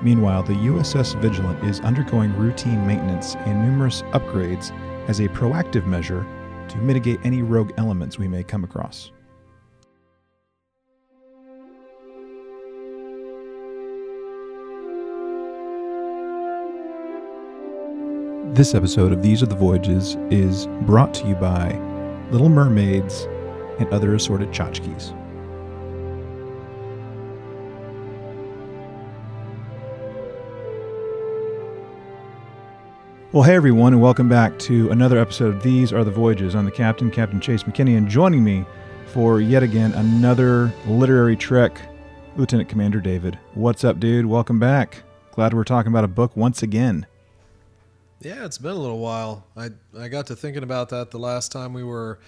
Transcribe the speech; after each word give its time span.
Meanwhile, 0.01 0.41
the 0.43 0.53
USS 0.53 1.19
Vigilant 1.21 1.63
is 1.63 1.79
undergoing 1.81 2.35
routine 2.35 2.85
maintenance 2.85 3.35
and 3.35 3.63
numerous 3.63 4.01
upgrades 4.13 4.71
as 5.07 5.19
a 5.19 5.27
proactive 5.29 5.85
measure 5.85 6.25
to 6.69 6.77
mitigate 6.77 7.19
any 7.23 7.43
rogue 7.43 7.71
elements 7.77 8.17
we 8.17 8.27
may 8.27 8.43
come 8.43 8.63
across. 8.63 9.11
This 18.55 18.73
episode 18.73 19.11
of 19.11 19.21
These 19.21 19.43
Are 19.43 19.45
the 19.45 19.55
Voyages 19.55 20.15
is 20.31 20.65
brought 20.87 21.13
to 21.15 21.27
you 21.27 21.35
by 21.35 21.86
Little 22.29 22.49
Mermaids 22.49 23.25
and 23.79 23.87
other 23.93 24.13
assorted 24.13 24.49
tchotchkes. 24.49 25.13
Well, 33.31 33.43
hey 33.43 33.55
everyone, 33.55 33.93
and 33.93 34.01
welcome 34.01 34.27
back 34.27 34.59
to 34.59 34.91
another 34.91 35.17
episode 35.17 35.55
of 35.55 35.63
These 35.63 35.93
Are 35.93 36.03
the 36.03 36.11
Voyages. 36.11 36.53
I'm 36.53 36.65
the 36.65 36.71
captain, 36.71 37.09
Captain 37.11 37.39
Chase 37.39 37.63
McKinney, 37.63 37.97
and 37.97 38.09
joining 38.09 38.43
me 38.43 38.65
for 39.05 39.39
yet 39.39 39.63
again 39.63 39.93
another 39.93 40.73
literary 40.85 41.37
trek, 41.37 41.79
Lieutenant 42.35 42.67
Commander 42.67 42.99
David. 42.99 43.39
What's 43.53 43.85
up, 43.85 44.01
dude? 44.01 44.25
Welcome 44.25 44.59
back. 44.59 45.03
Glad 45.31 45.53
we're 45.53 45.63
talking 45.63 45.93
about 45.93 46.03
a 46.03 46.09
book 46.09 46.35
once 46.35 46.61
again. 46.61 47.05
Yeah, 48.19 48.45
it's 48.45 48.57
been 48.57 48.71
a 48.71 48.79
little 48.79 48.99
while. 48.99 49.45
I 49.55 49.69
I 49.97 50.07
got 50.07 50.27
to 50.27 50.35
thinking 50.35 50.63
about 50.63 50.89
that 50.89 51.11
the 51.11 51.19
last 51.19 51.51
time 51.51 51.73
we 51.73 51.83
were, 51.83 52.19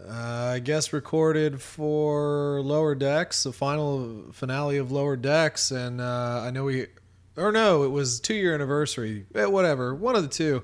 uh, 0.00 0.52
I 0.54 0.60
guess, 0.60 0.92
recorded 0.92 1.60
for 1.60 2.60
Lower 2.62 2.94
Decks, 2.94 3.42
the 3.42 3.52
final 3.52 4.26
finale 4.32 4.76
of 4.76 4.92
Lower 4.92 5.16
Decks, 5.16 5.72
and 5.72 6.00
uh, 6.00 6.42
I 6.44 6.50
know 6.50 6.64
we, 6.64 6.86
or 7.36 7.50
no, 7.50 7.82
it 7.82 7.88
was 7.88 8.20
two 8.20 8.34
year 8.34 8.54
anniversary. 8.54 9.26
Eh, 9.34 9.46
whatever, 9.46 9.94
one 9.94 10.14
of 10.14 10.22
the 10.22 10.28
two. 10.28 10.62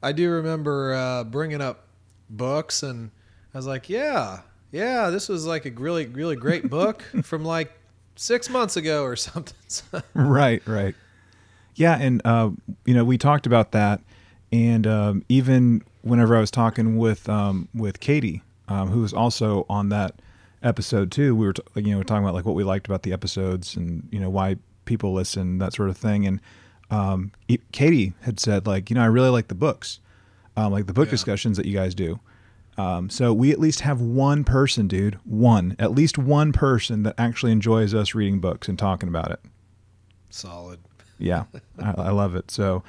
I 0.00 0.12
do 0.12 0.30
remember 0.30 0.94
uh, 0.94 1.24
bringing 1.24 1.60
up 1.60 1.86
books, 2.30 2.84
and 2.84 3.10
I 3.52 3.58
was 3.58 3.66
like, 3.66 3.88
yeah, 3.88 4.42
yeah, 4.70 5.10
this 5.10 5.28
was 5.28 5.44
like 5.44 5.66
a 5.66 5.70
really 5.72 6.06
really 6.06 6.36
great 6.36 6.70
book 6.70 7.02
from 7.24 7.44
like 7.44 7.72
six 8.14 8.48
months 8.48 8.76
ago 8.76 9.02
or 9.02 9.16
something. 9.16 10.02
right, 10.14 10.62
right. 10.68 10.94
Yeah, 11.74 11.96
and 12.00 12.20
uh, 12.24 12.50
you 12.84 12.94
know 12.94 13.04
we 13.04 13.16
talked 13.18 13.46
about 13.46 13.72
that, 13.72 14.00
and 14.52 14.86
um, 14.86 15.24
even 15.28 15.82
whenever 16.02 16.36
I 16.36 16.40
was 16.40 16.50
talking 16.50 16.96
with 16.98 17.28
um, 17.28 17.68
with 17.74 18.00
Katie, 18.00 18.42
um, 18.68 18.88
who 18.90 19.00
was 19.00 19.12
also 19.12 19.64
on 19.68 19.88
that 19.90 20.14
episode 20.62 21.10
too, 21.10 21.34
we 21.34 21.46
were 21.46 21.54
t- 21.54 21.62
you 21.76 21.94
know 21.96 22.02
talking 22.02 22.22
about 22.24 22.34
like 22.34 22.44
what 22.44 22.54
we 22.54 22.64
liked 22.64 22.86
about 22.86 23.02
the 23.02 23.12
episodes 23.12 23.74
and 23.76 24.06
you 24.12 24.20
know 24.20 24.30
why 24.30 24.56
people 24.84 25.12
listen 25.14 25.58
that 25.58 25.72
sort 25.72 25.88
of 25.88 25.96
thing, 25.96 26.26
and 26.26 26.40
um, 26.90 27.32
e- 27.48 27.58
Katie 27.72 28.12
had 28.22 28.38
said 28.38 28.66
like 28.66 28.90
you 28.90 28.94
know 28.94 29.02
I 29.02 29.06
really 29.06 29.30
like 29.30 29.48
the 29.48 29.54
books, 29.54 29.98
um, 30.56 30.72
like 30.72 30.86
the 30.86 30.92
book 30.92 31.06
Yeah. 31.08 31.12
discussions 31.12 31.56
that 31.56 31.66
you 31.66 31.74
guys 31.74 31.94
do. 31.94 32.20
Um, 32.78 33.10
so 33.10 33.32
we 33.34 33.50
at 33.52 33.60
least 33.60 33.80
have 33.80 34.00
one 34.00 34.44
person, 34.44 34.88
dude, 34.88 35.18
one 35.24 35.76
at 35.78 35.92
least 35.92 36.16
one 36.18 36.52
person 36.52 37.02
that 37.04 37.14
actually 37.18 37.52
enjoys 37.52 37.94
us 37.94 38.14
reading 38.14 38.40
books 38.40 38.66
and 38.68 38.78
talking 38.78 39.08
about 39.08 39.30
it. 39.30 39.40
Solid. 40.30 40.80
Yeah, 41.22 41.44
I, 41.78 41.90
I 41.92 42.10
love 42.10 42.34
it. 42.34 42.50
So, 42.50 42.82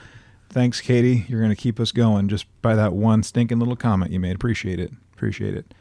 thanks, 0.50 0.81
Katie. 0.81 1.26
You're 1.28 1.39
going 1.39 1.56
to 1.56 1.62
keep 1.62 1.80
us 1.80 1.92
going 1.92 2.28
just 2.28 2.45
by 2.62 2.75
that 2.75 2.94
one 2.94 3.23
stinking 3.23 3.59
little 3.59 3.75
comment 3.75 4.12
you 4.12 4.20
made. 4.20 4.36
Appreciate 4.36 4.80
it. 4.80 4.92
Appreciate 5.14 5.56
it. 5.56 5.73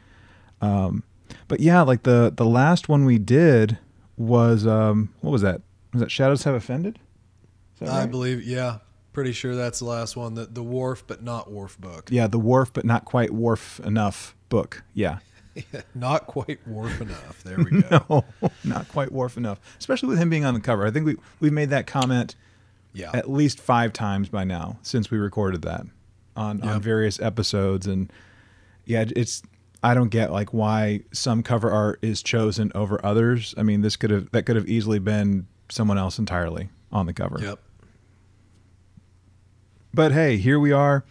Um, 0.61 1.03
but 1.47 1.59
yeah, 1.59 1.81
like 1.81 2.03
the 2.03 2.31
the 2.35 2.45
last 2.45 2.87
one 2.89 3.05
we 3.05 3.17
did 3.17 3.77
was 4.17 4.67
um, 4.67 5.13
what 5.21 5.31
was 5.31 5.41
that? 5.41 5.61
Was 5.93 6.01
that 6.01 6.11
Shadows 6.11 6.43
Have 6.43 6.55
Offended? 6.55 6.99
That 7.79 7.89
I 7.89 7.99
right? 8.01 8.11
believe, 8.11 8.43
yeah, 8.43 8.77
pretty 9.11 9.31
sure 9.31 9.55
that's 9.55 9.79
the 9.79 9.85
last 9.85 10.15
one. 10.15 10.35
The 10.35 10.45
the 10.45 10.63
Worf 10.63 11.03
but 11.07 11.23
not 11.23 11.51
Worf 11.51 11.79
book. 11.79 12.09
Yeah, 12.11 12.27
the 12.27 12.39
Worf, 12.39 12.71
but 12.71 12.85
not 12.85 13.05
quite 13.05 13.31
Worf 13.31 13.79
enough 13.81 14.35
book. 14.49 14.83
Yeah. 14.93 15.19
not 15.95 16.27
quite 16.27 16.65
Worf 16.67 17.01
enough. 17.01 17.43
There 17.43 17.57
we 17.57 17.81
go. 17.89 18.05
No, 18.09 18.49
not 18.63 18.87
quite 18.89 19.11
Worf 19.11 19.37
enough. 19.37 19.59
Especially 19.79 20.09
with 20.09 20.17
him 20.17 20.29
being 20.29 20.45
on 20.45 20.53
the 20.53 20.59
cover. 20.59 20.85
I 20.85 20.91
think 20.91 21.05
we 21.05 21.17
we've 21.39 21.53
made 21.53 21.69
that 21.69 21.87
comment 21.87 22.35
Yeah, 22.93 23.11
at 23.13 23.29
least 23.29 23.59
five 23.59 23.93
times 23.93 24.29
by 24.29 24.43
now 24.43 24.77
since 24.81 25.11
we 25.11 25.17
recorded 25.17 25.61
that 25.63 25.85
on, 26.35 26.61
on 26.63 26.81
various 26.81 27.19
episodes 27.19 27.87
and 27.87 28.11
yeah 28.85 29.05
it's 29.15 29.43
i 29.83 29.93
don't 29.93 30.09
get 30.09 30.31
like 30.31 30.53
why 30.53 31.01
some 31.11 31.43
cover 31.43 31.71
art 31.71 31.99
is 32.01 32.23
chosen 32.23 32.71
over 32.73 33.03
others 33.05 33.53
i 33.57 33.63
mean 33.63 33.81
this 33.81 33.95
could 33.95 34.09
have 34.09 34.31
that 34.31 34.43
could 34.45 34.55
have 34.55 34.67
easily 34.67 34.99
been 34.99 35.47
someone 35.69 35.97
else 35.97 36.19
entirely 36.19 36.69
on 36.91 37.05
the 37.05 37.13
cover 37.13 37.39
yep. 37.41 37.59
but 39.93 40.11
hey 40.11 40.37
here 40.37 40.59
we 40.59 40.71
are 40.71 41.05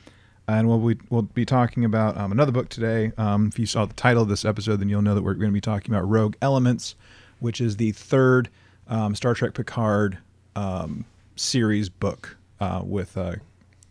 and 0.48 0.68
we'll, 0.68 0.80
we, 0.80 0.98
we'll 1.10 1.22
be 1.22 1.44
talking 1.44 1.84
about 1.84 2.16
um, 2.16 2.32
another 2.32 2.52
book 2.52 2.68
today. 2.68 3.12
Um, 3.16 3.48
if 3.48 3.58
you 3.58 3.66
saw 3.66 3.86
the 3.86 3.94
title 3.94 4.22
of 4.22 4.28
this 4.28 4.44
episode 4.44 4.76
then 4.80 4.88
you'll 4.88 5.02
know 5.02 5.14
that 5.14 5.22
we're 5.22 5.34
going 5.34 5.50
to 5.50 5.54
be 5.54 5.60
talking 5.60 5.94
about 5.94 6.08
rogue 6.08 6.34
elements 6.42 6.94
which 7.42 7.60
is 7.60 7.76
the 7.76 7.92
third 7.92 8.48
um, 8.88 9.14
star 9.14 9.34
trek 9.34 9.54
picard 9.54 10.18
um, 10.56 11.04
series 11.36 11.88
book 11.88 12.36
uh, 12.60 12.82
with 12.84 13.16
uh, 13.16 13.34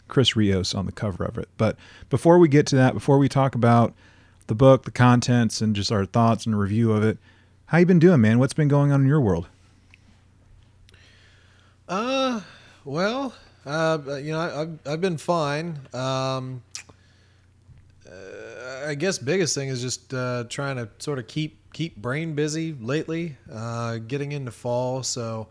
chris 0.08 0.36
rios 0.36 0.74
on 0.74 0.86
the 0.86 0.92
cover 0.92 1.24
of 1.24 1.38
it. 1.38 1.50
But 1.58 1.78
before 2.10 2.40
we 2.40 2.48
get 2.48 2.66
to 2.68 2.76
that 2.78 2.94
before 2.94 3.18
we 3.18 3.30
talk 3.30 3.56
about 3.56 3.94
the 4.48 4.56
book 4.56 4.84
the 4.84 4.92
contents 4.92 5.62
and 5.62 5.76
just 5.76 5.92
our 5.92 6.06
thoughts 6.06 6.46
and 6.46 6.58
review 6.58 6.92
of 6.92 7.04
it 7.04 7.18
how 7.68 7.78
you 7.78 7.86
been 7.86 8.00
doing 8.00 8.20
man? 8.20 8.38
What's 8.38 8.54
been 8.54 8.68
going 8.68 8.92
on 8.92 9.02
in 9.02 9.08
your 9.08 9.22
world? 9.22 9.48
Uh, 11.88 12.42
well, 12.84 13.34
uh, 13.66 14.00
you 14.22 14.32
know, 14.32 14.40
I, 14.40 14.62
I've 14.62 14.80
I've 14.86 15.02
been 15.02 15.18
fine. 15.18 15.80
Um, 15.94 16.64
uh, 18.10 18.88
I 18.88 18.96
guess 18.96 19.18
biggest 19.18 19.56
thing 19.56 19.70
is 19.70 19.82
just 19.82 20.14
uh, 20.14 20.46
trying 20.50 20.78
to 20.78 20.90
sort 21.00 21.20
of 21.20 21.28
keep 21.28 21.58
keep 21.74 21.96
brain 21.96 22.34
busy 22.34 22.74
lately. 22.74 23.38
Uh, 23.52 23.98
getting 23.98 24.32
into 24.32 24.52
fall, 24.52 25.04
so 25.04 25.48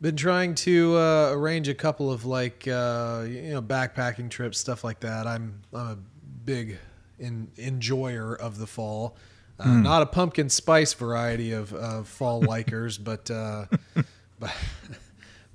been 0.00 0.16
trying 0.16 0.54
to 0.56 0.96
uh, 0.96 1.30
arrange 1.32 1.68
a 1.68 1.74
couple 1.74 2.10
of 2.10 2.24
like 2.24 2.66
uh, 2.68 3.24
you 3.26 3.50
know 3.50 3.62
backpacking 3.62 4.28
trips, 4.28 4.58
stuff 4.58 4.84
like 4.84 5.00
that. 5.00 5.26
I'm 5.26 5.60
I'm 5.72 5.86
a 5.86 5.98
big 6.44 6.78
in, 7.18 7.48
enjoyer 7.56 8.34
of 8.34 8.58
the 8.58 8.66
fall. 8.66 9.16
Uh, 9.58 9.68
Not 9.68 10.02
a 10.02 10.06
pumpkin 10.06 10.48
spice 10.48 10.92
variety 10.92 11.52
of, 11.52 11.72
of 11.72 12.08
fall 12.08 12.42
likers, 12.42 12.98
but 13.02 13.30
uh, 13.30 13.66
but 14.40 14.52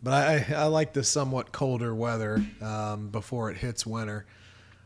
but 0.03 0.13
I, 0.13 0.53
I 0.55 0.65
like 0.65 0.93
the 0.93 1.03
somewhat 1.03 1.51
colder 1.51 1.93
weather 1.93 2.45
um, 2.61 3.09
before 3.09 3.51
it 3.51 3.57
hits 3.57 3.85
winter. 3.85 4.25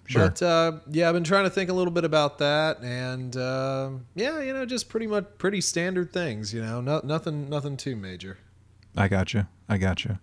Sure. 0.08 0.28
But 0.28 0.42
uh, 0.42 0.72
yeah, 0.90 1.08
I've 1.08 1.14
been 1.14 1.24
trying 1.24 1.46
to 1.46 1.50
think 1.50 1.70
a 1.70 1.74
little 1.74 1.94
bit 1.94 2.04
about 2.04 2.40
that, 2.40 2.82
and 2.82 3.36
uh, 3.38 3.92
yeah, 4.16 4.42
you 4.42 4.54
know, 4.54 4.66
just 4.66 4.90
pretty 4.90 5.08
much 5.08 5.26
pretty 5.38 5.62
standard 5.62 6.12
things. 6.12 6.54
You 6.54 6.62
know, 6.62 6.82
no, 6.82 7.02
nothing 7.04 7.50
nothing 7.50 7.78
too 7.78 7.96
major. 7.96 8.38
I 8.98 9.08
got 9.08 9.34
you. 9.34 9.48
I 9.70 9.78
got 9.78 10.04
you. 10.04 10.20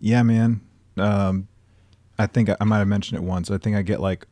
Yeah, 0.00 0.22
man. 0.22 0.60
Um, 0.96 1.48
I 2.18 2.26
think 2.26 2.48
I, 2.48 2.56
I 2.60 2.64
might 2.64 2.78
have 2.78 2.88
mentioned 2.88 3.18
it 3.18 3.24
once. 3.24 3.50
I 3.50 3.58
think 3.58 3.76
I 3.76 3.82
get 3.82 4.00
like 4.00 4.26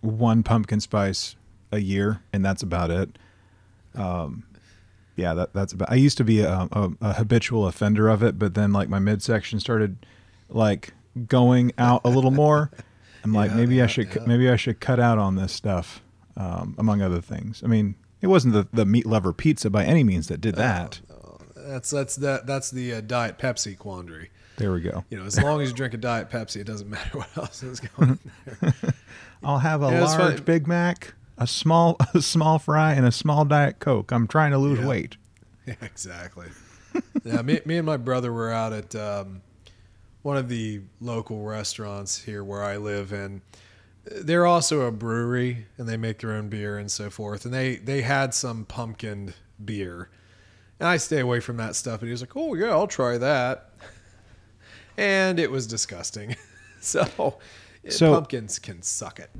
one 0.00 0.42
pumpkin 0.42 0.80
spice 0.80 1.34
a 1.72 1.78
year, 1.78 2.22
and 2.32 2.44
that's 2.44 2.62
about 2.62 2.90
it. 2.90 3.18
Um, 3.94 4.44
yeah, 5.16 5.34
that 5.34 5.52
that's 5.52 5.72
about. 5.72 5.90
I 5.90 5.96
used 5.96 6.16
to 6.18 6.24
be 6.24 6.40
a, 6.40 6.68
a, 6.72 6.90
a 7.00 7.12
habitual 7.14 7.66
offender 7.66 8.08
of 8.08 8.22
it, 8.22 8.38
but 8.38 8.54
then 8.54 8.72
like 8.72 8.88
my 8.88 8.98
midsection 8.98 9.60
started 9.60 10.04
like 10.48 10.92
going 11.26 11.72
out 11.78 12.00
a 12.04 12.08
little 12.10 12.30
more. 12.30 12.70
I'm 13.24 13.32
like, 13.32 13.50
Yeah, 13.52 13.56
maybe 13.56 13.82
I 13.82 13.86
should 13.86 14.08
yeah. 14.14 14.22
maybe 14.26 14.48
I 14.50 14.56
should 14.56 14.80
cut 14.80 14.98
out 14.98 15.18
on 15.18 15.36
this 15.36 15.52
stuff, 15.52 16.02
um, 16.36 16.74
among 16.78 17.02
other 17.02 17.20
things. 17.20 17.62
I 17.64 17.68
mean, 17.68 17.94
it 18.20 18.26
wasn't 18.26 18.54
the 18.54 18.66
the 18.72 18.84
meat 18.86 19.06
lover 19.06 19.32
pizza 19.32 19.70
by 19.70 19.84
any 19.84 20.02
means 20.02 20.28
that 20.28 20.40
did 20.40 20.56
that. 20.56 21.00
That's 21.54 21.90
that's 21.90 22.16
that 22.16 22.46
that's 22.46 22.70
the 22.72 22.94
uh, 22.94 23.00
diet 23.02 23.38
Pepsi 23.38 23.78
quandary. 23.78 24.30
There 24.56 24.72
we 24.72 24.80
go. 24.80 25.04
You 25.10 25.18
know, 25.18 25.24
as 25.24 25.40
long 25.40 25.60
as 25.62 25.70
you 25.70 25.74
drink 25.74 25.94
a 25.94 25.96
diet 25.96 26.28
Pepsi, 26.30 26.56
it 26.56 26.64
doesn't 26.64 26.90
matter 26.90 27.18
what 27.18 27.28
else 27.36 27.62
is 27.62 27.80
going 27.80 28.10
in 28.10 28.30
there. 28.60 28.72
I'll 29.44 29.58
have 29.60 29.82
a 29.82 29.90
Yeah, 29.90 30.02
large. 30.04 30.44
Big 30.44 30.66
Mac, 30.66 31.14
a 31.42 31.46
small 31.46 31.96
a 32.14 32.22
small 32.22 32.58
fry, 32.58 32.92
and 32.94 33.04
a 33.06 33.12
small 33.12 33.44
Diet 33.44 33.78
Coke. 33.80 34.12
I'm 34.12 34.26
trying 34.26 34.52
to 34.52 34.58
lose 34.58 34.78
Yeah. 34.80 34.86
weight. 34.86 35.16
Yeah, 35.66 35.74
exactly. 35.82 36.48
yeah, 37.24 37.40
me, 37.42 37.60
me 37.64 37.76
and 37.76 37.86
my 37.86 37.96
brother 37.96 38.32
were 38.32 38.50
out 38.50 38.72
at 38.72 38.94
um, 38.96 39.42
one 40.22 40.36
of 40.36 40.48
the 40.48 40.80
local 41.00 41.44
restaurants 41.44 42.18
here 42.24 42.42
where 42.42 42.64
I 42.64 42.76
live, 42.78 43.12
and 43.12 43.42
they're 44.04 44.44
also 44.44 44.80
a 44.80 44.90
brewery, 44.90 45.66
and 45.78 45.88
they 45.88 45.96
make 45.96 46.18
their 46.18 46.32
own 46.32 46.48
beer 46.48 46.76
and 46.78 46.90
so 46.90 47.10
forth. 47.10 47.44
And 47.44 47.54
they 47.54 47.76
they 47.76 48.02
had 48.02 48.34
some 48.34 48.64
pumpkin 48.64 49.34
beer, 49.64 50.10
and 50.80 50.88
I 50.88 50.96
stay 50.96 51.20
away 51.20 51.38
from 51.38 51.58
that 51.58 51.76
stuff. 51.76 52.00
And 52.00 52.08
he 52.08 52.10
was 52.12 52.22
like, 52.22 52.36
"Oh 52.36 52.54
yeah, 52.54 52.70
I'll 52.70 52.88
try 52.88 53.16
that," 53.18 53.70
and 54.96 55.38
it 55.38 55.50
was 55.50 55.68
disgusting. 55.68 56.34
so, 56.80 57.38
So- 57.88 58.12
pumpkins 58.14 58.58
can 58.58 58.82
suck 58.82 59.20
it. 59.20 59.30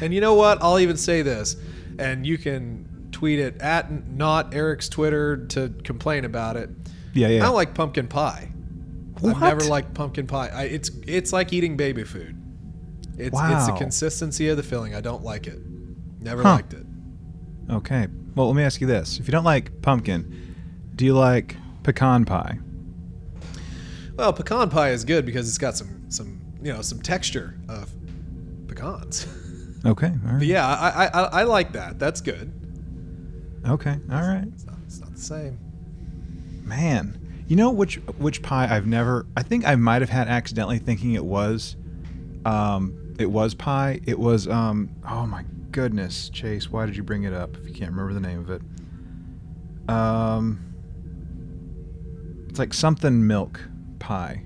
And 0.00 0.14
you 0.14 0.20
know 0.20 0.34
what? 0.34 0.62
I'll 0.62 0.78
even 0.78 0.96
say 0.96 1.22
this, 1.22 1.56
and 1.98 2.26
you 2.26 2.38
can 2.38 3.08
tweet 3.12 3.38
it 3.38 3.60
at 3.60 3.90
not 4.08 4.54
Eric's 4.54 4.88
Twitter 4.88 5.46
to 5.48 5.70
complain 5.84 6.24
about 6.24 6.56
it. 6.56 6.70
Yeah, 7.14 7.28
yeah. 7.28 7.42
I 7.42 7.46
don't 7.46 7.54
like 7.54 7.74
pumpkin 7.74 8.06
pie. 8.06 8.52
What? 9.20 9.34
I've 9.36 9.40
never 9.42 9.64
liked 9.64 9.94
pumpkin 9.94 10.26
pie. 10.28 10.48
I, 10.48 10.62
it's 10.64 10.90
it's 11.06 11.32
like 11.32 11.52
eating 11.52 11.76
baby 11.76 12.04
food. 12.04 12.36
It's 13.16 13.36
it's 13.42 13.66
the 13.66 13.74
consistency 13.76 14.48
of 14.48 14.56
the 14.56 14.62
filling. 14.62 14.94
I 14.94 15.00
don't 15.00 15.24
like 15.24 15.48
it. 15.48 15.58
Never 16.20 16.42
Huh. 16.44 16.50
liked 16.54 16.72
it. 16.74 16.86
Okay. 17.70 18.06
Well, 18.36 18.46
let 18.46 18.54
me 18.54 18.62
ask 18.62 18.80
you 18.80 18.86
this: 18.86 19.18
If 19.18 19.26
you 19.26 19.32
don't 19.32 19.42
like 19.44 19.82
pumpkin, 19.82 20.54
do 20.94 21.04
you 21.04 21.14
like 21.14 21.56
pecan 21.82 22.24
pie? 22.24 22.58
Well, 24.16 24.32
pecan 24.32 24.70
pie 24.70 24.90
is 24.90 25.04
good 25.04 25.26
because 25.26 25.48
it's 25.48 25.58
got 25.58 25.76
some 25.76 26.08
some 26.10 26.40
you 26.62 26.72
know 26.72 26.82
some 26.82 27.00
texture 27.02 27.58
of 27.68 27.90
pecans. 28.68 29.26
Okay. 29.88 30.12
All 30.26 30.34
right. 30.34 30.42
Yeah, 30.42 30.66
I, 30.66 31.04
I 31.04 31.06
I 31.06 31.22
I 31.22 31.42
like 31.44 31.72
that. 31.72 31.98
That's 31.98 32.20
good. 32.20 32.52
Okay. 33.66 33.98
All 34.12 34.20
right. 34.22 34.44
It's 34.52 34.66
not, 34.66 34.76
it's 34.86 35.00
not 35.00 35.14
the 35.14 35.20
same. 35.20 35.58
Man, 36.64 37.44
you 37.48 37.56
know 37.56 37.70
which 37.70 37.96
which 38.18 38.42
pie 38.42 38.68
I've 38.70 38.86
never. 38.86 39.26
I 39.36 39.42
think 39.42 39.66
I 39.66 39.76
might 39.76 40.02
have 40.02 40.10
had 40.10 40.28
accidentally 40.28 40.78
thinking 40.78 41.14
it 41.14 41.24
was, 41.24 41.76
um, 42.44 43.14
it 43.18 43.30
was 43.30 43.54
pie. 43.54 44.00
It 44.04 44.18
was 44.18 44.46
um. 44.46 44.90
Oh 45.08 45.26
my 45.26 45.44
goodness, 45.70 46.28
Chase, 46.28 46.70
why 46.70 46.84
did 46.84 46.94
you 46.96 47.02
bring 47.02 47.22
it 47.22 47.32
up 47.32 47.56
if 47.56 47.66
you 47.66 47.74
can't 47.74 47.90
remember 47.90 48.12
the 48.12 48.20
name 48.20 48.40
of 48.40 48.50
it? 48.50 48.62
Um, 49.88 50.74
it's 52.50 52.58
like 52.58 52.74
something 52.74 53.26
milk 53.26 53.60
pie. 53.98 54.42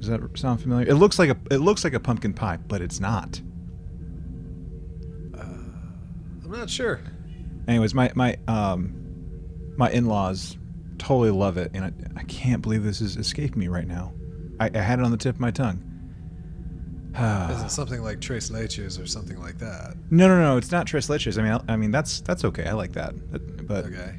Does 0.00 0.08
that 0.08 0.20
sound 0.38 0.60
familiar? 0.60 0.86
It 0.86 0.96
looks 0.96 1.18
like 1.18 1.30
a 1.30 1.36
it 1.50 1.60
looks 1.60 1.82
like 1.82 1.94
a 1.94 2.00
pumpkin 2.00 2.34
pie, 2.34 2.58
but 2.58 2.82
it's 2.82 3.00
not. 3.00 3.40
I'm 6.44 6.50
not 6.52 6.68
sure. 6.70 7.00
Anyways, 7.66 7.94
my 7.94 8.10
my 8.14 8.36
um 8.48 8.94
my 9.76 9.90
in-laws 9.90 10.56
totally 10.98 11.30
love 11.30 11.56
it, 11.56 11.70
and 11.74 11.84
I, 11.84 11.92
I 12.20 12.22
can't 12.24 12.62
believe 12.62 12.84
this 12.84 13.00
is 13.00 13.16
escaping 13.16 13.58
me 13.58 13.68
right 13.68 13.86
now. 13.86 14.12
I, 14.60 14.70
I 14.74 14.78
had 14.78 14.98
it 15.00 15.04
on 15.04 15.10
the 15.10 15.16
tip 15.16 15.34
of 15.36 15.40
my 15.40 15.50
tongue. 15.50 15.82
Is 17.50 17.62
it 17.62 17.70
something 17.70 18.02
like 18.02 18.20
Tres 18.20 18.50
Leches 18.50 19.00
or 19.02 19.06
something 19.06 19.40
like 19.40 19.58
that? 19.58 19.94
no, 20.10 20.28
no, 20.28 20.40
no, 20.40 20.56
it's 20.56 20.70
not 20.72 20.86
Tres 20.86 21.08
leches. 21.08 21.38
I 21.38 21.42
mean, 21.42 21.52
I, 21.68 21.72
I 21.72 21.76
mean 21.76 21.90
that's 21.90 22.20
that's 22.20 22.44
okay. 22.44 22.64
I 22.66 22.72
like 22.72 22.92
that, 22.92 23.14
but, 23.30 23.66
but 23.66 23.84
Okay. 23.86 24.14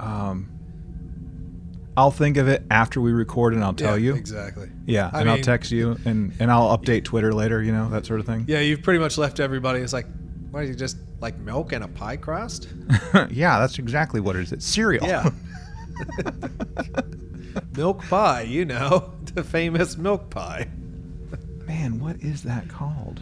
um, 0.00 0.50
I'll 1.96 2.10
think 2.10 2.36
of 2.38 2.48
it 2.48 2.64
after 2.70 3.00
we 3.00 3.12
record, 3.12 3.54
and 3.54 3.62
I'll 3.62 3.72
tell 3.74 3.96
Yeah, 3.98 4.12
you. 4.12 4.14
exactly. 4.16 4.68
Yeah, 4.86 5.10
I 5.12 5.20
and 5.20 5.30
I'll 5.30 5.40
text 5.40 5.70
you, 5.70 5.96
and 6.04 6.32
and 6.40 6.50
I'll 6.50 6.76
update 6.76 7.04
Twitter 7.04 7.32
later. 7.32 7.62
You 7.62 7.72
know 7.72 7.88
that 7.90 8.04
sort 8.06 8.20
of 8.20 8.26
thing. 8.26 8.44
Yeah, 8.48 8.60
you've 8.60 8.82
pretty 8.82 8.98
much 9.00 9.16
left 9.18 9.38
everybody. 9.38 9.80
It's 9.80 9.92
like, 9.92 10.06
what 10.54 10.62
is 10.62 10.70
it 10.70 10.76
just 10.76 10.98
like 11.20 11.36
milk 11.38 11.72
and 11.72 11.82
a 11.82 11.88
pie 11.88 12.16
crust? 12.16 12.68
yeah, 13.28 13.58
that's 13.58 13.80
exactly 13.80 14.20
what 14.20 14.36
it 14.36 14.42
is. 14.42 14.52
It's 14.52 14.64
cereal. 14.64 15.04
Yeah. 15.04 15.28
milk 17.76 18.02
pie, 18.04 18.42
you 18.42 18.64
know, 18.64 19.12
the 19.34 19.42
famous 19.42 19.96
milk 19.96 20.30
pie. 20.30 20.68
Man, 21.66 21.98
what 21.98 22.22
is 22.22 22.44
that 22.44 22.68
called? 22.68 23.20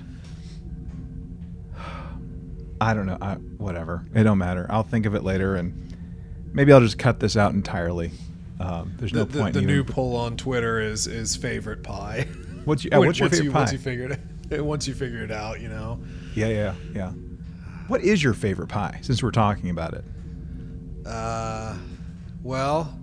I 2.82 2.92
don't 2.92 3.06
know. 3.06 3.16
I, 3.22 3.36
whatever. 3.36 4.04
It 4.14 4.24
don't 4.24 4.36
matter. 4.38 4.66
I'll 4.68 4.82
think 4.82 5.06
of 5.06 5.14
it 5.14 5.24
later, 5.24 5.54
and 5.56 5.96
maybe 6.52 6.70
I'll 6.70 6.80
just 6.80 6.98
cut 6.98 7.18
this 7.18 7.34
out 7.38 7.54
entirely. 7.54 8.10
Um, 8.60 8.92
there's 8.98 9.12
The, 9.12 9.20
no 9.20 9.24
the, 9.24 9.38
point. 9.38 9.54
the 9.54 9.60
in 9.60 9.66
new 9.68 9.80
even- 9.80 9.94
poll 9.94 10.16
on 10.16 10.36
Twitter 10.36 10.82
is 10.82 11.06
is 11.06 11.34
favorite 11.34 11.82
pie. 11.82 12.26
What's 12.66 12.84
your, 12.84 12.94
uh, 12.94 12.98
what's 13.00 13.18
your 13.18 13.30
favorite 13.30 13.46
you, 13.46 13.52
pie? 13.52 13.58
Once 13.60 13.72
you 13.72 13.78
figured 13.78 14.20
it, 14.50 14.62
once 14.62 14.86
you 14.86 14.92
figure 14.92 15.24
it 15.24 15.30
out, 15.32 15.62
you 15.62 15.68
know. 15.68 15.98
Yeah, 16.34 16.48
yeah, 16.48 16.74
yeah. 16.94 17.10
What 17.88 18.02
is 18.02 18.22
your 18.22 18.34
favorite 18.34 18.68
pie? 18.68 18.98
Since 19.02 19.22
we're 19.22 19.30
talking 19.30 19.70
about 19.70 19.94
it. 19.94 20.04
Uh, 21.06 21.76
well, 22.42 22.98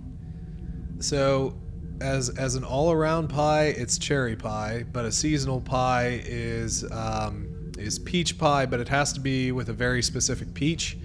so 1.00 1.54
as 2.00 2.30
as 2.30 2.54
an 2.54 2.64
all 2.64 2.92
around 2.92 3.28
pie, 3.28 3.66
it's 3.66 3.98
cherry 3.98 4.36
pie, 4.36 4.84
but 4.92 5.04
a 5.04 5.12
seasonal 5.12 5.60
pie 5.60 6.20
is 6.24 6.90
um, 6.90 7.72
is 7.78 7.98
peach 7.98 8.38
pie, 8.38 8.66
but 8.66 8.80
it 8.80 8.88
has 8.88 9.12
to 9.14 9.20
be 9.20 9.52
with 9.52 9.68
a 9.68 9.72
very 9.72 10.02
specific 10.02 10.52
peach. 10.54 10.98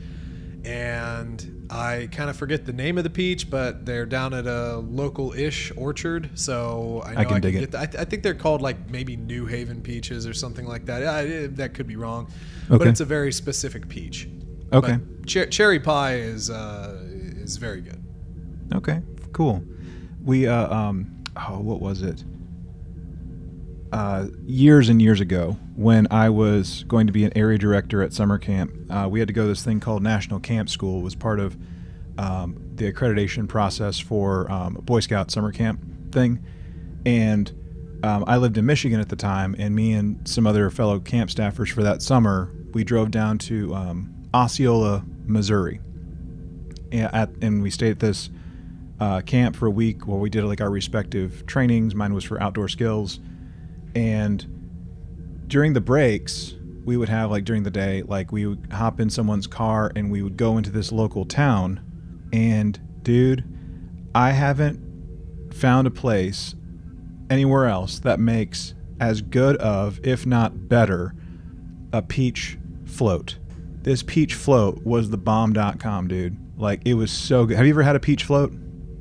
And 0.63 1.54
I 1.69 2.09
kind 2.11 2.29
of 2.29 2.37
forget 2.37 2.65
the 2.65 2.73
name 2.73 2.97
of 2.97 3.03
the 3.03 3.09
peach, 3.09 3.49
but 3.49 3.85
they're 3.85 4.05
down 4.05 4.33
at 4.33 4.45
a 4.45 4.77
local-ish 4.77 5.71
orchard, 5.75 6.29
so 6.35 7.01
I 7.05 7.13
know 7.13 7.19
I 7.19 7.25
can 7.25 7.41
dig 7.41 7.55
it. 7.55 7.71
The, 7.71 7.79
I, 7.79 7.85
th- 7.85 8.01
I 8.01 8.05
think 8.05 8.23
they're 8.23 8.35
called 8.35 8.61
like 8.61 8.89
maybe 8.89 9.15
New 9.15 9.45
Haven 9.45 9.81
peaches 9.81 10.27
or 10.27 10.33
something 10.33 10.67
like 10.67 10.85
that. 10.85 11.05
I, 11.05 11.47
that 11.47 11.73
could 11.73 11.87
be 11.87 11.95
wrong, 11.95 12.31
but 12.69 12.85
it's 12.87 13.01
a 13.01 13.05
very 13.05 13.31
specific 13.31 13.89
peach. 13.89 14.27
Okay. 14.73 14.97
Cher- 15.25 15.47
cherry 15.47 15.79
pie 15.79 16.15
is 16.15 16.49
uh, 16.49 17.01
is 17.03 17.57
very 17.57 17.81
good. 17.81 18.03
Okay. 18.73 19.01
Cool. 19.33 19.63
We 20.23 20.47
uh 20.47 20.73
um 20.73 21.23
oh 21.35 21.59
what 21.59 21.81
was 21.81 22.01
it? 22.01 22.23
Uh, 23.95 24.27
years 24.45 24.89
and 24.89 25.01
years 25.01 25.21
ago, 25.21 25.55
when 25.77 26.05
I 26.11 26.29
was 26.29 26.83
going 26.83 27.07
to 27.07 27.13
be 27.13 27.23
an 27.23 27.31
area 27.33 27.57
director 27.57 28.03
at 28.03 28.11
summer 28.11 28.37
camp, 28.37 28.73
uh, 28.89 29.07
we 29.09 29.19
had 29.19 29.29
to 29.29 29.33
go 29.33 29.43
to 29.43 29.47
this 29.47 29.63
thing 29.63 29.79
called 29.79 30.03
National 30.03 30.41
Camp 30.41 30.67
School. 30.67 30.99
It 30.99 31.03
was 31.03 31.15
part 31.15 31.39
of 31.39 31.55
um, 32.17 32.61
the 32.75 32.91
accreditation 32.91 33.47
process 33.47 33.97
for 33.97 34.51
um, 34.51 34.73
Boy 34.73 34.99
Scout 34.99 35.31
summer 35.31 35.53
camp 35.53 35.79
thing, 36.11 36.43
and 37.05 37.49
um, 38.03 38.25
I 38.27 38.35
lived 38.35 38.57
in 38.57 38.65
Michigan 38.65 38.99
at 38.99 39.07
the 39.07 39.15
time, 39.15 39.55
and 39.57 39.73
me 39.73 39.93
and 39.93 40.27
some 40.27 40.45
other 40.45 40.69
fellow 40.69 40.99
camp 40.99 41.29
staffers 41.29 41.71
for 41.71 41.81
that 41.83 42.01
summer, 42.01 42.51
we 42.73 42.83
drove 42.83 43.11
down 43.11 43.37
to 43.37 43.73
um, 43.73 44.13
Osceola, 44.33 45.05
Missouri, 45.25 45.79
and, 46.91 47.15
at, 47.15 47.29
and 47.41 47.63
we 47.63 47.69
stayed 47.69 47.91
at 47.91 47.99
this 48.01 48.29
uh, 48.99 49.21
camp 49.21 49.55
for 49.55 49.67
a 49.67 49.71
week 49.71 50.05
where 50.05 50.19
we 50.19 50.29
did 50.29 50.43
like 50.43 50.59
our 50.59 50.69
respective 50.69 51.45
trainings. 51.45 51.95
Mine 51.95 52.13
was 52.13 52.25
for 52.25 52.43
outdoor 52.43 52.67
skills, 52.67 53.21
and 53.95 54.45
during 55.47 55.73
the 55.73 55.81
breaks, 55.81 56.53
we 56.83 56.97
would 56.97 57.09
have 57.09 57.31
like 57.31 57.45
during 57.45 57.63
the 57.63 57.71
day, 57.71 58.03
like 58.03 58.31
we 58.31 58.45
would 58.45 58.67
hop 58.71 58.99
in 58.99 59.09
someone's 59.09 59.47
car 59.47 59.91
and 59.95 60.11
we 60.11 60.21
would 60.21 60.37
go 60.37 60.57
into 60.57 60.69
this 60.69 60.91
local 60.91 61.25
town. 61.25 61.79
And 62.33 62.79
dude, 63.03 63.43
I 64.13 64.31
haven't 64.31 65.53
found 65.53 65.87
a 65.87 65.91
place 65.91 66.55
anywhere 67.29 67.65
else 67.67 67.99
that 67.99 68.19
makes 68.19 68.73
as 68.99 69.21
good 69.21 69.55
of, 69.57 69.99
if 70.03 70.25
not 70.25 70.67
better, 70.67 71.15
a 71.93 72.01
peach 72.01 72.57
float. 72.85 73.37
This 73.81 74.03
peach 74.03 74.33
float 74.33 74.83
was 74.83 75.09
the 75.09 75.17
bomb.com, 75.17 76.07
dude. 76.07 76.37
Like 76.57 76.81
it 76.85 76.93
was 76.95 77.11
so 77.11 77.45
good. 77.45 77.57
Have 77.57 77.65
you 77.65 77.73
ever 77.73 77.83
had 77.83 77.95
a 77.95 77.99
peach 77.99 78.23
float? 78.23 78.51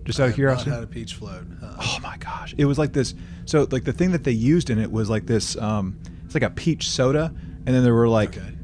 Just 0.05 0.21
out 0.21 0.25
I 0.25 0.29
of 0.29 0.35
curiosity. 0.35 0.71
had 0.71 0.83
a 0.83 0.87
peach 0.87 1.15
float. 1.15 1.45
Uh, 1.63 1.77
Oh 1.81 1.99
my 2.03 2.17
gosh. 2.19 2.55
It 2.59 2.67
was 2.67 2.79
like 2.79 2.93
this 2.93 3.15
so 3.47 3.67
like 3.71 3.85
the 3.85 3.93
thing 3.93 4.13
that 4.13 4.25
they 4.25 4.33
used 4.33 4.71
in 4.71 4.79
it 4.79 4.91
was 4.91 5.11
like 5.11 5.27
this 5.27 5.57
um 5.57 5.99
it's 6.25 6.35
like 6.35 6.43
a 6.43 6.51
peach 6.51 6.89
soda 6.89 7.33
and 7.67 7.75
then 7.75 7.83
there 7.83 7.95
were 7.95 8.09
like 8.09 8.37
okay. 8.37 8.55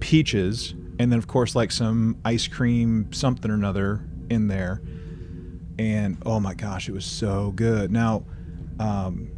peaches 0.00 0.74
and 0.98 1.12
then 1.12 1.18
of 1.18 1.26
course 1.26 1.54
like 1.54 1.70
some 1.70 2.16
ice 2.24 2.46
cream 2.48 3.12
something 3.12 3.50
or 3.50 3.54
another 3.54 4.04
in 4.30 4.48
there. 4.48 4.82
And 5.78 6.16
oh 6.24 6.40
my 6.40 6.54
gosh, 6.54 6.88
it 6.88 6.92
was 6.92 7.04
so 7.04 7.52
good. 7.52 7.90
Now 7.90 8.24
um 8.78 9.32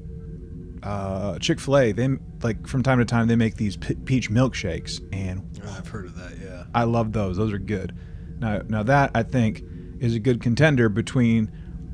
uh, 0.83 1.39
Chick 1.41 1.59
Fil 1.59 1.77
A, 1.77 1.93
they 1.93 2.09
like 2.43 2.67
from 2.67 2.85
time 2.85 2.99
to 2.99 3.05
time 3.05 3.27
they 3.27 3.37
make 3.37 3.57
these 3.57 3.77
pe- 3.77 3.97
peach 3.97 4.31
milkshakes, 4.31 5.01
and 5.13 5.43
I've 5.77 5.89
heard 5.89 6.07
of 6.07 6.15
that. 6.17 6.39
Yeah. 6.41 6.65
I 6.73 6.85
love 6.85 7.13
those. 7.13 7.37
Those 7.37 7.53
are 7.53 7.59
good. 7.59 7.97
Now, 8.39 8.63
now 8.69 8.85
that 8.85 9.11
I 9.15 9.25
think 9.25 9.65
is 9.99 10.15
a 10.15 10.21
good 10.21 10.41
contender 10.41 10.89
between, 10.89 11.51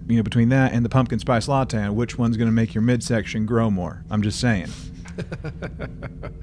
you 0.08 0.16
know, 0.16 0.22
between 0.22 0.48
that 0.50 0.72
and 0.72 0.84
the 0.84 0.88
pumpkin 0.88 1.18
spice 1.18 1.48
latte. 1.48 1.78
And 1.78 1.96
which 1.96 2.18
one's 2.18 2.36
going 2.36 2.48
to 2.48 2.52
make 2.52 2.74
your 2.74 2.82
midsection 2.82 3.46
grow 3.46 3.70
more? 3.70 4.04
I'm 4.10 4.22
just 4.22 4.40
saying. 4.40 4.68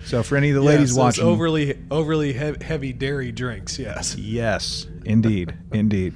So 0.05 0.23
for 0.23 0.35
any 0.37 0.49
of 0.49 0.55
the 0.55 0.61
Yeah, 0.61 0.67
ladies 0.69 0.93
so 0.95 0.99
watching, 0.99 1.25
overly 1.25 1.77
overly 1.91 2.33
he- 2.33 2.63
heavy 2.63 2.93
dairy 2.93 3.31
drinks. 3.31 3.77
Yes. 3.77 4.15
yes, 4.15 4.87
indeed, 5.05 5.53
indeed. 5.73 6.13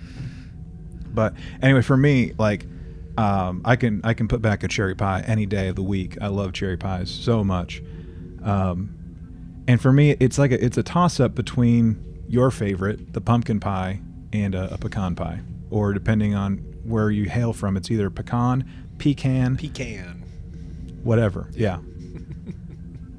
But 1.13 1.33
anyway, 1.61 1.81
for 1.81 1.95
me, 1.97 2.33
like, 2.37 2.65
um, 3.17 3.61
I 3.63 3.75
can 3.75 4.01
I 4.03 4.13
can 4.13 4.27
put 4.27 4.41
back 4.41 4.63
a 4.63 4.67
cherry 4.67 4.95
pie 4.95 5.23
any 5.27 5.45
day 5.45 5.67
of 5.67 5.75
the 5.75 5.83
week. 5.83 6.17
I 6.21 6.27
love 6.27 6.53
cherry 6.53 6.77
pies 6.77 7.09
so 7.11 7.43
much. 7.43 7.81
Um, 8.43 8.95
and 9.67 9.79
for 9.81 9.91
me, 9.91 10.11
it's 10.19 10.37
like 10.37 10.51
a, 10.51 10.63
it's 10.63 10.77
a 10.77 10.83
toss 10.83 11.19
up 11.19 11.35
between 11.35 12.23
your 12.27 12.51
favorite, 12.51 13.13
the 13.13 13.21
pumpkin 13.21 13.59
pie, 13.59 14.01
and 14.33 14.55
a, 14.55 14.73
a 14.73 14.77
pecan 14.77 15.15
pie, 15.15 15.41
or 15.69 15.93
depending 15.93 16.33
on 16.35 16.74
where 16.85 17.09
you 17.11 17.25
hail 17.25 17.53
from, 17.53 17.77
it's 17.77 17.89
either 17.91 18.09
pecan, 18.09 18.69
pecan, 18.97 19.57
Pecan. 19.57 20.23
whatever. 21.03 21.49
Yeah. 21.53 21.79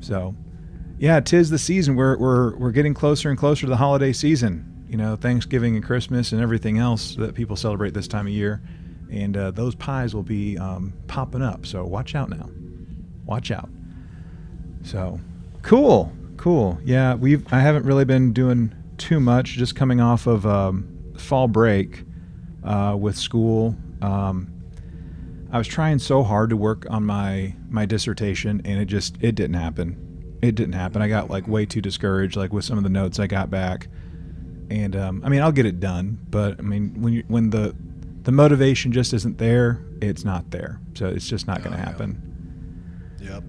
so, 0.01 0.35
yeah, 0.99 1.21
tis 1.21 1.51
the 1.51 1.59
season. 1.59 1.97
We're 1.97 2.17
we're 2.19 2.57
we're 2.57 2.71
getting 2.71 2.95
closer 2.95 3.29
and 3.29 3.39
closer 3.39 3.63
to 3.63 3.67
the 3.71 3.77
holiday 3.77 4.13
season. 4.13 4.73
You 4.89 4.97
know, 4.97 5.17
Thanksgiving 5.17 5.75
and 5.75 5.85
Christmas 5.85 6.33
and 6.33 6.41
everything 6.41 6.79
else 6.79 7.17
that 7.17 7.35
people 7.35 7.57
celebrate 7.57 7.93
this 7.93 8.07
time 8.09 8.27
of 8.27 8.33
year, 8.33 8.63
and 9.11 9.37
uh, 9.37 9.51
those 9.51 9.75
pies 9.75 10.15
will 10.15 10.23
be 10.23 10.57
um, 10.59 10.93
popping 11.09 11.43
up. 11.43 11.67
So 11.67 11.85
watch 11.85 12.15
out 12.15 12.31
now. 12.31 12.49
Watch 13.25 13.51
out. 13.51 13.69
So, 14.83 15.21
cool. 15.63 16.13
Cool. 16.37 16.79
Yeah, 16.85 17.15
we've 17.15 17.45
I 17.53 17.61
haven't 17.61 17.85
really 17.85 18.05
been 18.05 18.33
doing 18.33 18.75
too 18.99 19.19
much. 19.21 19.51
Just 19.51 19.75
coming 19.75 20.01
off 20.01 20.27
of 20.27 20.47
um, 20.47 20.89
fall 21.19 21.49
break 21.49 22.05
uh, 22.67 22.97
with 22.97 23.17
school. 23.17 23.75
Um, 24.03 24.53
I 25.53 25.59
was 25.59 25.69
trying 25.69 25.99
so 26.01 26.23
hard 26.23 26.51
to 26.51 26.57
work 26.57 26.87
on 26.91 27.05
my 27.05 27.55
my 27.71 27.87
dissertation, 27.87 28.61
and 28.65 28.81
it 28.81 28.87
just 28.87 29.17
it 29.21 29.35
didn't 29.35 29.55
happen. 29.55 30.03
It 30.43 30.55
didn't 30.55 30.75
happen. 30.75 31.01
I 31.01 31.09
got 31.09 31.31
like 31.31 31.49
way 31.49 31.65
too 31.65 31.81
discouraged, 31.81 32.37
like 32.37 32.53
with 32.53 32.65
some 32.65 32.77
of 32.77 32.85
the 32.85 32.91
notes 32.91 33.19
I 33.19 33.27
got 33.27 33.51
back. 33.51 33.89
And 34.69 34.97
um, 34.97 35.23
I 35.25 35.29
mean, 35.29 35.43
I'll 35.43 35.53
get 35.53 35.65
it 35.65 35.79
done, 35.81 36.19
but 36.29 36.59
I 36.59 36.63
mean, 36.63 37.01
when 37.01 37.13
you 37.13 37.25
when 37.29 37.51
the 37.51 37.75
the 38.23 38.33
motivation 38.33 38.91
just 38.91 39.13
isn't 39.15 39.39
there, 39.39 39.85
it's 40.03 40.25
not 40.25 40.51
there. 40.51 40.81
So 40.95 41.07
it's 41.07 41.29
just 41.29 41.47
not 41.47 41.63
going 41.63 41.77
to 41.77 41.83
Oh, 41.83 41.85
happen. 41.87 43.17
Yep. 43.21 43.45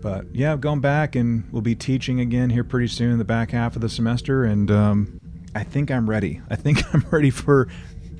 But 0.00 0.26
yeah, 0.32 0.56
going 0.56 0.80
back 0.80 1.16
and 1.16 1.44
we'll 1.52 1.62
be 1.62 1.74
teaching 1.74 2.20
again 2.20 2.50
here 2.50 2.64
pretty 2.64 2.88
soon 2.88 3.10
in 3.10 3.18
the 3.18 3.24
back 3.24 3.50
half 3.50 3.74
of 3.76 3.82
the 3.82 3.88
semester, 3.88 4.44
and 4.44 4.70
um, 4.70 5.20
I 5.54 5.64
think 5.64 5.90
I'm 5.90 6.08
ready. 6.08 6.40
I 6.48 6.56
think 6.56 6.82
I'm 6.94 7.04
ready 7.10 7.30
for, 7.30 7.68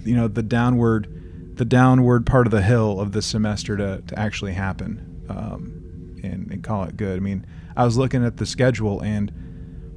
you 0.04 0.14
know, 0.16 0.28
the 0.28 0.42
downward, 0.42 1.08
the 1.56 1.64
downward 1.64 2.26
part 2.26 2.46
of 2.46 2.50
the 2.50 2.62
hill 2.62 3.00
of 3.00 3.12
this 3.12 3.26
semester 3.26 3.76
to, 3.76 4.02
to 4.06 4.18
actually 4.18 4.52
happen, 4.52 5.24
um, 5.28 6.18
and, 6.22 6.50
and 6.50 6.62
call 6.62 6.84
it 6.84 6.96
good. 6.96 7.16
I 7.16 7.20
mean, 7.20 7.46
I 7.76 7.84
was 7.84 7.96
looking 7.96 8.24
at 8.24 8.36
the 8.36 8.46
schedule 8.46 9.00
and 9.00 9.30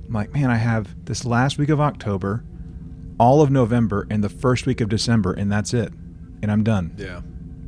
I'm 0.08 0.14
like, 0.14 0.34
man, 0.34 0.50
I 0.52 0.58
have 0.58 1.06
this 1.06 1.26
last 1.26 1.58
week 1.58 1.70
of 1.70 1.82
October, 1.82 2.44
all 3.20 3.42
of 3.42 3.50
November, 3.50 4.06
and 4.10 4.24
the 4.24 4.30
first 4.30 4.66
week 4.66 4.82
of 4.82 4.90
December, 4.90 5.34
and 5.34 5.52
that's 5.52 5.74
it, 5.74 5.92
and 6.42 6.52
I'm 6.52 6.64
done. 6.64 6.94
Yeah. 6.98 7.22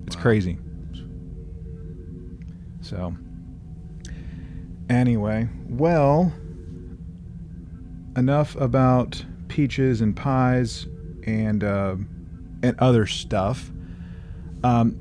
It's 0.05 0.15
Wow. 0.15 0.21
crazy. 0.21 0.57
So, 2.81 3.15
anyway, 4.89 5.49
well, 5.67 6.31
enough 8.15 8.55
about 8.55 9.25
peaches 9.47 10.01
and 10.01 10.15
pies 10.15 10.87
and 11.25 11.63
uh, 11.63 11.95
and 12.67 12.79
other 12.79 13.05
stuff. 13.07 13.71
Um, 14.63 14.99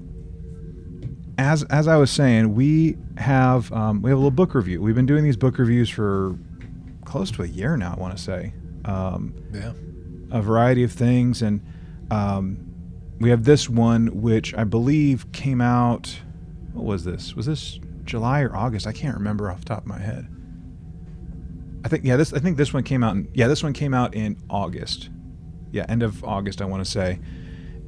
as 1.39 1.65
as 1.65 1.87
I 1.89 1.97
was 1.97 2.11
saying, 2.11 2.55
we 2.55 2.97
have 3.19 3.71
um, 3.73 4.03
we 4.03 4.11
have 4.11 4.17
a 4.19 4.21
little 4.21 4.31
book 4.31 4.55
review. 4.55 4.81
We've 4.81 4.95
been 4.95 5.07
doing 5.07 5.25
these 5.25 5.37
book 5.37 5.59
reviews 5.59 5.91
for 5.91 6.37
close 7.05 7.31
to 7.33 7.43
a 7.43 7.47
year 7.47 7.77
now. 7.77 7.95
I 7.97 8.01
want 8.01 8.17
to 8.17 8.23
say. 8.23 8.53
Um, 8.85 9.35
Yeah. 9.53 9.73
a 10.31 10.41
variety 10.41 10.83
of 10.85 10.93
things, 10.93 11.43
and 11.43 11.61
um, 12.11 12.59
we 13.21 13.31
have 13.31 13.45
this 13.45 13.69
one 13.69 14.23
which 14.23 14.55
I 14.55 14.65
believe 14.65 15.31
came 15.33 15.61
out. 15.61 16.21
What 16.73 16.85
was 16.85 17.05
this? 17.05 17.35
Was 17.35 17.47
this 17.47 17.81
July 18.05 18.43
or 18.43 18.55
August? 18.55 18.87
I 18.87 18.93
can't 18.93 19.17
remember 19.17 19.51
off 19.51 19.61
the 19.61 19.67
top 19.67 19.79
of 19.83 19.87
my 19.87 19.99
head. 19.99 20.27
I 21.85 21.89
think 21.89 22.05
yeah, 22.05 22.17
this 22.17 22.33
I 22.33 22.39
think 22.39 22.57
this 22.57 22.73
one 22.73 22.83
came 22.83 23.03
out 23.05 23.15
in 23.17 23.29
yeah, 23.35 23.49
this 23.49 23.63
one 23.63 23.73
came 23.73 23.93
out 23.95 24.15
in 24.15 24.37
August. 24.49 25.11
Yeah, 25.73 25.85
end 25.89 26.03
of 26.03 26.25
August 26.25 26.63
I 26.63 26.65
want 26.65 26.85
to 26.85 26.91
say. 26.91 27.19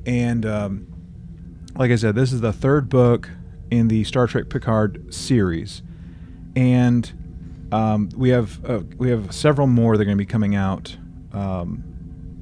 And 0.08 0.46
um, 0.46 0.86
like 1.76 1.90
I 1.90 1.96
said, 1.96 2.14
this 2.14 2.32
is 2.32 2.40
the 2.40 2.52
third 2.52 2.88
book 2.88 3.28
in 3.70 3.88
the 3.88 4.04
Star 4.04 4.26
Trek 4.26 4.48
Picard 4.48 5.12
series, 5.12 5.82
and 6.56 7.68
um, 7.70 8.08
we 8.16 8.30
have 8.30 8.64
uh, 8.64 8.80
we 8.96 9.10
have 9.10 9.34
several 9.34 9.66
more 9.66 9.98
that 9.98 10.00
are 10.00 10.04
going 10.06 10.16
to 10.16 10.22
be 10.22 10.26
coming 10.26 10.56
out. 10.56 10.96
Um, 11.34 11.84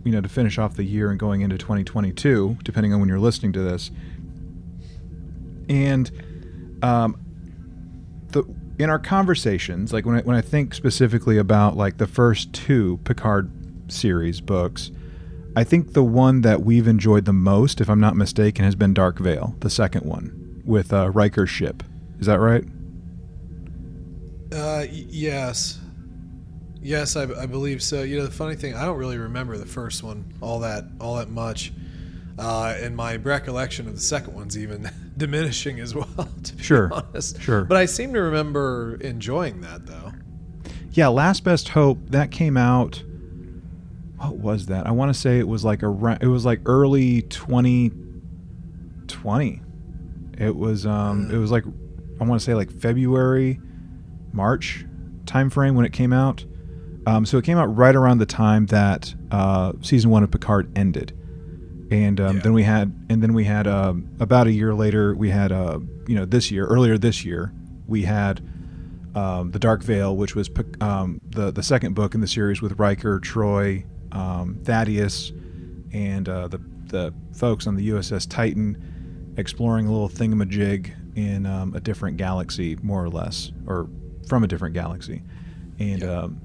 you 0.05 0.13
know, 0.13 0.21
to 0.21 0.29
finish 0.29 0.57
off 0.57 0.77
the 0.77 0.85
year 0.85 1.11
and 1.11 1.19
going 1.19 1.41
into 1.41 1.59
2022, 1.59 2.59
depending 2.63 2.95
on 2.95 3.01
when 3.01 3.09
you're 3.09 3.19
listening 3.19 3.53
to 3.55 3.61
this. 3.61 3.91
And 5.69 6.09
um, 6.85 7.21
the 8.29 8.45
in 8.79 8.91
our 8.91 9.01
conversations, 9.01 9.93
like 9.93 10.07
when 10.07 10.19
I, 10.19 10.21
when 10.21 10.37
I 10.37 10.41
think 10.41 10.73
specifically 10.73 11.37
about 11.37 11.77
like 11.77 11.99
the 11.99 12.07
first 12.07 12.53
two 12.53 13.01
Picard 13.03 13.51
series 13.91 14.41
books, 14.41 14.93
I 15.57 15.65
think 15.65 15.95
the 15.95 16.05
one 16.05 16.43
that 16.43 16.63
we've 16.63 16.87
enjoyed 16.87 17.25
the 17.25 17.33
most, 17.33 17.81
if 17.81 17.89
I'm 17.89 17.99
not 18.01 18.15
mistaken, 18.15 18.65
has 18.65 18.75
been 18.75 18.93
Dark 18.95 19.19
Veil, 19.19 19.57
the 19.61 19.71
second 19.71 20.03
one 20.05 20.63
with 20.65 20.93
uh, 20.93 21.11
Riker's 21.11 21.49
ship. 21.51 21.83
Is 22.21 22.27
that 22.27 22.39
right? 22.41 22.65
Uh, 24.53 24.85
y- 24.87 25.07
yes. 25.09 25.81
Yes, 26.83 27.17
I, 27.17 27.23
I 27.41 27.47
believe 27.47 27.83
so. 27.83 28.03
You 28.03 28.19
know, 28.19 28.27
the 28.27 28.31
funny 28.31 28.55
thing, 28.55 28.75
I 28.75 28.85
don't 28.85 28.99
really 28.99 29.19
remember 29.19 29.57
the 29.59 29.67
first 29.67 30.03
one 30.03 30.33
all 30.41 30.61
that 30.61 30.85
all 31.01 31.17
that 31.17 31.31
much, 31.31 31.73
uh, 32.39 32.77
and 32.81 32.95
my 32.95 33.17
recollection 33.17 33.89
of 33.89 33.95
the 33.95 34.01
second 34.01 34.35
one's 34.35 34.57
even 34.57 34.89
diminishing 35.17 35.81
as 35.81 35.95
well. 35.95 36.07
To 36.45 36.55
be 36.55 36.63
Sure, 36.63 36.93
honest, 36.93 37.41
sure. 37.41 37.65
But 37.65 37.77
I 37.79 37.87
seem 37.87 38.13
to 38.13 38.21
remember 38.21 38.99
enjoying 39.01 39.63
that 39.63 39.87
though. 39.87 40.13
Yeah, 40.93 41.09
Last 41.09 41.43
Best 41.43 41.71
Hope 41.71 41.99
that 42.11 42.31
came 42.31 42.57
out. 42.57 43.03
What 44.19 44.37
was 44.39 44.67
that? 44.67 44.87
I 44.87 44.91
want 44.93 45.13
to 45.15 45.19
say 45.21 45.39
it 45.39 45.49
was 45.49 45.65
like 45.65 45.83
around. 45.83 46.23
It 46.23 46.29
was 46.29 46.45
like 46.45 46.61
early 46.67 47.23
2020. 47.23 49.61
It 50.39 50.55
was 50.57 50.87
um. 50.87 51.31
It 51.31 51.37
was 51.39 51.51
like 51.51 51.65
I 52.21 52.25
want 52.25 52.41
to 52.41 52.45
say 52.45 52.55
like 52.55 52.71
February, 52.71 53.61
March 54.33 54.85
time 55.27 55.51
frame 55.51 55.75
when 55.75 55.85
it 55.85 55.93
came 55.93 56.13
out. 56.13 56.45
Um, 57.07 57.25
so 57.27 57.39
it 57.39 57.45
came 57.45 57.57
out 57.59 57.67
right 57.77 57.95
around 57.95 58.19
the 58.19 58.27
time 58.27 58.67
that 58.67 59.15
uh, 59.31 59.73
season 59.81 60.11
one 60.11 60.23
of 60.25 60.31
Picard 60.31 60.77
ended, 60.77 61.13
and 61.91 62.21
um, 62.21 62.37
Yeah. 62.37 62.43
then 62.43 62.53
we 62.53 62.65
had 62.65 62.93
and 63.09 63.23
then 63.23 63.33
we 63.33 63.45
had 63.45 63.67
um, 63.69 64.09
about 64.19 64.47
a 64.49 64.53
year 64.53 64.75
later 64.75 65.15
we 65.15 65.31
had 65.31 65.53
uh, 65.53 65.79
you 66.09 66.17
know 66.17 66.25
this 66.25 66.51
year 66.51 66.67
earlier 66.67 66.99
this 66.99 67.25
year 67.25 67.53
we 67.87 68.03
had 68.03 68.41
um, 69.15 69.53
the 69.53 69.59
Dark 69.59 69.83
Veil, 69.85 70.17
which 70.17 70.35
was 70.35 70.51
um, 70.81 71.21
the 71.31 71.51
the 71.53 71.63
second 71.63 71.95
book 71.95 72.15
in 72.15 72.21
the 72.21 72.27
series 72.27 72.61
with 72.61 72.79
Riker, 72.79 73.21
Troi, 73.21 73.85
um, 74.17 74.59
Thaddeus, 74.65 75.33
and 75.93 76.29
uh, 76.29 76.49
the 76.49 76.59
the 76.87 77.13
folks 77.33 77.67
on 77.67 77.75
the 77.75 77.89
USS 77.91 78.29
Titan 78.29 79.35
exploring 79.37 79.87
a 79.87 79.91
little 79.93 80.09
thingamajig 80.09 80.93
in 81.17 81.45
um, 81.47 81.75
a 81.75 81.81
different 81.81 82.17
galaxy, 82.17 82.77
more 82.83 83.03
or 83.03 83.09
less, 83.09 83.51
or 83.67 83.89
from 84.29 84.45
a 84.45 84.47
different 84.47 84.75
galaxy. 84.75 85.23
And 85.79 86.01
Yeah. 86.03 86.21
um, 86.23 86.41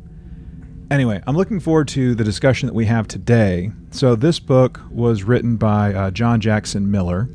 anyway, 0.89 1.21
I'm 1.27 1.35
looking 1.37 1.59
forward 1.59 1.87
to 1.89 2.15
the 2.15 2.23
discussion 2.23 2.67
that 2.67 2.73
we 2.73 2.85
have 2.85 3.07
today. 3.07 3.71
So 3.91 4.15
this 4.15 4.39
book 4.39 4.81
was 4.89 5.23
written 5.23 5.57
by 5.57 5.93
uh, 5.93 6.11
John 6.11 6.41
Jackson 6.41 6.89
Miller, 6.89 7.29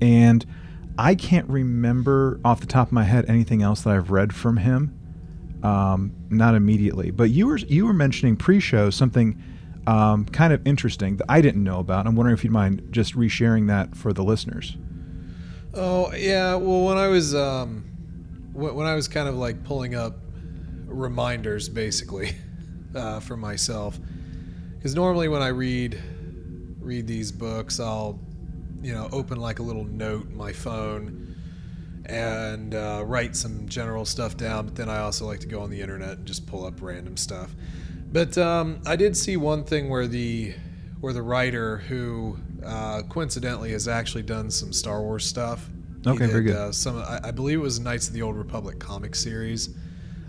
and 0.00 0.44
I 0.98 1.14
can't 1.14 1.48
remember 1.48 2.40
off 2.44 2.60
the 2.60 2.66
top 2.66 2.88
of 2.88 2.92
my 2.92 3.04
head 3.04 3.24
anything 3.28 3.62
else 3.62 3.82
that 3.82 3.94
I've 3.94 4.10
read 4.10 4.34
from 4.34 4.58
him. 4.58 4.96
Um, 5.62 6.14
not 6.30 6.54
immediately, 6.54 7.10
but 7.10 7.30
you 7.30 7.46
were 7.46 7.58
you 7.58 7.86
were 7.86 7.92
mentioning 7.92 8.34
pre-show 8.36 8.88
something 8.88 9.42
um, 9.86 10.24
kind 10.26 10.52
of 10.52 10.66
interesting 10.66 11.16
that 11.16 11.26
I 11.28 11.40
didn't 11.40 11.62
know 11.62 11.80
about. 11.80 12.06
I'm 12.06 12.16
wondering 12.16 12.34
if 12.34 12.44
you'd 12.44 12.52
mind 12.52 12.88
just 12.90 13.14
resharing 13.14 13.68
that 13.68 13.96
for 13.96 14.12
the 14.12 14.22
listeners. 14.22 14.76
Oh 15.74 16.12
yeah, 16.14 16.54
well 16.54 16.84
when 16.84 16.96
I 16.96 17.08
was 17.08 17.34
um, 17.34 17.84
when, 18.52 18.86
I 18.86 18.94
was 18.94 19.08
kind 19.08 19.28
of 19.28 19.36
like 19.36 19.62
pulling 19.64 19.94
up 19.94 20.16
reminders 20.86 21.68
basically 21.68 22.34
uh, 22.94 23.20
for 23.20 23.36
myself, 23.36 23.98
because 24.76 24.94
normally 24.94 25.28
when 25.28 25.42
I 25.42 25.48
read 25.48 26.00
read 26.80 27.06
these 27.06 27.32
books, 27.32 27.80
I'll 27.80 28.18
you 28.82 28.94
know 28.94 29.08
open 29.12 29.38
like 29.38 29.58
a 29.58 29.62
little 29.62 29.84
note 29.84 30.30
my 30.30 30.52
phone 30.52 31.29
and 32.06 32.74
uh, 32.74 33.02
write 33.06 33.36
some 33.36 33.68
general 33.68 34.04
stuff 34.04 34.36
down. 34.36 34.66
But 34.66 34.76
then 34.76 34.88
I 34.88 34.98
also 34.98 35.26
like 35.26 35.40
to 35.40 35.46
go 35.46 35.60
on 35.60 35.70
the 35.70 35.80
internet 35.80 36.18
and 36.18 36.26
just 36.26 36.46
pull 36.46 36.64
up 36.64 36.80
random 36.80 37.16
stuff. 37.16 37.54
But 38.12 38.36
um, 38.38 38.80
I 38.86 38.96
did 38.96 39.16
see 39.16 39.36
one 39.36 39.64
thing 39.64 39.88
where 39.88 40.06
the 40.06 40.54
where 41.00 41.12
the 41.12 41.22
writer 41.22 41.78
who 41.78 42.36
uh, 42.64 43.02
coincidentally 43.08 43.72
has 43.72 43.88
actually 43.88 44.22
done 44.22 44.50
some 44.50 44.72
Star 44.72 45.00
Wars 45.00 45.24
stuff. 45.24 45.68
Okay, 46.06 46.26
very 46.26 46.42
good. 46.42 46.56
Uh, 46.56 46.72
some 46.72 46.98
I, 46.98 47.20
I 47.24 47.30
believe 47.30 47.58
it 47.58 47.62
was 47.62 47.78
Knights 47.78 48.08
of 48.08 48.14
the 48.14 48.22
Old 48.22 48.36
Republic 48.36 48.78
comic 48.78 49.14
series, 49.14 49.70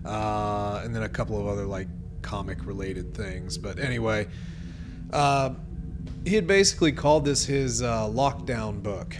uh, 0.05 0.81
and 0.83 0.95
then 0.95 1.03
a 1.03 1.09
couple 1.09 1.39
of 1.39 1.47
other 1.47 1.65
like 1.65 1.87
comic 2.21 2.65
related 2.65 3.15
things. 3.15 3.57
But 3.57 3.79
anyway, 3.79 4.27
uh, 5.11 5.51
he 6.25 6.35
had 6.35 6.45
basically 6.45 6.91
called 6.91 7.25
this 7.25 7.45
his 7.45 7.81
uh, 7.81 8.07
lockdown 8.07 8.83
book. 8.83 9.15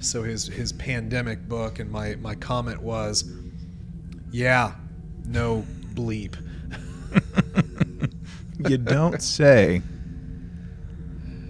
So 0.00 0.22
his 0.22 0.46
his 0.46 0.72
pandemic 0.72 1.48
book, 1.48 1.78
and 1.78 1.90
my 1.90 2.14
my 2.16 2.34
comment 2.34 2.80
was, 2.80 3.30
yeah, 4.30 4.74
no 5.26 5.64
bleep. 5.94 6.36
you 8.68 8.78
don't 8.78 9.22
say. 9.22 9.82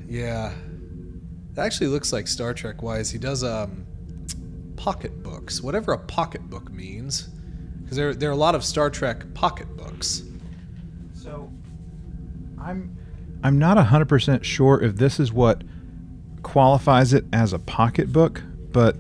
Yeah. 0.08 0.52
It 1.52 1.58
actually 1.58 1.88
looks 1.88 2.12
like 2.12 2.26
Star 2.26 2.54
Trek 2.54 2.82
wise. 2.82 3.10
He 3.10 3.18
does 3.18 3.42
um, 3.44 3.84
pocket 4.76 5.22
books, 5.22 5.60
whatever 5.60 5.92
a 5.92 5.98
pocket 5.98 6.48
book 6.48 6.70
means. 6.70 7.28
Because 7.82 7.96
there, 7.96 8.14
there 8.14 8.30
are 8.30 8.32
a 8.32 8.36
lot 8.36 8.54
of 8.54 8.64
Star 8.64 8.90
Trek 8.90 9.34
pocket 9.34 9.76
books. 9.76 10.22
So, 11.14 11.50
I'm 12.60 12.96
I'm 13.42 13.58
not 13.58 13.76
hundred 13.78 14.08
percent 14.08 14.44
sure 14.44 14.80
if 14.82 14.96
this 14.96 15.18
is 15.18 15.32
what 15.32 15.62
qualifies 16.48 17.12
it 17.12 17.26
as 17.30 17.52
a 17.52 17.58
pocketbook, 17.58 18.42
but 18.72 18.96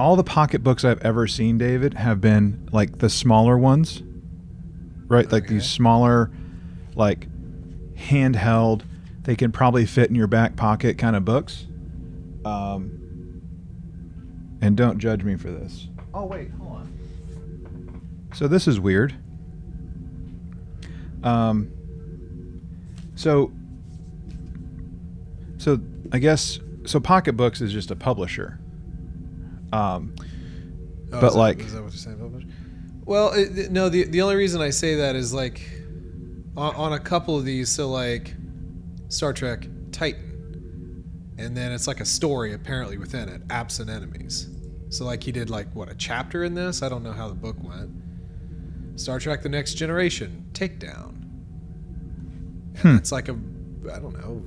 all 0.00 0.16
the 0.16 0.24
pocketbooks 0.24 0.84
I've 0.84 1.00
ever 1.00 1.28
seen, 1.28 1.58
David, 1.58 1.94
have 1.94 2.20
been 2.20 2.68
like 2.72 2.98
the 2.98 3.08
smaller 3.08 3.56
ones, 3.56 4.02
right? 5.06 5.30
Like 5.30 5.46
these 5.46 5.64
smaller, 5.64 6.28
like 6.96 7.28
handheld, 7.94 8.82
they 9.22 9.36
can 9.36 9.52
probably 9.52 9.86
fit 9.86 10.08
in 10.08 10.16
your 10.16 10.26
back 10.26 10.56
pocket 10.56 10.98
kind 10.98 11.14
of 11.14 11.24
books. 11.24 11.68
Um, 12.44 13.40
and 14.60 14.76
don't 14.76 14.98
judge 14.98 15.22
me 15.22 15.36
for 15.36 15.52
this. 15.52 15.86
Oh 16.12 16.24
wait, 16.24 16.50
hold 16.50 16.72
on. 16.72 18.28
So 18.34 18.48
this 18.48 18.66
is 18.66 18.80
weird. 18.80 19.14
Um, 21.22 21.70
so, 23.14 23.52
so 25.58 25.78
I 26.12 26.18
guess 26.18 26.58
so. 26.86 26.98
Pocketbooks 27.00 27.60
is 27.60 27.72
just 27.72 27.90
a 27.90 27.96
publisher. 27.96 28.58
Um, 29.72 30.14
Oh, 31.12 31.20
But, 31.20 31.26
is 31.26 31.32
that- 31.32 31.38
like- 31.38 31.60
is 31.60 31.72
that 31.72 31.82
what 31.82 31.92
you're 31.92 31.98
saying, 31.98 32.18
publish? 32.18 32.44
Well, 33.04 33.32
it, 33.32 33.72
no. 33.72 33.88
The 33.88 34.04
the 34.04 34.22
only 34.22 34.36
reason 34.36 34.60
I 34.60 34.70
say 34.70 34.94
that 34.96 35.16
is 35.16 35.34
like 35.34 35.60
on, 36.56 36.72
on 36.76 36.92
a 36.92 37.00
couple 37.00 37.36
of 37.36 37.44
these. 37.44 37.68
So 37.68 37.90
like 37.90 38.32
Star 39.08 39.32
Trek 39.32 39.66
Titan, 39.90 41.02
and 41.36 41.56
then 41.56 41.72
it's 41.72 41.88
like 41.88 42.00
a 42.00 42.04
story 42.04 42.52
apparently 42.52 42.96
within 42.96 43.28
it, 43.28 43.42
absent 43.50 43.90
enemies. 43.90 44.48
So 44.90 45.04
like 45.04 45.24
he 45.24 45.32
did 45.32 45.50
like 45.50 45.74
what 45.74 45.90
a 45.90 45.94
chapter 45.96 46.44
in 46.44 46.54
this. 46.54 46.80
I 46.82 46.88
don't 46.88 47.02
know 47.02 47.12
how 47.12 47.26
the 47.28 47.34
book 47.34 47.56
went. 47.60 47.90
Star 48.94 49.18
Trek: 49.18 49.42
The 49.42 49.48
Next 49.48 49.74
Generation, 49.74 50.46
Takedown. 50.52 51.14
Hmm. 52.78 52.96
it's 52.96 53.10
like 53.10 53.28
a 53.28 53.32
I 53.92 53.98
don't 53.98 54.16
know 54.16 54.42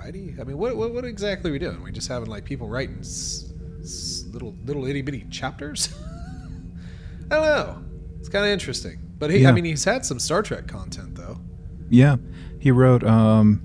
variety. 0.00 0.34
I 0.40 0.44
mean, 0.44 0.58
what 0.58 0.76
what, 0.76 0.92
what 0.92 1.04
exactly 1.04 1.50
are 1.50 1.52
we 1.52 1.58
doing? 1.58 1.82
We 1.82 1.92
just 1.92 2.08
having 2.08 2.28
like 2.28 2.44
people 2.44 2.68
writing 2.68 2.98
s- 3.00 3.52
s- 3.82 4.24
little 4.32 4.54
little 4.64 4.86
itty 4.86 5.02
bitty 5.02 5.26
chapters. 5.30 5.94
I 7.30 7.34
don't 7.36 7.44
know. 7.44 7.82
It's 8.18 8.28
kind 8.28 8.44
of 8.44 8.50
interesting, 8.50 8.98
but 9.18 9.30
he, 9.30 9.38
Yeah. 9.40 9.50
I 9.50 9.52
mean, 9.52 9.64
he's 9.64 9.84
had 9.84 10.04
some 10.04 10.18
Star 10.18 10.42
Trek 10.42 10.66
content 10.66 11.14
though. 11.14 11.38
Yeah, 11.88 12.16
he 12.58 12.70
wrote. 12.70 13.04
Um, 13.04 13.62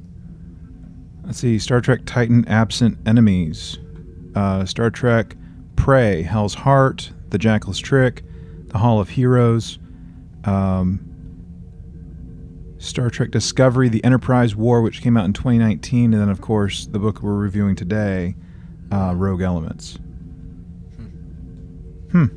let's 1.24 1.39
see, 1.39 1.60
Star 1.60 1.82
Trek 1.82 2.01
Titan: 2.06 2.48
Absent 2.48 2.98
Enemies, 3.08 3.77
uh, 4.36 4.65
Star 4.65 4.89
Trek 4.89 5.36
Prey: 5.75 6.22
Hell's 6.22 6.54
Heart, 6.54 7.12
The 7.30 7.38
Jackal's 7.38 7.80
Trick, 7.80 8.24
The 8.68 8.77
Hall 8.77 9.00
of 9.00 9.10
Heroes, 9.10 9.80
um, 10.44 11.04
Star 12.86 13.10
Trek 13.10 13.32
Discovery: 13.32 13.89
The 13.89 14.04
Enterprise 14.04 14.56
War, 14.56 14.82
which 14.82 15.01
came 15.01 15.18
out 15.18 15.25
in 15.25 15.34
2019, 15.34 16.13
and 16.13 16.22
then 16.22 16.30
of 16.30 16.42
course 16.42 16.86
the 16.86 17.00
book 17.00 17.22
we're 17.22 17.36
reviewing 17.36 17.75
today, 17.75 18.36
uh, 18.92 19.13
Rogue 19.15 19.42
Elements. 19.42 19.98
Hmm. 22.12 22.27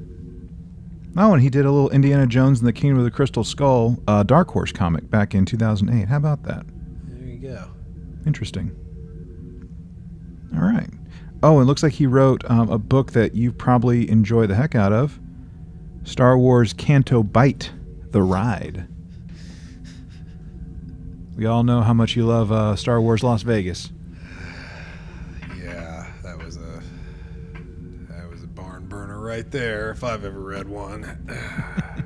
Oh, 1.16 1.32
and 1.32 1.42
he 1.42 1.50
did 1.50 1.64
a 1.64 1.70
little 1.70 1.90
Indiana 1.90 2.26
Jones 2.26 2.58
and 2.58 2.66
the 2.66 2.72
Kingdom 2.72 2.98
of 2.98 3.04
the 3.04 3.10
Crystal 3.10 3.44
Skull 3.44 3.96
uh, 4.08 4.22
Dark 4.22 4.50
Horse 4.50 4.72
comic 4.72 5.08
back 5.10 5.34
in 5.34 5.44
2008. 5.44 6.08
How 6.08 6.16
about 6.16 6.42
that? 6.44 6.66
There 7.06 7.28
you 7.28 7.38
go. 7.38 7.70
Interesting. 8.26 8.74
All 10.54 10.62
right. 10.62 10.90
Oh, 11.42 11.60
it 11.60 11.64
looks 11.64 11.82
like 11.84 11.92
he 11.92 12.06
wrote 12.06 12.44
um, 12.50 12.68
a 12.70 12.78
book 12.78 13.12
that 13.12 13.34
you 13.34 13.52
probably 13.52 14.10
enjoy 14.10 14.46
the 14.46 14.56
heck 14.56 14.74
out 14.74 14.92
of 14.92 15.20
Star 16.02 16.36
Wars 16.36 16.72
Canto 16.72 17.22
Bight 17.22 17.70
The 18.10 18.22
Ride. 18.22 18.87
We 21.38 21.46
all 21.46 21.62
know 21.62 21.82
how 21.82 21.94
much 21.94 22.16
you 22.16 22.26
love 22.26 22.50
uh, 22.50 22.74
Star 22.74 23.00
Wars 23.00 23.22
Las 23.22 23.42
Vegas. 23.42 23.92
Yeah, 25.56 26.10
that 26.24 26.36
was 26.36 26.56
a 26.56 26.82
that 28.10 28.28
was 28.28 28.42
a 28.42 28.48
barn 28.48 28.88
burner 28.88 29.20
right 29.20 29.48
there. 29.48 29.92
If 29.92 30.02
I've 30.02 30.24
ever 30.24 30.40
read 30.40 30.68
one. 30.68 31.24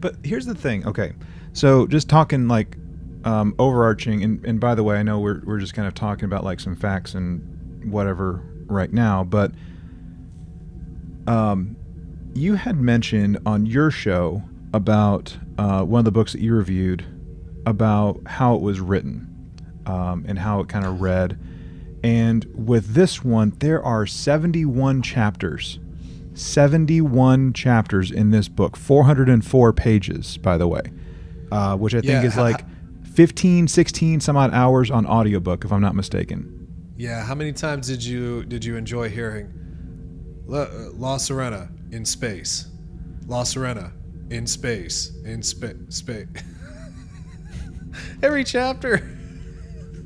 But 0.00 0.16
here's 0.24 0.46
the 0.46 0.54
thing. 0.54 0.86
Okay, 0.86 1.12
so 1.52 1.86
just 1.86 2.08
talking 2.08 2.48
like 2.48 2.76
um, 3.24 3.54
overarching, 3.58 4.24
and, 4.24 4.42
and 4.46 4.58
by 4.58 4.74
the 4.74 4.82
way, 4.82 4.96
I 4.96 5.02
know 5.02 5.20
we're 5.20 5.42
we're 5.44 5.58
just 5.58 5.74
kind 5.74 5.86
of 5.86 5.92
talking 5.92 6.24
about 6.24 6.42
like 6.42 6.58
some 6.58 6.74
facts 6.74 7.14
and 7.14 7.92
whatever 7.92 8.42
right 8.66 8.90
now, 8.90 9.24
but 9.24 9.52
um, 11.26 11.76
you 12.32 12.54
had 12.54 12.80
mentioned 12.80 13.38
on 13.44 13.66
your 13.66 13.90
show 13.90 14.42
about 14.72 15.36
uh, 15.58 15.84
one 15.84 15.98
of 15.98 16.06
the 16.06 16.12
books 16.12 16.32
that 16.32 16.40
you 16.40 16.54
reviewed 16.54 17.04
about 17.66 18.20
how 18.26 18.54
it 18.54 18.60
was 18.62 18.80
written 18.80 19.26
um, 19.86 20.24
and 20.26 20.38
how 20.38 20.60
it 20.60 20.68
kind 20.68 20.84
of 20.86 21.00
read. 21.00 21.38
And 22.02 22.46
with 22.54 22.94
this 22.94 23.22
one, 23.22 23.52
there 23.58 23.82
are 23.82 24.06
71 24.06 25.02
chapters. 25.02 25.78
71 26.34 27.52
chapters 27.52 28.10
in 28.10 28.30
this 28.30 28.48
book, 28.48 28.76
404 28.76 29.72
pages, 29.72 30.36
by 30.38 30.56
the 30.56 30.66
way, 30.66 30.80
uh, 31.52 31.76
which 31.76 31.94
I 31.94 31.98
think 32.00 32.10
Yeah, 32.12 32.22
is 32.24 32.34
ha- 32.34 32.42
like 32.42 32.64
15, 33.14 33.68
16 33.68 34.20
some 34.20 34.36
odd 34.36 34.52
hours 34.54 34.90
on 34.90 35.06
audiobook, 35.06 35.64
if 35.64 35.72
I'm 35.72 35.80
not 35.82 35.94
mistaken. 35.94 36.56
yeah, 36.96 37.24
how 37.24 37.34
many 37.34 37.52
times 37.52 37.86
did 37.88 38.02
you 38.04 38.44
did 38.44 38.64
you 38.64 38.76
enjoy 38.76 39.08
hearing 39.08 39.48
La, 40.46 40.60
uh, 40.62 40.90
La 40.94 41.16
Serena 41.16 41.68
in 41.90 42.04
space, 42.04 42.68
La 43.26 43.42
Serena 43.42 43.92
in 44.30 44.46
space, 44.46 45.12
in 45.24 45.42
space, 45.42 45.76
space? 45.88 46.26
Every 48.22 48.44
chapter. 48.44 49.16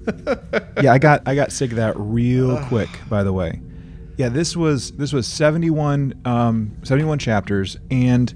yeah, 0.82 0.92
I 0.92 0.98
got 0.98 1.22
I 1.26 1.34
got 1.34 1.50
sick 1.52 1.70
of 1.70 1.76
that 1.76 1.94
real 1.96 2.58
quick. 2.66 2.90
By 3.08 3.22
the 3.24 3.32
way, 3.32 3.60
yeah, 4.16 4.28
this 4.28 4.56
was 4.56 4.92
this 4.92 5.12
was 5.12 5.26
seventy 5.26 5.70
one 5.70 6.20
um, 6.24 6.76
seventy 6.82 7.04
one 7.06 7.18
chapters, 7.18 7.76
and 7.90 8.32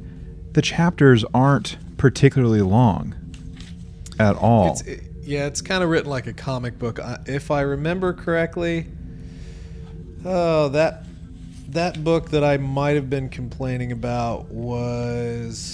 the 0.53 0.63
chapters 0.63 1.25
aren't 1.35 1.77
particularly 1.99 2.63
long 2.63 3.15
at 4.19 4.35
all. 4.37 4.73
It's, 4.73 4.83
it, 4.83 5.03
yeah, 5.23 5.47
it's 5.47 5.61
kind 5.61 5.83
of 5.85 5.91
written 5.91 6.09
like 6.11 6.27
a 6.27 6.33
comic 6.33 6.79
book. 6.79 6.99
I- 7.01 7.19
If 7.27 7.51
I 7.51 7.61
remember 7.61 8.15
correctly, 8.15 8.87
oh 10.25 10.71
that 10.71 11.05
that 11.69 12.03
book 12.03 12.31
that 12.31 12.43
I 12.43 12.57
might 12.57 12.95
have 12.97 13.11
been 13.11 13.29
complaining 13.29 13.93
about 13.93 14.47
was 14.47 15.67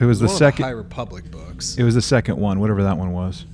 it 0.00 0.04
was 0.04 0.20
the 0.20 0.28
second. 0.28 0.64
High 0.64 0.70
Republic 0.70 1.30
books. 1.30 1.76
it 1.76 1.82
was 1.82 1.94
the 1.94 2.02
second 2.02 2.36
one, 2.36 2.60
whatever 2.60 2.82
that 2.82 2.96
one 2.96 3.12
was. 3.12 3.46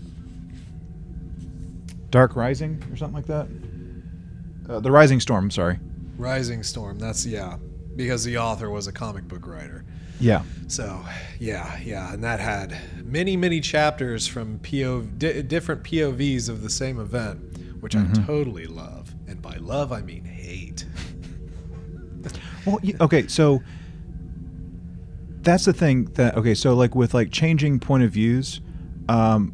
Dark 2.11 2.37
Rising 2.37 2.83
or 2.92 2.96
something 2.96 3.14
like 3.16 3.26
that. 3.26 3.48
Uh, 4.68 4.80
the 4.80 4.90
Rising 4.90 5.20
Storm. 5.20 5.50
Sorry. 5.50 5.78
Rising 6.16 6.62
Storm. 6.62 6.98
That's 6.98 7.26
yeah, 7.26 7.57
because 7.96 8.24
the 8.24 8.38
author 8.38 8.70
was 8.70 8.87
a 8.87 8.92
comic 8.92 9.26
book 9.26 9.46
writer. 9.46 9.85
Yeah. 10.20 10.42
So 10.68 11.04
yeah, 11.40 11.78
yeah, 11.78 12.12
and 12.12 12.22
that 12.24 12.40
had 12.40 12.78
many 13.04 13.37
many 13.37 13.61
chapters 13.61 14.26
from 14.26 14.61
PO 14.61 15.02
di- 15.18 15.42
different 15.42 15.83
POVs 15.83 16.48
of 16.48 16.62
the 16.62 16.70
same 16.70 17.00
event, 17.00 17.83
which 17.83 17.96
I 17.96 18.07
totally 18.26 18.66
love, 18.66 19.12
and 19.26 19.42
by 19.42 19.57
love 19.57 19.92
I 19.92 20.02
mean 20.02 20.24
hate. 20.24 20.87
Well, 22.64 22.80
okay, 23.02 23.26
so 23.26 23.62
that's 25.44 25.64
the 25.64 25.72
thing 25.72 26.07
that 26.14 26.37
okay, 26.37 26.54
so 26.54 26.74
like 26.74 26.94
with 26.94 27.14
like 27.14 27.30
changing 27.30 27.78
point 27.78 28.02
of 28.02 28.11
views, 28.11 28.61
um, 29.09 29.52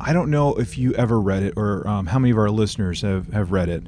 I 0.00 0.12
don't 0.12 0.30
know 0.30 0.54
if 0.54 0.76
you 0.78 0.92
ever 0.94 1.20
read 1.20 1.42
it 1.42 1.54
or 1.56 1.86
um, 1.88 2.06
how 2.06 2.18
many 2.18 2.30
of 2.30 2.38
our 2.38 2.50
listeners 2.50 3.02
have 3.02 3.32
have 3.32 3.50
read 3.52 3.68
it, 3.68 3.84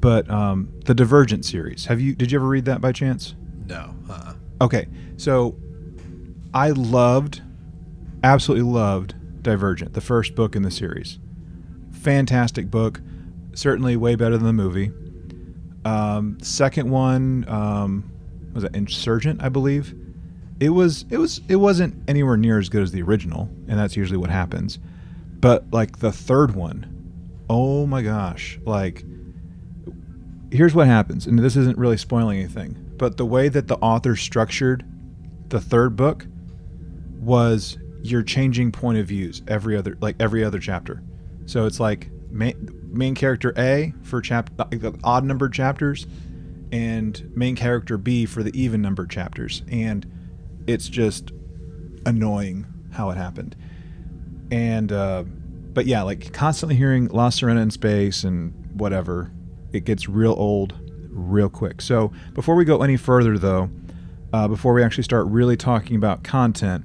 but 0.00 0.28
um, 0.30 0.72
the 0.84 0.94
Divergent 0.94 1.44
series. 1.44 1.86
Have 1.86 2.00
you? 2.00 2.14
Did 2.14 2.32
you 2.32 2.38
ever 2.38 2.48
read 2.48 2.64
that 2.66 2.80
by 2.80 2.92
chance? 2.92 3.34
No, 3.66 3.94
uh-uh. 4.08 4.34
Okay, 4.60 4.88
so 5.16 5.56
I 6.52 6.70
loved, 6.70 7.42
absolutely 8.24 8.70
loved 8.70 9.14
Divergent, 9.42 9.92
the 9.92 10.00
first 10.00 10.34
book 10.34 10.56
in 10.56 10.62
the 10.62 10.70
series. 10.70 11.18
Fantastic 11.92 12.70
book, 12.70 13.00
certainly 13.54 13.96
way 13.96 14.14
better 14.14 14.36
than 14.36 14.46
the 14.46 14.52
movie. 14.52 14.90
Um, 15.84 16.38
second 16.42 16.90
one 16.90 17.44
um, 17.48 18.10
was 18.52 18.64
it 18.64 18.74
Insurgent, 18.74 19.42
I 19.42 19.48
believe. 19.48 19.94
It 20.60 20.70
was 20.70 21.04
it 21.10 21.18
was 21.18 21.40
it 21.48 21.56
wasn't 21.56 22.02
anywhere 22.08 22.36
near 22.36 22.58
as 22.58 22.68
good 22.68 22.82
as 22.82 22.92
the 22.92 23.02
original, 23.02 23.48
and 23.68 23.78
that's 23.78 23.96
usually 23.96 24.18
what 24.18 24.30
happens. 24.30 24.78
But 25.40 25.70
like 25.72 25.98
the 25.98 26.12
third 26.12 26.54
one, 26.54 27.44
oh 27.48 27.86
my 27.86 28.02
gosh! 28.02 28.58
Like 28.64 29.04
here's 30.50 30.74
what 30.74 30.86
happens, 30.86 31.26
and 31.26 31.38
this 31.38 31.56
isn't 31.56 31.78
really 31.78 31.96
spoiling 31.96 32.38
anything, 32.38 32.92
but 32.96 33.16
the 33.16 33.26
way 33.26 33.48
that 33.48 33.68
the 33.68 33.76
author 33.76 34.16
structured 34.16 34.84
the 35.48 35.60
third 35.60 35.96
book 35.96 36.26
was 37.20 37.78
you're 38.02 38.22
changing 38.22 38.72
point 38.72 38.98
of 38.98 39.06
views 39.06 39.42
every 39.48 39.76
other 39.76 39.96
like 40.00 40.16
every 40.20 40.44
other 40.44 40.58
chapter. 40.58 41.02
So 41.46 41.66
it's 41.66 41.80
like 41.80 42.10
main, 42.30 42.70
main 42.90 43.14
character 43.14 43.52
A 43.56 43.92
for 44.02 44.20
chap 44.20 44.50
odd 45.04 45.24
numbered 45.24 45.52
chapters 45.52 46.06
and 46.72 47.30
main 47.34 47.56
character 47.56 47.96
B 47.96 48.26
for 48.26 48.42
the 48.42 48.60
even 48.60 48.82
numbered 48.82 49.10
chapters 49.10 49.62
and 49.70 50.06
it's 50.68 50.88
just 50.88 51.32
annoying 52.06 52.66
how 52.92 53.10
it 53.10 53.16
happened. 53.16 53.56
And 54.50 54.92
uh, 54.92 55.24
but 55.72 55.86
yeah, 55.86 56.02
like 56.02 56.32
constantly 56.32 56.76
hearing 56.76 57.08
La 57.08 57.30
Serena 57.30 57.60
in 57.60 57.70
space 57.70 58.22
and 58.22 58.52
whatever, 58.74 59.32
it 59.72 59.84
gets 59.84 60.08
real 60.08 60.34
old 60.38 60.74
real 61.10 61.48
quick. 61.48 61.80
So 61.80 62.12
before 62.34 62.54
we 62.54 62.64
go 62.64 62.82
any 62.82 62.96
further 62.96 63.38
though, 63.38 63.70
uh, 64.32 64.46
before 64.46 64.72
we 64.74 64.84
actually 64.84 65.04
start 65.04 65.26
really 65.26 65.56
talking 65.56 65.96
about 65.96 66.22
content, 66.22 66.84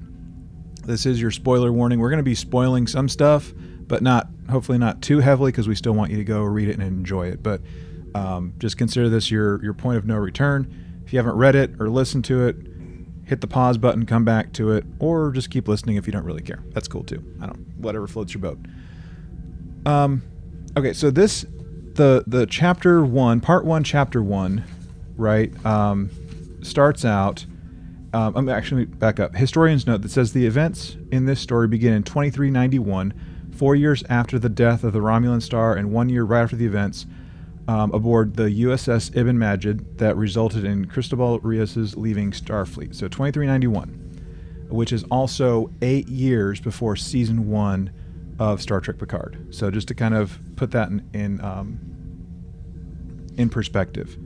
This 0.86 1.06
is 1.06 1.22
your 1.22 1.32
spoiler 1.32 1.72
warning. 1.72 2.00
We're 2.00 2.10
going 2.10 2.18
to 2.18 2.24
be 2.24 2.36
spoiling 2.36 2.88
some 2.88 3.08
stuff, 3.08 3.54
but 3.88 4.02
not 4.02 4.28
hopefully 4.50 4.78
not 4.78 5.02
too 5.02 5.20
heavily 5.20 5.52
because 5.52 5.68
we 5.68 5.76
still 5.76 5.94
want 5.94 6.12
you 6.12 6.18
to 6.18 6.24
go 6.24 6.42
read 6.44 6.68
it 6.68 6.74
and 6.74 6.84
enjoy 6.84 7.28
it. 7.28 7.42
But 7.42 7.62
um, 8.16 8.54
just 8.60 8.78
consider 8.78 9.10
this 9.10 9.32
your 9.32 9.64
your 9.64 9.74
point 9.74 9.98
of 9.98 10.06
no 10.06 10.18
return. 10.18 11.02
If 11.06 11.14
you 11.14 11.20
haven't 11.20 11.36
read 11.36 11.56
it 11.56 11.72
or 11.80 11.90
listened 11.90 12.26
to 12.26 12.48
it, 12.48 12.56
hit 13.34 13.42
the 13.42 13.48
pause 13.48 13.80
button, 13.80 14.06
come 14.06 14.24
back 14.24 14.54
to 14.54 14.70
it, 14.70 14.86
or 15.00 15.32
just 15.32 15.50
keep 15.50 15.68
listening 15.68 15.96
if 15.96 16.06
you 16.06 16.14
don't 16.14 16.24
really 16.24 16.44
care. 16.44 16.64
That's 16.70 16.88
cool 16.88 17.04
too. 17.04 17.24
I 17.42 17.48
don't 17.48 17.68
whatever 17.78 18.06
floats 18.06 18.32
your 18.32 18.42
boat. 18.42 18.60
Um, 19.88 20.22
okay, 20.78 20.94
so 20.94 21.10
this 21.10 21.44
the 21.96 22.24
the 22.28 22.46
chapter 22.46 23.04
one, 23.04 23.42
part 23.42 23.66
one, 23.66 23.84
chapter 23.84 24.22
one, 24.22 24.64
right? 25.18 25.52
Um, 25.66 26.12
starts 26.62 27.04
out. 27.04 27.44
Um, 28.14 28.36
I'm 28.36 28.50
actually 28.50 28.86
back 28.86 29.20
up. 29.20 29.36
Historians 29.36 29.88
note 29.88 30.04
that 30.04 30.12
says 30.12 30.32
the 30.32 30.46
events 30.46 30.96
in 31.12 31.26
this 31.26 31.40
story 31.40 31.68
begin 31.68 31.94
in 31.94 32.04
2391, 32.04 33.50
four 33.56 33.76
years 33.76 34.04
after 34.10 34.38
the 34.38 34.50
death 34.50 34.84
of 34.84 34.94
the 34.94 35.00
Romulan 35.00 35.42
star, 35.42 35.74
and 35.74 35.92
one 35.92 36.08
year 36.08 36.24
right 36.24 36.44
after 36.44 36.56
the 36.56 36.68
events 36.68 37.08
um, 37.68 37.94
aboard 37.94 38.36
the 38.36 38.50
USS 38.50 39.16
Ibn 39.16 39.38
Majid 39.38 39.98
that 39.98 40.18
resulted 40.18 40.66
in 40.66 40.86
Cristobal 40.86 41.40
Rios's 41.40 41.96
leaving 41.96 42.32
Starfleet. 42.32 42.96
So 42.96 43.08
2391, 43.08 44.68
which 44.70 44.92
is 44.92 45.04
also 45.06 45.72
eight 45.82 46.08
years 46.08 46.60
before 46.60 46.96
season 46.96 47.50
one 47.50 47.92
of 48.40 48.62
Star 48.62 48.82
Trek 48.82 48.98
Picard. 48.98 49.48
So 49.52 49.72
just 49.72 49.88
to 49.90 49.96
kind 49.96 50.14
of 50.14 50.40
put 50.56 50.72
that 50.72 50.90
in 50.90 51.08
in, 51.14 51.42
um, 51.42 51.80
in 53.38 53.50
perspective. 53.50 54.18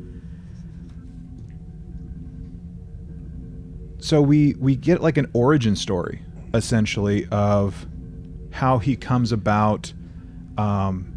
So 3.99 4.21
we 4.21 4.53
we 4.59 4.75
get 4.75 5.01
like 5.01 5.17
an 5.17 5.29
origin 5.33 5.75
story 5.75 6.21
essentially 6.53 7.27
of 7.29 7.85
how 8.51 8.77
he 8.77 8.95
comes 8.95 9.31
about 9.31 9.93
um, 10.57 11.16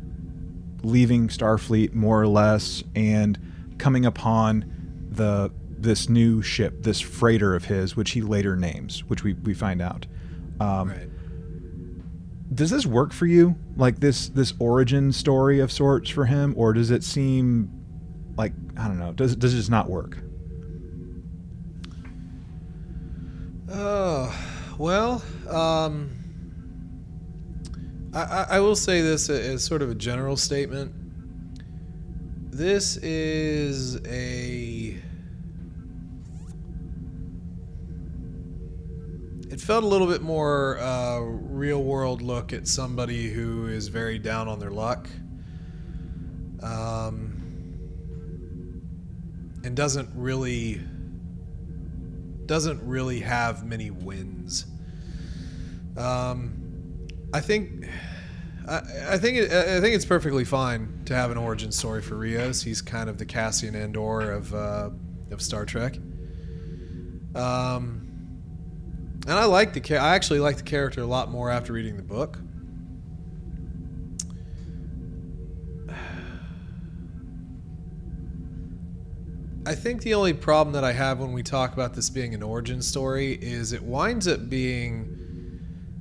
leaving 0.84 1.28
Starfleet 1.28 1.94
more 1.94 2.20
or 2.20 2.26
less 2.26 2.82
and 2.94 3.38
coming 3.78 4.04
upon 4.04 4.64
the 5.10 5.52
this 5.78 6.08
new 6.08 6.42
ship, 6.42 6.82
this 6.82 7.00
freighter 7.00 7.54
of 7.54 7.64
his, 7.64 7.96
which 7.96 8.10
he 8.10 8.20
later 8.20 8.54
names, 8.54 9.02
which 9.04 9.24
we, 9.24 9.32
we 9.32 9.54
find 9.54 9.80
out. 9.80 10.06
Um, 10.60 10.90
Right. 10.90 11.08
Does 12.52 12.70
this 12.70 12.84
work 12.84 13.12
for 13.12 13.26
you? 13.26 13.56
Like 13.76 14.00
this 14.00 14.28
this 14.28 14.54
origin 14.58 15.12
story 15.12 15.60
of 15.60 15.70
sorts 15.70 16.10
for 16.10 16.24
him, 16.24 16.52
or 16.56 16.72
does 16.72 16.90
it 16.90 17.04
seem 17.04 17.70
like 18.36 18.52
I 18.76 18.88
don't 18.88 18.98
know? 18.98 19.12
Does 19.12 19.36
does 19.36 19.54
it 19.54 19.58
just 19.58 19.70
not 19.70 19.88
work? 19.88 20.18
Oh, 23.72 24.36
well, 24.78 25.22
um, 25.48 26.10
I, 28.12 28.46
I, 28.50 28.60
will 28.60 28.74
say 28.74 29.02
this 29.02 29.30
as 29.30 29.64
sort 29.64 29.82
of 29.82 29.90
a 29.90 29.94
general 29.94 30.36
statement. 30.36 30.92
This 32.50 32.96
is 32.96 34.04
a. 34.04 34.96
It 39.48 39.60
felt 39.60 39.84
a 39.84 39.86
little 39.86 40.08
bit 40.08 40.22
more 40.22 40.78
uh, 40.80 41.20
real 41.20 41.84
world 41.84 42.20
look 42.20 42.52
at 42.52 42.66
somebody 42.66 43.28
who 43.30 43.68
is 43.68 43.86
very 43.88 44.18
down 44.18 44.48
on 44.48 44.58
their 44.58 44.70
luck. 44.70 45.08
Um, 46.62 47.40
and 49.62 49.76
doesn't 49.76 50.08
really 50.16 50.80
doesn't 52.46 52.82
really 52.82 53.20
have 53.20 53.64
many 53.64 53.90
wins. 53.90 54.66
Um, 55.96 56.59
I 57.32 57.40
think, 57.40 57.86
I, 58.68 58.80
I 59.10 59.18
think, 59.18 59.36
it, 59.38 59.52
I 59.52 59.80
think 59.80 59.94
it's 59.94 60.04
perfectly 60.04 60.44
fine 60.44 61.02
to 61.06 61.14
have 61.14 61.30
an 61.30 61.38
origin 61.38 61.70
story 61.70 62.02
for 62.02 62.16
Rios. 62.16 62.62
He's 62.62 62.82
kind 62.82 63.08
of 63.08 63.18
the 63.18 63.26
Cassian 63.26 63.76
Andor 63.76 64.32
of 64.32 64.54
uh, 64.54 64.90
of 65.30 65.40
Star 65.40 65.64
Trek. 65.64 65.96
Um, 67.34 68.10
and 69.26 69.38
I 69.38 69.44
like 69.44 69.72
the 69.72 69.96
I 69.96 70.14
actually 70.14 70.40
like 70.40 70.56
the 70.56 70.62
character 70.62 71.02
a 71.02 71.06
lot 71.06 71.30
more 71.30 71.50
after 71.50 71.72
reading 71.72 71.96
the 71.96 72.02
book. 72.02 72.38
I 79.66 79.74
think 79.74 80.02
the 80.02 80.14
only 80.14 80.32
problem 80.32 80.72
that 80.72 80.84
I 80.84 80.92
have 80.92 81.20
when 81.20 81.32
we 81.32 81.42
talk 81.42 81.74
about 81.74 81.94
this 81.94 82.10
being 82.10 82.34
an 82.34 82.42
origin 82.42 82.82
story 82.82 83.34
is 83.34 83.72
it 83.72 83.82
winds 83.82 84.26
up 84.26 84.48
being 84.48 85.16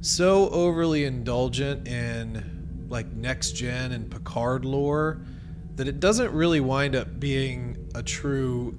so 0.02 0.50
overly 0.50 1.06
indulgent 1.06 1.88
in 1.88 2.88
like 2.90 3.08
next 3.14 3.52
gen 3.52 3.92
and 3.92 4.10
Picard 4.10 4.66
lore 4.66 5.22
that 5.76 5.88
it 5.88 6.00
doesn't 6.00 6.34
really 6.34 6.60
wind 6.60 6.96
up 6.96 7.20
being 7.20 7.90
a 7.96 8.04
true. 8.04 8.78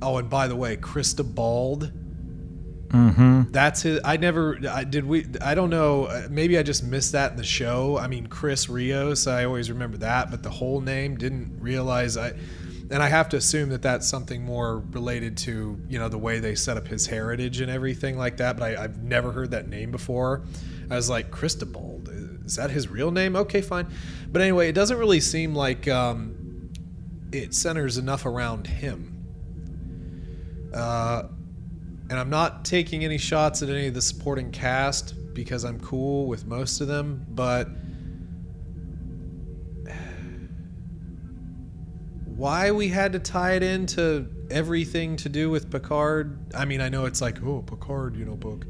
Oh, 0.00 0.18
and 0.18 0.30
by 0.30 0.48
the 0.48 0.56
way, 0.56 0.76
Krista 0.76 1.22
Bald. 1.34 1.92
Mm-hmm. 2.88 3.52
That's 3.52 3.82
his. 3.82 4.00
I 4.04 4.16
never. 4.16 4.58
I, 4.70 4.84
did 4.84 5.04
we? 5.04 5.26
I 5.42 5.54
don't 5.54 5.68
know. 5.68 6.04
uh, 6.04 6.28
Maybe 6.30 6.56
I 6.56 6.62
just 6.62 6.82
missed 6.82 7.12
that 7.12 7.32
in 7.32 7.36
the 7.36 7.44
show. 7.44 7.98
I 7.98 8.06
mean, 8.06 8.26
Chris 8.28 8.70
Rios. 8.70 9.26
I 9.26 9.44
always 9.44 9.70
remember 9.70 9.98
that, 9.98 10.30
but 10.30 10.42
the 10.42 10.50
whole 10.50 10.80
name 10.80 11.18
didn't 11.18 11.60
realize. 11.60 12.16
I, 12.16 12.32
and 12.90 13.02
I 13.02 13.08
have 13.08 13.28
to 13.30 13.36
assume 13.36 13.68
that 13.70 13.82
that's 13.82 14.08
something 14.08 14.42
more 14.42 14.78
related 14.90 15.36
to 15.38 15.80
you 15.88 15.98
know 15.98 16.08
the 16.08 16.18
way 16.18 16.38
they 16.40 16.54
set 16.54 16.76
up 16.76 16.86
his 16.86 17.06
heritage 17.06 17.60
and 17.60 17.70
everything 17.70 18.16
like 18.16 18.38
that. 18.38 18.56
But 18.56 18.78
I, 18.78 18.84
I've 18.84 19.02
never 19.02 19.32
heard 19.32 19.50
that 19.50 19.68
name 19.68 19.90
before. 19.90 20.44
I 20.90 20.96
was 20.96 21.10
like, 21.10 21.30
Cristobal. 21.30 22.02
Is 22.44 22.56
that 22.56 22.70
his 22.70 22.88
real 22.88 23.10
name? 23.10 23.36
Okay, 23.36 23.60
fine. 23.60 23.86
But 24.32 24.40
anyway, 24.40 24.70
it 24.70 24.74
doesn't 24.74 24.96
really 24.96 25.20
seem 25.20 25.54
like 25.54 25.86
um, 25.86 26.70
it 27.30 27.52
centers 27.52 27.98
enough 27.98 28.24
around 28.24 28.66
him. 28.66 29.14
Uh, 30.72 31.24
and 32.08 32.18
I'm 32.18 32.30
not 32.30 32.64
taking 32.64 33.04
any 33.04 33.18
shots 33.18 33.62
at 33.62 33.68
any 33.68 33.88
of 33.88 33.94
the 33.94 34.00
supporting 34.00 34.50
cast 34.50 35.14
because 35.34 35.64
I'm 35.64 35.78
cool 35.80 36.26
with 36.26 36.46
most 36.46 36.80
of 36.80 36.88
them, 36.88 37.26
but 37.28 37.68
why 42.38 42.70
we 42.70 42.88
had 42.88 43.12
to 43.14 43.18
tie 43.18 43.54
it 43.54 43.64
into 43.64 44.28
everything 44.48 45.16
to 45.16 45.28
do 45.28 45.50
with 45.50 45.72
Picard? 45.72 46.54
I 46.54 46.64
mean, 46.64 46.80
I 46.80 46.88
know 46.88 47.04
it's 47.04 47.20
like, 47.20 47.42
oh, 47.42 47.62
Picard, 47.62 48.16
you 48.16 48.24
know, 48.24 48.36
book. 48.36 48.64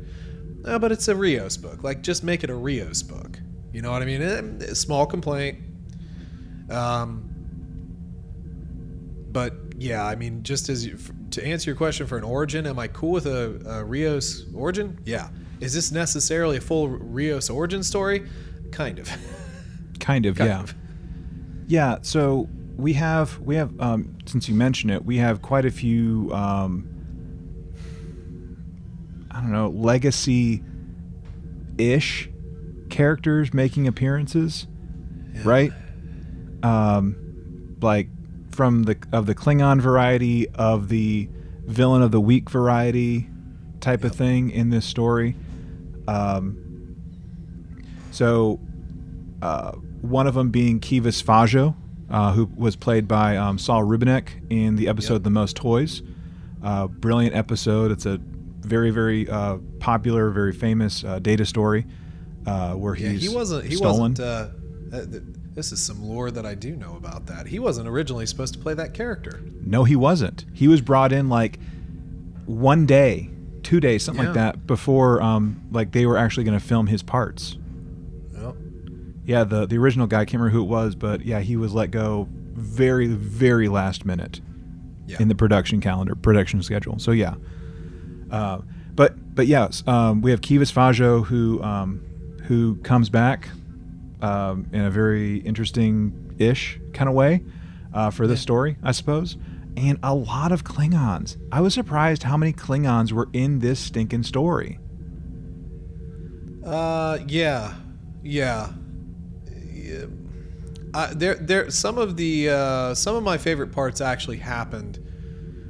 No, 0.65 0.79
but 0.79 0.91
it's 0.91 1.07
a 1.09 1.15
Rios 1.15 1.59
book. 1.59 1.85
Like, 1.85 2.03
just 2.03 2.25
make 2.25 2.43
it 2.43 2.49
a 2.49 2.55
Rios 2.55 3.03
book. 3.03 3.39
You 3.71 3.83
know 3.83 3.93
what 3.93 4.01
I 4.01 4.07
mean? 4.07 4.23
Eh, 4.23 4.73
Small 4.73 5.05
complaint. 5.05 5.59
Um, 6.71 7.31
but 9.31 9.53
yeah, 9.77 10.03
I 10.05 10.15
mean, 10.15 10.43
just 10.43 10.71
as 10.71 10.87
you, 10.87 10.99
to 11.33 11.45
answer 11.45 11.69
your 11.69 11.77
question 11.77 12.07
for 12.07 12.17
an 12.17 12.25
origin, 12.25 12.67
am 12.67 12.79
I 12.79 12.89
cool 12.89 13.11
with 13.11 13.27
a, 13.27 13.61
a 13.67 13.85
Rios 13.85 14.47
origin? 14.55 14.99
Yeah. 15.05 15.29
Is 15.61 15.75
this 15.75 15.93
necessarily 15.93 16.57
a 16.57 16.61
full 16.63 16.89
Rios 16.89 17.51
origin 17.51 17.83
story? 17.83 18.27
Kind 18.73 18.99
of. 18.99 19.11
Kind 20.01 20.25
of, 20.25 20.37
Kind 20.37 20.49
yeah. 20.49 20.63
of. 20.63 20.75
Yeah, 21.67 21.99
so 22.01 22.49
we 22.79 22.95
have 22.95 23.39
we 23.41 23.57
have 23.57 23.79
um, 23.81 24.17
since 24.25 24.49
you 24.49 24.55
mentioned 24.55 24.91
it, 24.93 25.05
we 25.05 25.17
have 25.19 25.43
quite 25.43 25.65
a 25.67 25.71
few 25.71 26.33
um, 26.33 26.89
I 29.31 29.41
don't 29.41 29.53
know 29.53 29.69
legacy 29.69 30.63
ish 31.77 32.31
characters 32.89 33.53
making 33.53 33.87
appearances, 33.87 34.67
Yeah. 35.35 35.43
right? 35.45 35.73
Um, 36.63 37.77
like 37.81 38.09
from 38.53 38.85
the 38.85 38.97
of 39.13 39.27
the 39.27 39.35
Klingon 39.35 39.81
variety 39.81 40.49
of 40.51 40.89
the 40.89 41.29
villain 41.67 42.03
of 42.03 42.11
the 42.13 42.21
week 42.21 42.49
variety 42.49 43.29
type 43.81 44.03
of 44.05 44.15
thing 44.15 44.51
in 44.51 44.71
this 44.71 44.85
story. 44.87 45.37
Um, 46.09 46.97
so 48.11 48.59
uh, 49.43 49.73
one 50.01 50.27
of 50.27 50.35
them 50.35 50.51
being 50.51 50.81
Kivas 50.81 51.23
Fajo, 51.23 51.77
uh, 52.11 52.33
who 52.33 52.51
was 52.57 52.77
played 52.77 53.07
by 53.09 53.37
um, 53.37 53.59
Saul 53.59 53.83
Rubinek 53.85 54.29
in 54.51 54.77
the 54.77 54.89
episode 54.89 55.15
Yep. 55.15 55.23
"The 55.25 55.31
Most 55.31 55.57
Toys." 55.57 56.03
Uh, 56.63 56.87
brilliant 56.89 57.35
episode. 57.37 57.91
It's 57.93 58.07
a 58.07 58.19
very, 58.61 58.91
very 58.91 59.29
uh, 59.29 59.59
popular, 59.79 60.31
very 60.31 60.53
famous 60.53 61.05
uh, 61.05 61.19
data 61.21 61.47
story 61.47 61.87
uh, 62.47 62.75
where 62.75 62.97
Yeah, 62.97 63.11
he's 63.11 63.23
he 63.23 63.29
wasn't. 63.29 63.65
He 63.65 63.77
stolen. 63.77 64.15
wasn't. 64.15 64.21
Uh, 64.21 64.49
this 65.55 65.73
is 65.73 65.83
some 65.83 66.03
lore 66.05 66.31
that 66.31 66.47
I 66.47 66.55
do 66.55 66.77
know 66.77 66.97
about 66.97 67.27
that. 67.27 67.47
He 67.47 67.59
wasn't 67.59 67.89
originally 67.89 68.27
supposed 68.27 68.55
to 68.55 68.61
play 68.61 68.75
that 68.75 68.95
character. 68.95 69.41
No, 69.65 69.85
he 69.85 69.97
wasn't. 69.97 70.45
He 70.53 70.69
was 70.69 70.81
brought 70.81 71.13
in 71.13 71.29
like 71.29 71.59
one 72.47 72.87
day, 72.87 73.31
two 73.63 73.81
days, 73.81 74.03
something 74.05 74.25
like 74.25 74.35
that, 74.35 74.67
before 74.67 75.21
um, 75.23 75.61
like 75.71 75.93
they 75.93 76.07
were 76.07 76.17
actually 76.17 76.45
going 76.45 76.59
to 76.59 76.65
film 76.65 76.87
his 76.87 77.03
parts. 77.03 77.57
Yeah, 79.29 79.45
the 79.45 79.67
the 79.67 79.77
original 79.77 80.07
guy, 80.07 80.21
I 80.21 80.25
can't 80.25 80.41
remember 80.41 80.57
who 80.57 80.63
it 80.63 80.69
was, 80.69 80.95
but 80.95 81.27
yeah, 81.27 81.41
he 81.41 81.57
was 81.57 81.75
let 81.75 81.91
go 81.91 82.27
very, 82.31 83.09
very 83.09 83.69
last 83.69 84.07
minute 84.07 84.41
yeah. 85.07 85.19
in 85.21 85.29
the 85.29 85.35
production 85.35 85.83
calendar, 85.83 86.15
production 86.15 86.63
schedule. 86.63 86.99
So 86.99 87.11
yeah, 87.11 87.35
uh, 88.31 88.63
but 88.95 89.35
but 89.35 89.47
yes, 89.47 89.85
um, 89.87 90.23
we 90.23 90.31
have 90.31 90.41
Kivas 90.41 90.73
Fajo 90.73 91.27
who 91.27 91.63
um, 91.63 92.01
who 92.45 92.77
comes 92.77 93.11
back 93.11 93.51
um, 94.23 94.67
in 94.73 94.81
a 94.81 94.91
very 94.91 95.41
interesting 95.41 96.35
ish 96.39 96.81
kind 96.95 97.11
of 97.11 97.15
way 97.15 97.45
uh, 97.93 98.11
for 98.11 98.27
this 98.27 98.41
Yeah. 98.41 98.45
story, 98.45 98.77
I 98.83 98.93
suppose. 98.93 99.37
And 99.77 99.99
a 100.03 100.15
lot 100.15 100.53
of 100.53 100.65
Klingons. 100.65 101.37
I 101.53 101.61
was 101.61 101.75
surprised 101.75 102.23
how 102.23 102.39
many 102.39 102.55
Klingons 102.55 103.13
were 103.13 103.29
in 103.35 103.59
this 103.59 103.79
stinking 103.79 104.23
story. 104.23 104.79
Uh, 106.65 107.19
yeah, 107.29 107.75
yeah. 108.23 108.73
Uh, 110.95 111.13
there, 111.15 111.35
there. 111.35 111.71
Some 111.71 111.99
of 111.99 112.17
the 112.17 112.49
uh, 112.49 112.95
some 112.95 113.15
of 113.15 113.23
my 113.23 113.39
favorite 113.39 113.73
parts 113.73 114.01
actually 114.01 114.39
happened 114.39 114.99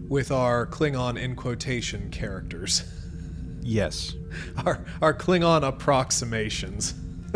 with 0.09 0.31
our 0.31 0.67
Klingon 0.67 1.21
in 1.21 1.37
quotation 1.37 2.11
characters, 2.11 2.85
Yes. 3.63 4.15
our 4.65 4.85
our 5.03 5.15
Klingon 5.15 5.67
approximations. 5.67 6.95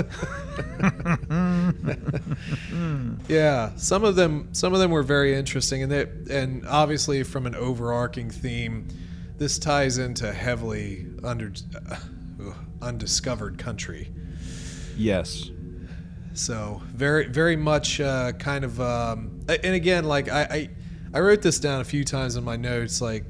yeah, 3.29 3.75
some 3.77 4.05
of 4.05 4.17
them 4.17 4.49
some 4.53 4.73
of 4.73 4.81
them 4.81 4.91
were 4.91 5.03
very 5.03 5.35
interesting, 5.35 5.83
and 5.83 5.93
they 5.93 6.07
and 6.31 6.67
obviously 6.67 7.23
from 7.23 7.47
an 7.47 7.55
overarching 7.55 8.31
theme, 8.31 8.89
this 9.37 9.59
ties 9.59 9.99
into 9.99 10.33
heavily 10.33 11.07
under 11.23 11.53
uh, 11.91 11.97
undiscovered 12.81 13.59
country. 13.59 14.11
Yes. 14.97 15.51
So 16.35 16.81
very, 16.87 17.27
very 17.27 17.57
much 17.57 18.01
uh, 18.01 18.33
kind 18.33 18.65
of, 18.65 18.81
um, 18.81 19.41
and 19.49 19.75
again, 19.75 20.05
like 20.05 20.31
I, 20.31 20.43
I, 20.43 20.71
I 21.15 21.21
wrote 21.21 21.43
this 21.43 21.59
down 21.59 21.81
a 21.81 21.85
few 21.85 22.05
times 22.05 22.37
in 22.37 22.45
my 22.45 22.57
notes. 22.57 23.01
Like 23.01 23.25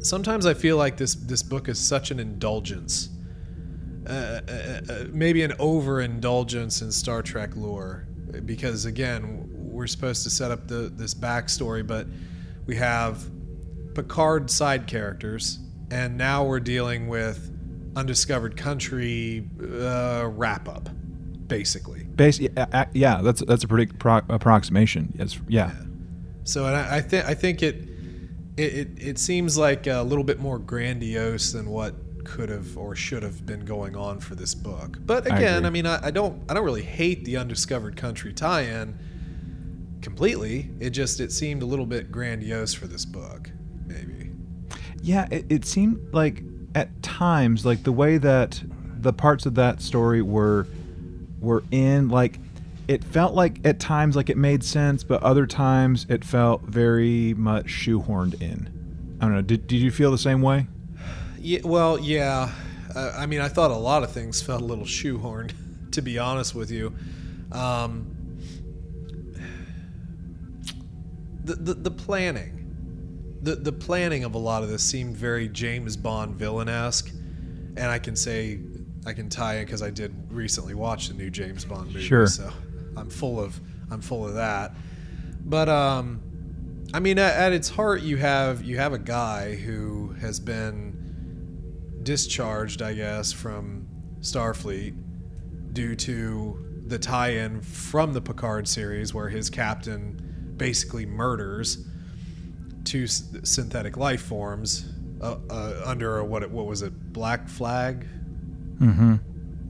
sometimes 0.00 0.44
I 0.44 0.54
feel 0.54 0.76
like 0.76 0.96
this 0.96 1.14
this 1.14 1.42
book 1.42 1.68
is 1.68 1.78
such 1.78 2.10
an 2.10 2.18
indulgence, 2.18 3.10
uh, 4.08 4.12
uh, 4.12 4.80
uh, 4.88 5.04
maybe 5.12 5.42
an 5.42 5.52
overindulgence 5.58 6.82
in 6.82 6.90
Star 6.90 7.22
Trek 7.22 7.54
lore, 7.54 8.08
because 8.44 8.86
again, 8.86 9.48
we're 9.52 9.86
supposed 9.86 10.24
to 10.24 10.30
set 10.30 10.50
up 10.50 10.66
the 10.66 10.92
this 10.94 11.14
backstory, 11.14 11.86
but 11.86 12.06
we 12.66 12.74
have 12.76 13.24
Picard 13.94 14.50
side 14.50 14.88
characters, 14.88 15.60
and 15.90 16.16
now 16.18 16.44
we're 16.44 16.60
dealing 16.60 17.06
with 17.06 17.50
undiscovered 17.96 18.56
country 18.56 19.48
uh, 19.62 20.28
wrap 20.32 20.68
up, 20.68 20.88
basically. 21.46 22.04
Base, 22.04 22.40
yeah, 22.40 22.86
yeah, 22.92 23.20
that's 23.22 23.42
that's 23.44 23.64
a 23.64 23.68
pretty 23.68 23.92
pro- 23.92 24.22
approximation. 24.28 25.12
Yes, 25.16 25.38
yeah. 25.48 25.72
So, 26.44 26.66
and 26.66 26.76
I, 26.76 26.96
I 26.96 27.00
think 27.00 27.24
I 27.26 27.34
think 27.34 27.62
it, 27.62 27.88
it 28.56 28.74
it 28.74 28.88
it 28.98 29.18
seems 29.18 29.56
like 29.56 29.86
a 29.86 30.02
little 30.02 30.24
bit 30.24 30.40
more 30.40 30.58
grandiose 30.58 31.52
than 31.52 31.70
what 31.70 31.94
could 32.24 32.48
have 32.48 32.76
or 32.78 32.96
should 32.96 33.22
have 33.22 33.44
been 33.44 33.64
going 33.64 33.96
on 33.96 34.18
for 34.20 34.34
this 34.34 34.54
book. 34.54 34.98
But 35.04 35.26
again, 35.26 35.58
agree. 35.58 35.66
I, 35.66 35.70
mean, 35.70 35.86
I, 35.86 36.06
I 36.06 36.10
don't 36.10 36.42
I 36.48 36.54
don't 36.54 36.64
really 36.64 36.82
hate 36.82 37.24
the 37.24 37.36
undiscovered 37.36 37.96
country 37.96 38.32
tie-in 38.32 38.98
completely. 40.02 40.70
It 40.80 40.90
just 40.90 41.20
it 41.20 41.32
seemed 41.32 41.62
a 41.62 41.66
little 41.66 41.86
bit 41.86 42.10
grandiose 42.10 42.74
for 42.74 42.86
this 42.86 43.04
book, 43.04 43.50
maybe. 43.86 44.30
Yeah, 45.02 45.28
it, 45.30 45.46
it 45.48 45.64
seemed 45.64 46.12
like 46.12 46.42
at 46.74 47.02
times, 47.02 47.64
like 47.66 47.82
the 47.82 47.92
way 47.92 48.18
that 48.18 48.62
the 49.00 49.12
parts 49.12 49.46
of 49.46 49.54
that 49.56 49.82
story 49.82 50.22
were 50.22 50.66
were 51.44 51.62
in, 51.70 52.08
like 52.08 52.38
it 52.88 53.02
felt 53.02 53.34
like 53.34 53.64
at 53.64 53.80
times 53.80 54.16
like 54.16 54.28
it 54.28 54.36
made 54.36 54.62
sense, 54.62 55.02
but 55.02 55.22
other 55.22 55.46
times 55.46 56.06
it 56.08 56.24
felt 56.24 56.62
very 56.62 57.34
much 57.34 57.66
shoehorned 57.66 58.40
in. 58.42 59.16
I 59.20 59.26
don't 59.26 59.34
know. 59.34 59.42
Did, 59.42 59.66
did 59.66 59.76
you 59.76 59.90
feel 59.90 60.10
the 60.10 60.18
same 60.18 60.42
way? 60.42 60.66
Yeah, 61.38 61.60
well, 61.64 61.98
yeah. 61.98 62.52
Uh, 62.94 63.12
I 63.16 63.26
mean, 63.26 63.40
I 63.40 63.48
thought 63.48 63.70
a 63.70 63.76
lot 63.76 64.02
of 64.02 64.12
things 64.12 64.42
felt 64.42 64.60
a 64.60 64.64
little 64.64 64.84
shoehorned, 64.84 65.52
to 65.92 66.02
be 66.02 66.18
honest 66.18 66.54
with 66.54 66.70
you. 66.70 66.94
Um, 67.52 68.10
the, 71.44 71.54
the 71.54 71.74
the 71.74 71.90
planning, 71.90 73.38
the 73.42 73.56
the 73.56 73.72
planning 73.72 74.24
of 74.24 74.34
a 74.34 74.38
lot 74.38 74.62
of 74.62 74.70
this 74.70 74.82
seemed 74.82 75.16
very 75.16 75.48
James 75.48 75.96
Bond 75.96 76.36
villain 76.36 76.68
esque, 76.68 77.10
and 77.10 77.84
I 77.84 77.98
can 77.98 78.16
say 78.16 78.58
I 79.06 79.12
can 79.12 79.28
tie 79.28 79.56
it 79.56 79.66
because 79.66 79.82
I 79.82 79.90
did 79.90 80.14
recently 80.30 80.74
watch 80.74 81.08
the 81.08 81.14
new 81.14 81.30
James 81.30 81.64
Bond 81.64 81.88
movie, 81.88 82.02
Sure. 82.02 82.26
so 82.26 82.50
I'm 82.96 83.10
full 83.10 83.38
of 83.40 83.58
I'm 83.90 84.00
full 84.00 84.26
of 84.26 84.34
that. 84.34 84.74
But 85.44 85.68
um, 85.68 86.20
I 86.94 87.00
mean, 87.00 87.18
at, 87.18 87.34
at 87.36 87.52
its 87.52 87.68
heart, 87.68 88.02
you 88.02 88.16
have 88.16 88.62
you 88.64 88.78
have 88.78 88.92
a 88.92 88.98
guy 88.98 89.54
who 89.56 90.14
has 90.20 90.40
been 90.40 91.98
discharged, 92.02 92.82
I 92.82 92.94
guess, 92.94 93.32
from 93.32 93.88
Starfleet 94.20 94.94
due 95.72 95.94
to 95.96 96.82
the 96.86 96.98
tie-in 96.98 97.60
from 97.62 98.12
the 98.12 98.20
Picard 98.20 98.68
series, 98.68 99.12
where 99.14 99.28
his 99.28 99.48
captain 99.50 100.54
basically 100.56 101.06
murders 101.06 101.86
two 102.84 103.04
s- 103.04 103.24
synthetic 103.44 103.96
life 103.96 104.20
forms 104.22 104.86
uh, 105.20 105.36
uh, 105.50 105.82
under 105.84 106.18
a, 106.18 106.24
what 106.24 106.42
it, 106.42 106.50
what 106.50 106.66
was 106.66 106.82
it 106.82 107.12
Black 107.12 107.48
Flag 107.48 108.06
Mm-hmm. 108.80 109.16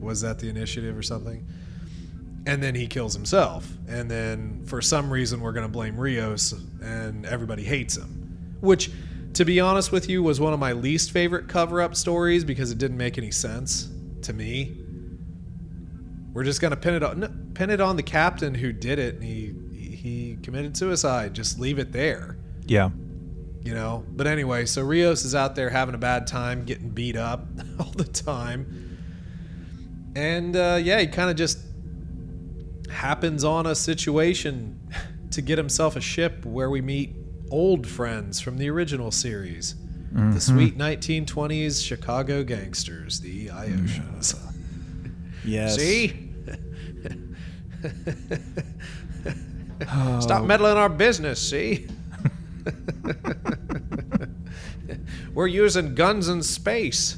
was 0.05 0.21
that 0.21 0.39
the 0.39 0.49
initiative 0.49 0.97
or 0.97 1.03
something? 1.03 1.45
And 2.47 2.61
then 2.61 2.75
he 2.75 2.85
kills 2.87 3.13
himself. 3.15 3.67
And 3.87 4.09
then 4.09 4.63
for 4.65 4.81
some 4.81 5.09
reason, 5.09 5.39
we're 5.41 5.51
going 5.53 5.65
to 5.65 5.71
blame 5.71 5.97
Rios, 5.97 6.51
and 6.81 7.25
everybody 7.25 7.63
hates 7.63 7.97
him. 7.97 8.55
Which, 8.61 8.91
to 9.33 9.45
be 9.45 9.59
honest 9.59 9.91
with 9.91 10.07
you, 10.09 10.21
was 10.21 10.39
one 10.39 10.53
of 10.53 10.59
my 10.59 10.73
least 10.73 11.11
favorite 11.11 11.47
cover 11.47 11.81
up 11.81 11.95
stories 11.95 12.43
because 12.43 12.71
it 12.71 12.77
didn't 12.77 12.97
make 12.97 13.17
any 13.17 13.31
sense 13.31 13.89
to 14.23 14.33
me. 14.33 14.77
We're 16.33 16.43
just 16.43 16.61
going 16.61 16.71
to 16.71 16.77
pin 16.77 16.95
it 16.95 17.03
on 17.03 17.19
no, 17.21 17.29
pin 17.53 17.69
it 17.69 17.79
on 17.81 17.95
the 17.95 18.03
captain 18.03 18.53
who 18.53 18.71
did 18.73 18.99
it, 18.99 19.15
and 19.15 19.23
he 19.23 19.53
he 19.95 20.37
committed 20.43 20.75
suicide. 20.77 21.33
Just 21.33 21.59
leave 21.59 21.79
it 21.79 21.91
there 21.93 22.37
Yeah. 22.67 22.89
you 23.63 23.73
know. 23.73 24.05
But 24.09 24.27
anyway, 24.27 24.65
so 24.65 24.83
Rios 24.83 25.23
is 25.25 25.33
out 25.33 25.55
there 25.55 25.69
having 25.69 25.95
a 25.95 25.97
bad 25.97 26.27
time, 26.27 26.65
getting 26.65 26.89
beat 26.89 27.15
up 27.15 27.47
all 27.79 27.91
the 27.95 28.03
time, 28.03 28.84
and 30.15 30.55
uh, 30.55 30.79
yeah, 30.81 30.99
he 30.99 31.07
kind 31.07 31.29
of 31.29 31.35
just 31.35 31.59
happens 32.89 33.43
on 33.43 33.65
a 33.65 33.75
situation 33.75 34.79
to 35.31 35.41
get 35.41 35.57
himself 35.57 35.95
a 35.95 36.01
ship 36.01 36.45
where 36.45 36.69
we 36.69 36.81
meet 36.81 37.15
old 37.51 37.85
friends 37.85 38.39
from 38.39 38.57
the 38.57 38.69
original 38.69 39.11
series, 39.11 39.75
the 40.33 40.39
sweet 40.39 40.77
1920s 40.77 41.85
Chicago 41.85 42.43
gangsters, 42.43 43.19
the 43.19 43.47
Iotians. 43.47 44.35
Yes. 45.43 45.75
See. 45.75 46.31
Stop 50.21 50.45
meddling 50.45 50.77
our 50.77 50.89
business, 50.89 51.39
see? 51.49 51.87
We're 55.33 55.47
using 55.47 55.95
guns 55.95 56.27
in 56.29 56.43
space. 56.43 57.17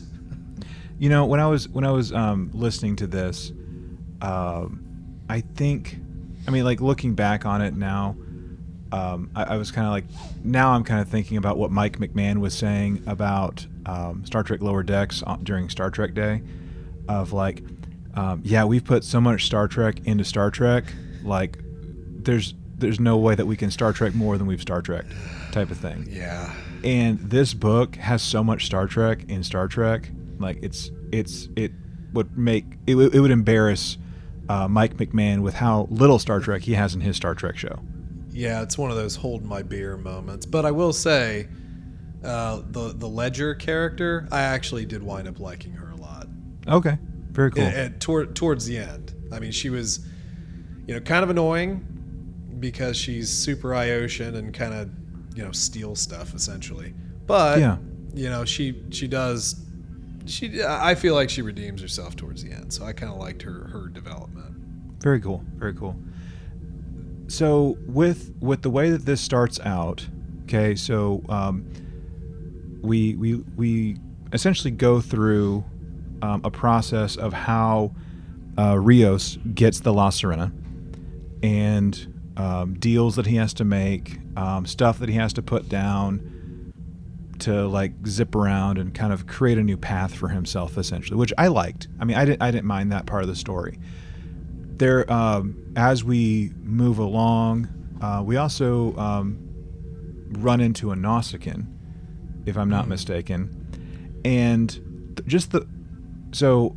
You 0.99 1.10
know, 1.10 1.25
when 1.25 1.39
I 1.39 1.47
was 1.47 1.67
when 1.69 1.83
I 1.86 1.91
was 1.91 2.12
um, 2.12 2.49
listening 2.53 2.95
to 2.97 3.07
this, 3.07 3.51
um, 4.21 4.83
I 5.29 5.41
think, 5.41 5.97
I 6.47 6.51
mean, 6.51 6.63
like 6.63 6.81
looking 6.81 7.13
back 7.13 7.45
on 7.45 7.62
it 7.62 7.75
now, 7.75 8.15
um, 8.91 9.29
I, 9.36 9.43
I 9.43 9.57
was 9.57 9.71
kind 9.71 9.86
of 9.86 9.91
like, 9.91 10.05
now 10.43 10.71
I'm 10.71 10.83
kind 10.83 10.99
of 11.01 11.07
thinking 11.10 11.38
about 11.38 11.57
what 11.57 11.69
Mike 11.71 11.99
McMahan 11.99 12.38
was 12.39 12.53
saying 12.55 13.03
about 13.05 13.65
um, 13.86 14.25
Star 14.25 14.43
Trek 14.43 14.62
Lower 14.62 14.81
Decks 14.83 15.21
during 15.43 15.69
Star 15.69 15.91
Trek 15.91 16.13
Day, 16.13 16.41
of 17.07 17.31
like, 17.33 17.63
um, 18.15 18.41
yeah, 18.43 18.63
we've 18.63 18.83
put 18.86 19.03
so 19.03 19.21
much 19.21 19.45
Star 19.45 19.67
Trek 19.67 19.99
into 20.05 20.23
Star 20.23 20.49
Trek, 20.49 20.86
like, 21.23 21.60
there's 21.63 22.53
there's 22.79 22.99
no 22.99 23.17
way 23.17 23.33
that 23.33 23.45
we 23.45 23.55
can 23.55 23.71
Star 23.71 23.91
Trek 23.93 24.13
more 24.13 24.38
than 24.38 24.45
we've 24.47 24.62
Star 24.62 24.81
Trek, 24.81 25.05
type 25.51 25.71
of 25.71 25.77
thing 25.77 26.07
Yeah. 26.10 26.53
and 26.83 27.17
this 27.19 27.53
book 27.55 27.95
has 27.95 28.21
so 28.21 28.43
much 28.43 28.65
Star 28.67 28.86
Trek 28.88 29.23
in 29.27 29.43
Star 29.43 29.67
Trek. 29.67 30.10
Like 30.39 30.60
it's 30.62 30.91
it's 31.12 31.50
it 31.56 31.71
would 32.13 32.38
make 32.38 32.65
it, 32.88 32.95
would- 32.95 33.13
it 33.15 33.19
would 33.19 33.32
embarrass 33.32 33.97
uh, 34.50 34.67
Mike 34.67 34.95
McMahan 34.97 35.41
with 35.41 35.56
how 35.56 35.88
little 35.89 36.19
Star 36.19 36.39
Trek 36.39 36.62
he 36.63 36.73
has 36.73 36.95
in 36.95 37.02
his 37.02 37.15
Star 37.17 37.36
Trek 37.36 37.58
show. 37.58 37.80
Yeah, 38.32 38.62
it's 38.62 38.78
one 38.78 38.91
of 38.91 38.97
those 38.97 39.15
hold 39.15 39.43
my 39.43 39.62
beer 39.63 39.97
moments. 39.97 40.45
But 40.45 40.65
I 40.65 40.71
will 40.71 40.93
say, 40.93 41.47
uh, 42.23 42.62
the 42.69 42.93
the 42.95 43.08
Ledger 43.10 43.56
character, 43.56 44.28
I 44.32 44.41
actually 44.41 44.86
did 44.86 45.04
wind 45.04 45.28
up 45.28 45.39
liking 45.39 45.73
her 45.73 45.89
a 45.89 45.95
lot. 45.95 46.28
Okay, 46.67 46.97
very 47.32 47.52
cool. 47.52 47.63
At, 47.63 47.73
at- 47.73 48.00
toward, 48.00 48.36
towards 48.36 48.65
the 48.65 48.78
end, 48.78 49.13
I 49.32 49.39
mean, 49.39 49.52
she 49.52 49.69
was, 49.69 50.06
you 50.86 50.93
know, 50.93 51.00
kind 51.02 51.23
of 51.23 51.30
annoying 51.30 51.86
because 52.60 52.95
she's 52.97 53.30
super 53.30 53.69
Iotian 53.69 54.36
and 54.36 54.54
kind 54.54 54.73
of, 54.73 54.89
you 55.36 55.43
know, 55.43 55.52
steal 55.52 55.95
stuff 55.95 56.34
essentially. 56.34 56.93
But 57.26 57.60
Yeah. 57.60 57.78
you 58.13 58.30
know, 58.30 58.45
she 58.45 58.84
she 58.91 59.08
does. 59.08 59.63
She, 60.27 60.63
I 60.63 60.95
feel 60.95 61.15
like 61.15 61.29
she 61.29 61.41
redeems 61.41 61.81
herself 61.81 62.15
towards 62.15 62.43
the 62.43 62.51
end, 62.51 62.73
so 62.73 62.85
I 62.85 62.93
kind 62.93 63.11
of 63.11 63.17
liked 63.17 63.41
her 63.43 63.69
her 63.69 63.87
development. 63.87 64.55
Very 64.99 65.19
cool. 65.19 65.43
Very 65.55 65.73
cool. 65.73 65.95
So 67.27 67.77
with 67.85 68.33
with 68.39 68.61
the 68.61 68.69
way 68.69 68.89
that 68.89 69.05
this 69.05 69.21
starts 69.21 69.59
out, 69.61 70.07
okay, 70.43 70.75
so 70.75 71.23
um, 71.29 71.65
we 72.81 73.15
we 73.15 73.35
we 73.55 73.97
essentially 74.33 74.71
go 74.71 75.01
through 75.01 75.63
um, 76.21 76.41
a 76.43 76.51
process 76.51 77.15
of 77.15 77.33
how 77.33 77.93
uh, 78.57 78.77
Rios 78.77 79.37
gets 79.53 79.81
the 79.81 79.93
La 79.93 80.09
Serena 80.09 80.51
and 81.43 82.13
um, 82.37 82.73
deals 82.75 83.15
that 83.15 83.25
he 83.25 83.35
has 83.35 83.53
to 83.55 83.63
make, 83.63 84.19
um, 84.35 84.65
stuff 84.65 84.99
that 84.99 85.09
he 85.09 85.15
has 85.15 85.33
to 85.33 85.41
put 85.41 85.69
down 85.69 86.37
to 87.39 87.67
like 87.67 87.91
zip 88.08 88.36
around 88.36 88.78
and 88.78 88.93
kind 88.93 89.13
of 89.13 89.28
create 89.28 89.58
a 89.58 89.63
new 89.63 89.78
path 89.78 90.13
for 90.13 90.30
himself, 90.30 90.78
essentially, 90.78 91.17
which 91.17 91.34
I 91.38 91.47
liked. 91.47 91.88
I 92.00 92.06
mean, 92.06 92.17
I 92.17 92.26
didn't 92.26 92.41
I 92.41 92.52
didn't 92.52 92.65
mind 92.65 92.91
that 92.91 93.06
part 93.06 93.23
of 93.23 93.30
the 93.30 93.36
story. 93.36 93.80
There, 94.78 95.12
um, 95.12 95.58
as 95.76 96.04
we 96.04 96.52
move 96.63 97.00
along, 97.00 97.67
uh, 98.02 98.21
we 98.26 98.38
also 98.38 98.95
um, 98.97 99.39
run 100.39 100.62
into 100.62 100.91
a 100.91 100.95
Nausicaan, 100.95 101.65
if 102.45 102.58
I'm 102.58 102.69
not 102.69 102.86
Mhm. 102.86 102.89
mistaken, 102.89 103.67
and 104.26 104.69
th- 104.69 105.28
just 105.28 105.52
the 105.52 105.67
so 106.32 106.76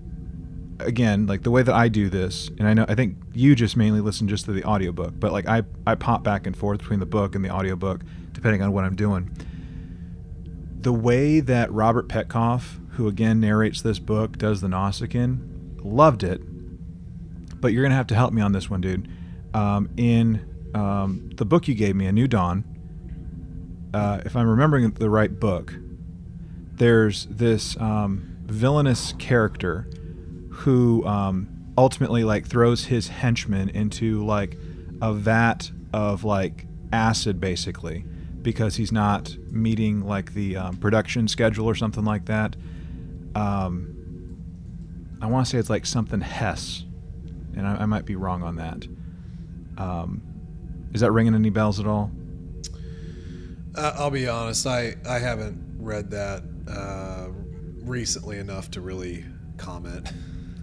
again 0.79 1.27
like 1.27 1.43
the 1.43 1.51
way 1.51 1.63
that 1.63 1.75
i 1.75 1.89
do 1.89 2.09
this 2.09 2.49
and 2.59 2.67
i 2.67 2.73
know 2.73 2.87
i 2.89 2.95
think 2.95 3.15
you 3.35 3.55
just 3.55 3.77
mainly 3.77 4.01
listen 4.01 4.27
just 4.29 4.47
to 4.47 4.53
the 4.53 4.65
audiobook 4.65 5.13
but 5.21 5.31
like 5.31 5.47
i 5.47 5.63
i 5.87 5.95
pop 5.95 6.25
back 6.25 6.47
and 6.47 6.57
forth 6.57 6.79
between 6.79 7.01
the 7.01 7.05
book 7.05 7.35
and 7.35 7.45
the 7.45 7.51
audiobook 7.51 8.01
depending 8.33 8.63
on 8.63 8.73
what 8.73 8.83
i'm 8.85 8.97
doing 8.97 9.29
the 10.83 10.93
way 10.93 11.41
that 11.41 11.71
robert 11.73 12.09
petkoff 12.09 12.79
who 12.93 13.07
again 13.09 13.41
narrates 13.41 13.83
this 13.83 13.99
book 13.99 14.39
does 14.39 14.61
the 14.61 14.69
nausicaan 14.69 15.79
loved 15.83 16.23
it. 16.23 16.41
But 17.61 17.73
you're 17.73 17.83
gonna 17.83 17.95
have 17.95 18.07
to 18.09 18.15
help 18.15 18.33
me 18.33 18.43
on 18.43 18.53
this 18.53 18.69
one 18.69 18.81
dude. 18.81 19.09
Um, 19.55 19.91
in 19.97 20.71
um, 20.75 21.31
the 21.35 21.45
book 21.45 21.67
you 21.69 21.75
gave 21.75 21.97
me 21.97 22.07
a 22.07 22.13
new 22.13 22.29
dawn 22.29 22.65
uh, 23.93 24.21
if 24.25 24.37
i'm 24.37 24.49
remembering 24.49 24.91
the 24.93 25.11
right 25.11 25.39
book 25.41 25.75
there's 26.75 27.27
this 27.27 27.77
um, 27.79 28.39
villainous 28.45 29.13
character 29.19 29.89
who 30.51 31.05
um, 31.07 31.49
ultimately 31.77 32.25
like 32.25 32.47
throws 32.47 32.85
his 32.85 33.09
henchmen 33.09 33.69
into 33.71 34.25
like 34.25 34.57
a 35.03 35.13
vat 35.13 35.71
of 35.93 36.25
like 36.25 36.67
acid 36.93 37.41
basically 37.41 38.05
because 38.43 38.77
he's 38.77 38.93
not 38.93 39.37
meeting 39.51 40.01
like 40.07 40.33
the 40.35 40.57
um, 40.57 40.77
production 40.77 41.29
schedule 41.29 41.67
or 41.67 41.75
something 41.75 42.05
like 42.05 42.27
that 42.27 42.57
um, 43.35 43.95
i 45.21 45.27
want 45.27 45.47
to 45.47 45.51
say 45.51 45.59
it's 45.59 45.71
like 45.71 45.85
something 45.87 46.21
hess 46.21 46.85
and 47.57 47.67
I, 47.67 47.83
I 47.83 47.87
might 47.87 48.05
be 48.05 48.17
wrong 48.17 48.43
on 48.43 48.57
that 48.57 48.87
um, 49.79 50.23
is 50.93 51.01
that 51.01 51.13
ringing 51.13 51.35
any 51.35 51.51
bells 51.51 51.79
at 51.81 51.87
all 51.87 52.11
Uh, 53.77 53.93
I'll 53.95 54.11
be 54.11 54.27
honest. 54.29 54.67
I 54.67 54.97
I 55.09 55.19
haven't 55.21 55.77
read 55.79 56.11
that 56.11 56.43
uh, 56.69 57.29
recently 57.85 58.39
enough 58.39 58.71
to 58.73 58.81
really 58.81 59.25
comment. 59.59 60.11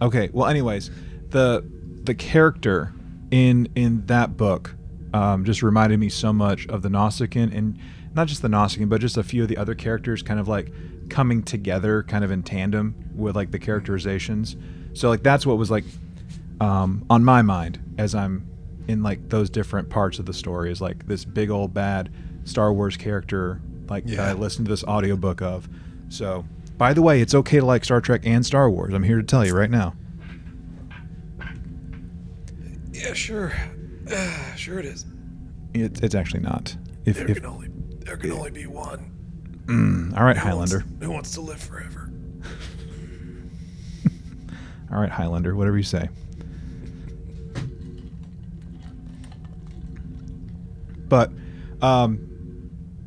Okay. 0.01 0.29
Well, 0.33 0.47
anyways, 0.47 0.91
the 1.29 1.63
the 2.03 2.13
character 2.13 2.93
in 3.31 3.69
in 3.75 4.05
that 4.07 4.35
book 4.37 4.75
um, 5.13 5.45
just 5.45 5.63
reminded 5.63 5.99
me 5.99 6.09
so 6.09 6.33
much 6.33 6.67
of 6.67 6.81
the 6.81 6.89
Nausicaan, 6.89 7.55
and 7.55 7.79
not 8.13 8.27
just 8.27 8.41
the 8.41 8.47
Nausicaan, 8.47 8.89
but 8.89 9.01
just 9.01 9.17
a 9.17 9.23
few 9.23 9.43
of 9.43 9.49
the 9.49 9.57
other 9.57 9.75
characters, 9.75 10.21
kind 10.21 10.39
of 10.39 10.47
like 10.47 10.71
coming 11.09 11.43
together, 11.43 12.03
kind 12.03 12.23
of 12.23 12.31
in 12.31 12.43
tandem 12.43 12.95
with 13.15 13.35
like 13.35 13.51
the 13.51 13.59
characterizations. 13.59 14.55
So 14.93 15.09
like 15.09 15.23
that's 15.23 15.45
what 15.45 15.57
was 15.57 15.71
like 15.71 15.85
um, 16.59 17.05
on 17.09 17.23
my 17.23 17.41
mind 17.41 17.79
as 17.97 18.15
I'm 18.15 18.47
in 18.87 19.03
like 19.03 19.29
those 19.29 19.49
different 19.49 19.89
parts 19.89 20.19
of 20.19 20.25
the 20.25 20.33
story 20.33 20.71
is 20.71 20.81
like 20.81 21.07
this 21.07 21.25
big 21.25 21.49
old 21.49 21.73
bad 21.73 22.11
Star 22.45 22.73
Wars 22.73 22.97
character 22.97 23.61
like 23.89 24.05
that 24.05 24.19
I 24.19 24.33
listened 24.33 24.65
to 24.65 24.69
this 24.69 24.83
audiobook 24.83 25.41
of. 25.41 25.67
So, 26.09 26.45
by 26.77 26.93
the 26.93 27.01
way, 27.01 27.21
it's 27.21 27.33
okay 27.35 27.59
to 27.59 27.65
like 27.65 27.83
Star 27.83 28.01
Trek 28.01 28.21
and 28.23 28.45
Star 28.45 28.69
Wars. 28.69 28.93
I'm 28.93 29.03
here 29.03 29.17
to 29.17 29.23
tell 29.23 29.45
you 29.45 29.53
right 29.53 29.69
now. 29.69 29.93
Yeah, 32.91 33.13
sure, 33.13 33.53
sure 34.55 34.79
it 34.79 34.85
is. 34.85 35.05
It, 35.73 36.03
it's 36.03 36.15
actually 36.15 36.41
not. 36.41 36.75
If, 37.05 37.17
There 37.17 37.29
if 37.29 37.37
can 37.37 37.45
only 37.45 37.69
there 37.99 38.17
can 38.17 38.31
only 38.31 38.51
be 38.51 38.65
one. 38.65 39.11
mm, 39.65 40.17
all 40.17 40.23
right, 40.25 40.37
Who 40.37 40.55
wants- 40.55 40.71
Highlander. 40.73 41.05
Who 41.05 41.11
wants 41.11 41.31
to 41.33 41.41
live 41.41 41.59
forever? 41.61 42.11
All 44.91 44.99
right, 45.01 45.09
Highlander. 45.09 45.53
Whatever 45.55 45.75
you 45.77 45.83
say. 45.83 46.07
But, 51.09 51.31
um, 51.81 52.23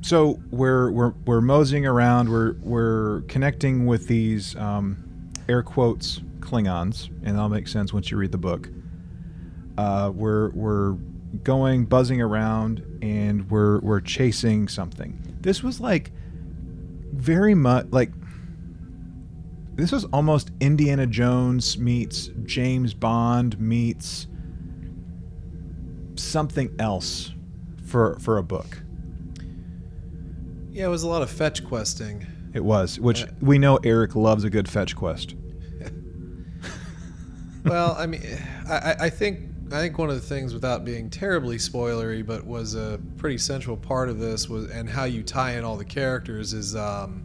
so 0.02 0.40
we're 0.50 0.90
we're 0.90 1.10
we're 1.26 1.40
moseying 1.40 1.86
around. 1.86 2.28
We're 2.30 2.54
we're 2.62 3.22
connecting 3.28 3.86
with 3.86 4.06
these 4.08 4.56
um, 4.56 5.30
air 5.48 5.62
quotes 5.62 6.20
Klingons, 6.40 7.08
and 7.22 7.36
that'll 7.36 7.48
make 7.50 7.68
sense 7.68 7.92
once 7.92 8.10
you 8.10 8.16
read 8.16 8.32
the 8.32 8.38
book. 8.38 8.68
Uh, 9.78 10.10
we're 10.14 10.50
we're 10.50 10.92
going 11.44 11.84
buzzing 11.86 12.20
around, 12.20 12.84
and 13.02 13.50
we're 13.50 13.78
we're 13.80 14.00
chasing 14.00 14.68
something. 14.68 15.36
This 15.40 15.62
was 15.62 15.80
like 15.80 16.12
very 17.12 17.54
much 17.54 17.86
like 17.90 18.10
this 19.74 19.92
was 19.92 20.04
almost 20.06 20.50
Indiana 20.60 21.06
Jones 21.06 21.78
meets 21.78 22.28
James 22.44 22.92
Bond 22.94 23.58
meets 23.58 24.26
something 26.16 26.74
else 26.78 27.32
for 27.86 28.18
for 28.18 28.36
a 28.38 28.42
book. 28.42 28.82
Yeah, 30.70 30.86
it 30.86 30.88
was 30.90 31.02
a 31.02 31.08
lot 31.08 31.22
of 31.22 31.30
fetch 31.30 31.64
questing. 31.64 32.26
It 32.52 32.64
was, 32.64 32.98
which 33.00 33.24
Uh, 33.24 33.28
we 33.40 33.58
know 33.58 33.76
Eric 33.84 34.14
loves 34.16 34.44
a 34.44 34.50
good 34.50 34.68
fetch 34.68 34.94
quest. 34.96 35.34
well, 37.64 37.94
I 37.98 38.06
mean, 38.06 38.22
I, 38.68 38.74
I- 38.74 38.96
I 39.06 39.10
think 39.10 39.40
I 39.72 39.78
think 39.78 39.98
one 39.98 40.08
of 40.10 40.16
the 40.16 40.20
things, 40.20 40.52
without 40.52 40.84
being 40.84 41.08
terribly 41.10 41.56
spoilery, 41.56 42.26
but 42.26 42.44
was 42.44 42.74
a 42.74 43.00
pretty 43.18 43.38
central 43.38 43.76
part 43.76 44.08
of 44.08 44.18
this 44.18 44.48
was, 44.48 44.68
and 44.70 44.88
how 44.88 45.04
you 45.04 45.22
tie 45.22 45.52
in 45.52 45.64
all 45.64 45.76
the 45.76 45.84
characters 45.84 46.52
is, 46.52 46.74
um, 46.74 47.24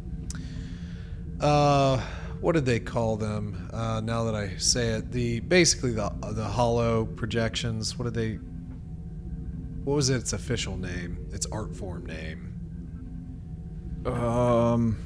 uh, 1.41 1.97
what 2.41 2.51
did 2.53 2.65
they 2.65 2.79
call 2.79 3.17
them? 3.17 3.69
Uh, 3.73 3.99
now 4.01 4.23
that 4.25 4.35
I 4.35 4.57
say 4.57 4.89
it, 4.89 5.11
the 5.11 5.39
basically 5.39 5.91
the 5.91 6.11
the 6.33 6.43
hollow 6.43 7.05
projections. 7.05 7.97
What 7.97 8.05
did 8.05 8.13
they? 8.13 8.35
What 9.83 9.95
was 9.95 10.09
its 10.11 10.33
official 10.33 10.77
name? 10.77 11.27
Its 11.31 11.47
art 11.47 11.75
form 11.75 12.05
name? 12.05 12.51
Um, 14.05 14.97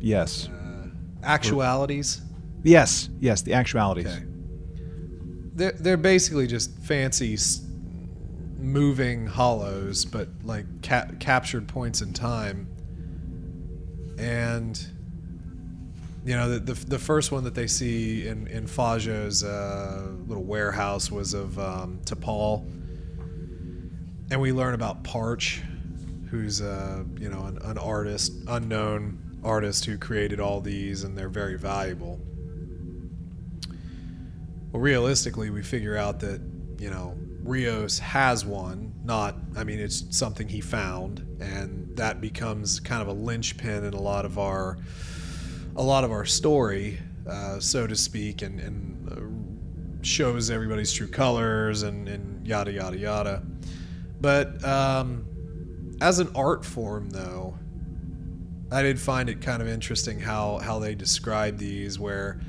yes, 0.00 0.48
Uh, 0.48 0.88
actualities. 1.22 2.22
yes, 2.64 3.10
yes. 3.20 3.42
The 3.42 3.52
actualities. 3.54 4.06
Okay. 4.06 4.24
They're 5.58 5.72
they're 5.72 5.96
basically 5.96 6.46
just 6.46 6.70
fancy 6.78 7.36
moving 8.58 9.26
hollows, 9.26 10.04
but 10.04 10.28
like 10.44 10.66
ca- 10.82 11.08
captured 11.18 11.66
points 11.66 12.00
in 12.00 12.12
time. 12.12 12.68
And 14.18 14.80
you 16.24 16.36
know 16.36 16.48
the, 16.50 16.60
the 16.60 16.86
the 16.86 16.98
first 16.98 17.32
one 17.32 17.42
that 17.42 17.56
they 17.56 17.66
see 17.66 18.28
in 18.28 18.46
in 18.46 18.66
Fajo's 18.66 19.42
uh, 19.42 20.12
little 20.26 20.44
warehouse 20.44 21.10
was 21.10 21.34
of 21.34 21.58
um, 21.58 22.00
T'Pol, 22.04 22.64
and 24.30 24.40
we 24.40 24.52
learn 24.52 24.74
about 24.74 25.02
Parch, 25.02 25.60
who's 26.30 26.62
uh, 26.62 27.02
you 27.18 27.30
know 27.30 27.46
an, 27.46 27.58
an 27.62 27.78
artist, 27.78 28.32
unknown 28.46 29.40
artist 29.42 29.86
who 29.86 29.98
created 29.98 30.38
all 30.38 30.60
these, 30.60 31.02
and 31.02 31.18
they're 31.18 31.28
very 31.28 31.58
valuable. 31.58 32.20
Well, 34.72 34.82
realistically, 34.82 35.50
we 35.50 35.62
figure 35.62 35.96
out 35.96 36.20
that, 36.20 36.42
you 36.78 36.90
know, 36.90 37.16
Rios 37.42 37.98
has 38.00 38.44
one. 38.44 38.92
Not, 39.02 39.36
I 39.56 39.64
mean, 39.64 39.78
it's 39.78 40.04
something 40.14 40.46
he 40.46 40.60
found, 40.60 41.26
and 41.40 41.96
that 41.96 42.20
becomes 42.20 42.78
kind 42.78 43.00
of 43.00 43.08
a 43.08 43.12
linchpin 43.12 43.84
in 43.84 43.94
a 43.94 44.00
lot 44.00 44.26
of 44.26 44.38
our, 44.38 44.76
a 45.76 45.82
lot 45.82 46.04
of 46.04 46.12
our 46.12 46.26
story, 46.26 46.98
uh, 47.26 47.58
so 47.58 47.86
to 47.86 47.96
speak, 47.96 48.42
and, 48.42 48.60
and 48.60 49.08
uh, 49.10 50.02
shows 50.04 50.50
everybody's 50.50 50.92
true 50.92 51.08
colors 51.08 51.82
and, 51.82 52.06
and 52.06 52.46
yada 52.46 52.70
yada 52.70 52.98
yada. 52.98 53.42
But 54.20 54.62
um, 54.62 55.24
as 56.02 56.18
an 56.18 56.28
art 56.34 56.66
form, 56.66 57.08
though, 57.08 57.58
I 58.70 58.82
did 58.82 59.00
find 59.00 59.30
it 59.30 59.40
kind 59.40 59.62
of 59.62 59.68
interesting 59.68 60.20
how 60.20 60.58
how 60.58 60.78
they 60.78 60.94
describe 60.94 61.56
these, 61.56 61.98
where 61.98 62.40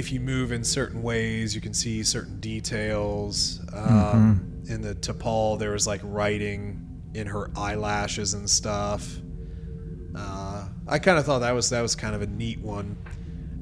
if 0.00 0.10
you 0.10 0.18
move 0.18 0.50
in 0.50 0.64
certain 0.64 1.02
ways, 1.02 1.54
you 1.54 1.60
can 1.60 1.74
see 1.74 2.02
certain 2.02 2.40
details. 2.40 3.60
Um, 3.72 4.62
In 4.68 4.80
the 4.80 4.94
T'Pol, 4.94 5.58
there 5.58 5.72
was 5.72 5.86
like 5.86 6.00
writing 6.02 6.86
in 7.14 7.26
her 7.26 7.50
eyelashes 7.56 8.34
and 8.34 8.48
stuff. 8.48 9.18
Uh, 10.16 10.68
I 10.88 10.98
kind 10.98 11.18
of 11.18 11.24
thought 11.26 11.40
that 11.40 11.52
was 11.52 11.70
that 11.70 11.82
was 11.82 11.94
kind 11.94 12.14
of 12.14 12.22
a 12.22 12.26
neat 12.26 12.60
one. 12.60 12.96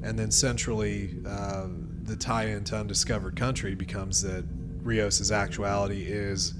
And 0.01 0.17
then 0.17 0.31
centrally, 0.31 1.17
uh, 1.27 1.67
the 2.03 2.15
tie-in 2.15 2.63
to 2.65 2.77
Undiscovered 2.77 3.35
Country 3.35 3.75
becomes 3.75 4.21
that 4.21 4.45
Rios's 4.81 5.31
actuality 5.31 6.03
is 6.07 6.53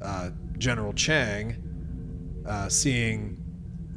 uh, 0.00 0.30
General 0.58 0.92
Chang 0.92 1.56
uh, 2.46 2.68
seeing 2.68 3.42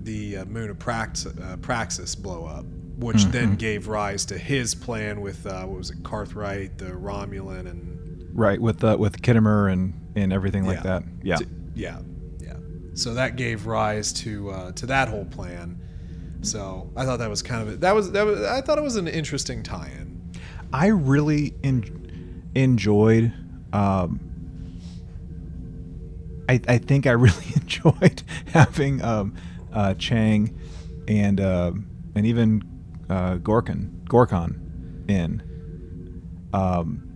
the 0.01 0.37
uh, 0.37 0.45
moon 0.45 0.69
of 0.71 0.79
Prax- 0.79 1.27
uh, 1.27 1.57
Praxis 1.57 2.15
blow 2.15 2.45
up, 2.45 2.65
which 3.01 3.25
then 3.25 3.55
gave 3.55 3.87
rise 3.87 4.25
to 4.25 4.37
his 4.37 4.73
plan 4.75 5.19
with 5.21 5.45
uh, 5.45 5.63
what 5.65 5.77
was 5.77 5.89
it, 5.89 6.03
Cartwright, 6.03 6.77
the 6.77 6.85
Romulan, 6.85 7.67
and 7.69 8.29
Right 8.33 8.61
with 8.61 8.83
uh, 8.83 8.95
with 8.99 9.21
Khitomer 9.21 9.71
and 9.71 9.93
and 10.15 10.31
everything 10.31 10.65
like 10.65 10.77
Yeah. 10.77 10.83
that. 10.83 11.03
Yeah. 11.23 11.35
to- 11.37 11.47
yeah, 11.75 11.99
yeah. 12.39 12.53
So 12.93 13.13
that 13.15 13.35
gave 13.35 13.65
rise 13.65 14.13
to 14.13 14.49
uh, 14.51 14.71
to 14.73 14.85
that 14.85 15.09
whole 15.09 15.25
plan. 15.25 15.77
So 16.41 16.89
I 16.95 17.05
thought 17.05 17.17
that 17.19 17.29
was 17.29 17.41
kind 17.43 17.61
of 17.67 17.73
a, 17.73 17.77
that 17.77 17.93
was 17.93 18.11
that 18.11 18.25
was 18.25 18.41
I 18.43 18.61
thought 18.61 18.77
it 18.77 18.83
was 18.83 18.95
an 18.95 19.07
interesting 19.07 19.63
tie-in. 19.63 20.21
I 20.73 20.87
really 20.87 21.53
en- 21.63 22.43
enjoyed. 22.55 23.33
Um, 23.73 24.19
I, 26.49 26.59
I 26.67 26.77
think 26.77 27.07
I 27.07 27.11
really 27.27 27.53
enjoyed 27.55 28.23
having 28.47 29.01
um, 29.03 29.35
uh, 29.73 29.93
Chang 29.95 30.57
and 31.07 31.39
uh, 31.39 31.71
and 32.15 32.25
even 32.25 32.63
uh, 33.11 33.37
Gorkon 33.37 34.03
Gorkon 34.05 35.09
in. 35.09 35.43
Um, 36.53 37.07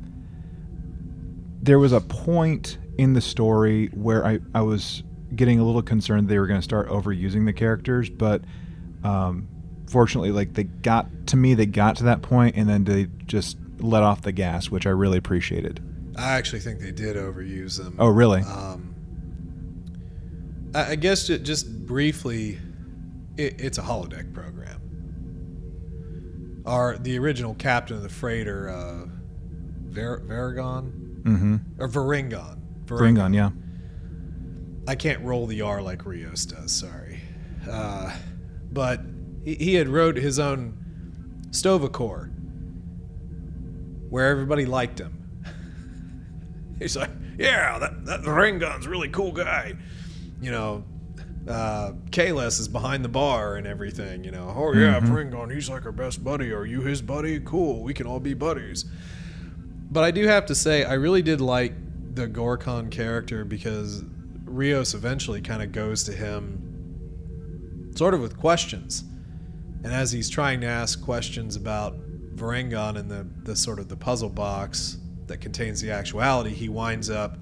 there 1.62 1.80
was 1.80 1.94
a 1.94 2.02
point 2.02 2.78
in 2.98 3.14
the 3.14 3.22
story 3.22 3.88
where 3.88 4.26
I, 4.26 4.40
I 4.54 4.62
was 4.62 5.04
getting 5.36 5.60
a 5.60 5.64
little 5.64 5.82
concerned 5.82 6.28
they 6.28 6.38
were 6.38 6.48
going 6.48 6.60
to 6.60 6.64
start 6.64 6.90
overusing 6.90 7.46
the 7.46 7.54
characters, 7.54 8.10
but 8.10 8.44
um, 9.04 9.48
fortunately, 9.88 10.32
like 10.32 10.54
they 10.54 10.66
got 10.66 11.28
to 11.28 11.38
me, 11.38 11.54
they 11.54 11.66
got 11.66 11.96
to 11.98 12.04
that 12.04 12.22
point, 12.22 12.56
and 12.56 12.68
then 12.70 12.84
they 12.84 13.08
just 13.26 13.58
let 13.80 14.04
off 14.04 14.22
the 14.22 14.32
gas, 14.32 14.70
which 14.70 14.86
I 14.86 14.92
really 14.92 15.18
appreciated. 15.18 15.82
I 16.18 16.34
actually 16.34 16.60
think 16.60 16.80
they 16.80 16.92
did 16.92 17.16
overuse 17.16 17.78
them. 17.78 17.96
Oh, 18.00 18.08
really? 18.08 18.42
Um, 18.42 18.96
I, 20.74 20.92
I 20.92 20.96
guess 20.96 21.28
ju- 21.28 21.40
just 21.40 21.86
briefly, 21.86 22.60
it, 23.38 23.60
it's 23.60 23.78
a 23.78 23.82
holodeck 23.82 24.34
program. 24.34 24.82
Our 26.66 26.98
the 26.98 27.18
original 27.20 27.54
captain 27.56 27.98
of 27.98 28.04
the 28.04 28.10
freighter, 28.10 28.70
uh, 28.70 29.06
Ver, 29.88 30.20
Varagon 30.22 31.02
Mm-hmm. 31.24 31.56
or 31.82 31.88
Varingon. 31.90 32.58
Bring 32.86 33.18
on, 33.18 33.34
yeah. 33.34 33.50
I 34.88 34.94
can't 34.96 35.24
roll 35.24 35.48
the 35.48 35.62
R 35.62 35.82
like 35.82 36.06
Rios 36.06 36.46
does. 36.46 36.72
Sorry, 36.72 37.20
uh, 37.70 38.16
but 38.72 39.02
he, 39.44 39.56
he 39.56 39.74
had 39.76 39.88
wrote 39.88 40.18
his 40.18 40.38
own 40.38 40.78
Sto-vo-kor, 41.52 42.30
where 44.10 44.28
everybody 44.30 44.66
liked 44.66 45.00
him. 45.00 45.44
He's 46.80 46.96
like, 46.96 47.10
yeah, 47.40 47.80
that 47.80 48.06
that 48.06 48.22
Varingon's 48.22 48.88
really 48.88 49.10
cool 49.10 49.32
guy. 49.32 49.74
You 50.42 50.52
know, 50.52 50.84
uh, 51.48 51.94
is 52.18 52.68
behind 52.68 53.06
the 53.06 53.10
bar 53.10 53.56
and 53.56 53.68
everything. 53.68 54.24
You 54.24 54.32
know, 54.32 54.54
oh 54.56 54.74
yeah, 54.74 55.00
Varingon, 55.00 55.54
he's 55.54 55.70
like 55.70 55.86
our 55.86 55.92
best 55.92 56.24
buddy. 56.24 56.52
Are 56.52 56.66
you 56.66 56.82
his 56.82 57.02
buddy? 57.02 57.40
Cool, 57.40 57.84
we 57.84 57.94
can 57.94 58.08
all 58.08 58.20
be 58.20 58.34
buddies. 58.34 58.86
But 59.92 60.04
I 60.04 60.12
do 60.12 60.28
have 60.28 60.46
to 60.48 60.56
say, 60.56 60.84
I 60.84 60.94
really 60.94 61.22
did 61.22 61.42
like 61.42 61.74
the 62.16 62.28
Gorkon 62.28 62.90
character 62.92 63.46
because 63.46 64.04
Rios 64.44 64.94
eventually 64.94 65.42
kind 65.42 65.62
of 65.62 65.72
goes 65.72 66.04
to 66.04 66.12
him 66.12 67.92
sort 67.96 68.14
of 68.14 68.22
with 68.22 68.38
questions. 68.38 69.04
And 69.84 69.94
as 69.94 70.12
he's 70.12 70.30
trying 70.30 70.62
to 70.62 70.68
ask 70.68 71.04
questions 71.04 71.56
about 71.56 71.96
Varangon 72.36 72.98
and 72.98 73.10
the, 73.10 73.28
the 73.44 73.56
sort 73.56 73.80
of 73.80 73.88
the 73.88 73.96
puzzle 73.96 74.30
box 74.30 74.98
that 75.28 75.38
contains 75.38 75.80
the 75.82 75.92
actuality, 75.92 76.50
he 76.52 76.70
winds 76.70 77.10
up 77.10 77.38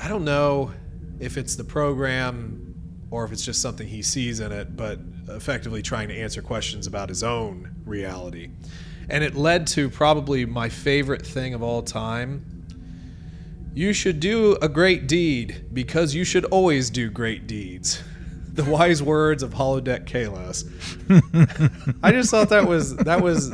I 0.00 0.06
don't 0.06 0.24
know 0.24 0.72
if 1.20 1.36
it's 1.36 1.56
the 1.56 1.64
program 1.64 2.74
or 3.10 3.24
if 3.24 3.32
it's 3.32 3.44
just 3.44 3.62
something 3.62 3.86
he 3.86 4.02
sees 4.02 4.40
in 4.40 4.52
it, 4.52 4.76
but 4.76 4.98
effectively 5.28 5.82
trying 5.82 6.08
to 6.08 6.14
answer 6.14 6.42
questions 6.42 6.86
about 6.86 7.08
his 7.08 7.22
own 7.22 7.74
reality. 7.84 8.50
And 9.08 9.24
it 9.24 9.34
led 9.34 9.66
to 9.68 9.88
probably 9.88 10.44
my 10.44 10.68
favorite 10.68 11.26
thing 11.26 11.54
of 11.54 11.62
all 11.62 11.82
time. 11.82 12.44
You 13.74 13.92
should 13.92 14.20
do 14.20 14.56
a 14.60 14.68
great 14.68 15.06
deed 15.06 15.66
because 15.72 16.14
you 16.14 16.24
should 16.24 16.44
always 16.46 16.90
do 16.90 17.10
great 17.10 17.46
deeds. 17.46 18.02
The 18.58 18.64
wise 18.64 19.00
words 19.00 19.44
of 19.44 19.54
holodeck 19.54 20.06
Kahless. 20.06 20.64
I 22.02 22.10
just 22.10 22.28
thought 22.28 22.48
that 22.48 22.66
was 22.66 22.96
that 22.96 23.20
was 23.20 23.52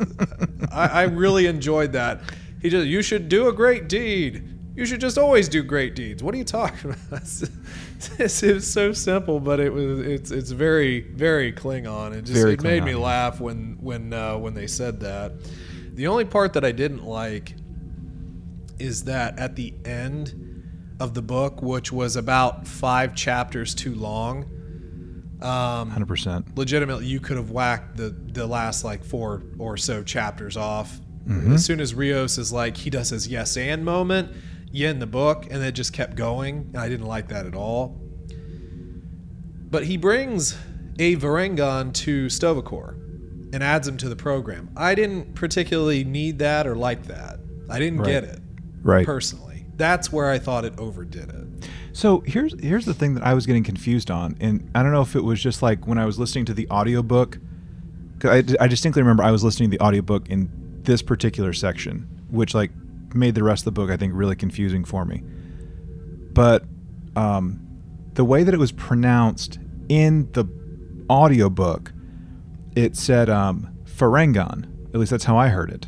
I, 0.71 0.87
I 0.87 1.03
really 1.03 1.45
enjoyed 1.45 1.93
that. 1.93 2.21
He 2.59 2.71
just 2.71 2.87
you 2.87 3.03
should 3.03 3.29
do 3.29 3.47
a 3.47 3.53
great 3.53 3.87
deed. 3.87 4.54
You 4.75 4.85
should 4.85 4.99
just 4.99 5.17
always 5.17 5.47
do 5.47 5.63
great 5.63 5.95
deeds. 5.95 6.21
What 6.21 6.33
are 6.35 6.37
you 6.37 6.43
talking 6.43 6.91
about? 6.91 7.21
It's, 8.19 8.43
it's 8.43 8.67
so 8.67 8.91
simple, 8.91 9.39
but 9.39 9.59
it 9.59 9.71
was 9.73 9.99
it's 10.01 10.29
it's 10.29 10.51
very 10.51 10.99
very 11.01 11.51
Klingon. 11.53 12.13
It 12.13 12.21
just 12.25 12.33
Very 12.33 12.53
it 12.53 12.61
made 12.61 12.83
me 12.83 12.93
laugh 12.93 13.39
when 13.39 13.77
when 13.79 14.13
uh, 14.13 14.37
when 14.37 14.53
they 14.53 14.67
said 14.67 14.99
that. 14.99 15.31
The 15.95 16.07
only 16.07 16.25
part 16.25 16.53
that 16.53 16.63
I 16.65 16.71
didn't 16.71 17.03
like 17.05 17.55
is 18.79 19.05
that 19.05 19.39
at 19.39 19.55
the 19.55 19.73
end 19.85 20.63
of 20.99 21.13
the 21.13 21.21
book, 21.21 21.61
which 21.61 21.91
was 21.91 22.15
about 22.17 22.67
five 22.67 23.15
chapters 23.15 23.73
too 23.73 23.95
long, 23.95 24.43
um, 25.41 25.89
Hundred 25.89 26.07
percent. 26.07 26.57
legitimately 26.57 27.05
you 27.05 27.19
could 27.19 27.37
have 27.37 27.49
whacked 27.51 27.97
the 27.97 28.09
the 28.09 28.45
last 28.45 28.83
like 28.83 29.03
four 29.03 29.43
or 29.57 29.77
so 29.77 30.03
chapters 30.03 30.57
off 30.57 30.99
Mm-hmm. 31.27 31.53
as 31.53 31.65
soon 31.65 31.79
as 31.79 31.95
rios 31.95 32.37
is 32.37 32.53
like 32.53 32.77
he 32.77 32.91
does 32.91 33.09
his 33.09 33.27
yes 33.27 33.57
and 33.57 33.83
moment 33.83 34.31
yeah 34.71 34.89
in 34.89 34.99
the 34.99 35.07
book 35.07 35.47
and 35.51 35.63
it 35.63 35.71
just 35.73 35.93
kept 35.93 36.15
going 36.15 36.69
and 36.73 36.77
i 36.77 36.89
didn't 36.89 37.05
like 37.07 37.27
that 37.29 37.45
at 37.45 37.55
all 37.55 37.99
but 39.69 39.85
he 39.85 39.97
brings 39.97 40.57
a 40.99 41.15
varangon 41.17 41.93
to 41.93 42.29
Sto-vo-kor 42.29 42.95
and 43.53 43.63
adds 43.63 43.87
him 43.87 43.97
to 43.97 44.09
the 44.09 44.15
program 44.15 44.69
i 44.75 44.95
didn't 44.95 45.35
particularly 45.35 46.03
need 46.03 46.39
that 46.39 46.67
or 46.67 46.75
like 46.75 47.03
that 47.07 47.39
i 47.69 47.79
didn't 47.79 47.99
Right. 47.99 48.07
get 48.07 48.23
it 48.23 48.39
Right. 48.83 49.05
personally 49.05 49.65
that's 49.77 50.11
where 50.11 50.29
i 50.29 50.39
thought 50.39 50.65
it 50.65 50.77
overdid 50.77 51.29
it 51.29 51.69
So 51.93 52.21
here's 52.25 52.53
here's 52.61 52.85
the 52.85 52.93
thing 52.93 53.13
that 53.15 53.23
I 53.23 53.33
was 53.33 53.45
getting 53.45 53.63
confused 53.63 54.11
on, 54.11 54.35
and 54.41 54.69
I 54.75 54.83
don't 54.83 54.91
know 54.91 55.01
if 55.01 55.15
it 55.15 55.23
was 55.23 55.41
just 55.41 55.61
like 55.61 55.87
when 55.87 55.97
I 55.97 56.03
was 56.05 56.19
listening 56.19 56.43
to 56.45 56.53
the 56.53 56.67
audiobook. 56.69 57.37
I, 58.25 58.43
I 58.59 58.67
distinctly 58.67 59.01
remember 59.01 59.23
I 59.23 59.31
was 59.31 59.45
listening 59.45 59.71
to 59.71 59.77
the 59.77 59.81
audiobook 59.83 60.27
in 60.27 60.49
this 60.83 61.01
particular 61.01 61.53
section, 61.53 62.05
which 62.29 62.53
like 62.53 62.71
made 63.15 63.35
the 63.35 63.43
rest 63.43 63.61
of 63.61 63.65
the 63.65 63.71
book 63.71 63.89
I 63.89 63.97
think 63.97 64.13
really 64.15 64.35
confusing 64.35 64.83
for 64.83 65.05
me. 65.05 65.23
But 66.33 66.65
um, 67.15 67.59
the 68.13 68.25
way 68.25 68.43
that 68.43 68.53
it 68.53 68.59
was 68.59 68.71
pronounced 68.71 69.59
in 69.89 70.31
the 70.33 70.45
audiobook, 71.09 71.93
it 72.75 72.95
said 72.95 73.29
um, 73.29 73.75
Ferengon. 73.85 74.65
At 74.93 74.99
least 74.99 75.11
that's 75.11 75.25
how 75.25 75.37
I 75.37 75.49
heard 75.49 75.71
it. 75.71 75.87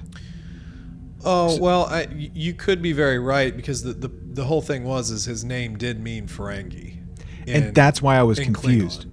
Oh 1.26 1.58
well, 1.60 1.86
I, 1.86 2.08
you 2.12 2.54
could 2.54 2.82
be 2.82 2.94
very 2.94 3.20
right 3.20 3.56
because 3.56 3.84
the, 3.84 3.94
the 3.94 4.08
the 4.08 4.46
whole 4.46 4.62
thing 4.62 4.84
was 4.84 5.10
is 5.10 5.26
his 5.26 5.44
name 5.44 5.78
did 5.78 6.00
mean 6.00 6.28
Ferengi, 6.28 6.98
in- 7.46 7.64
and 7.64 7.76
that's 7.76 8.02
why 8.02 8.18
I 8.18 8.24
was 8.24 8.40
confused. 8.40 9.06
Klingon. 9.06 9.12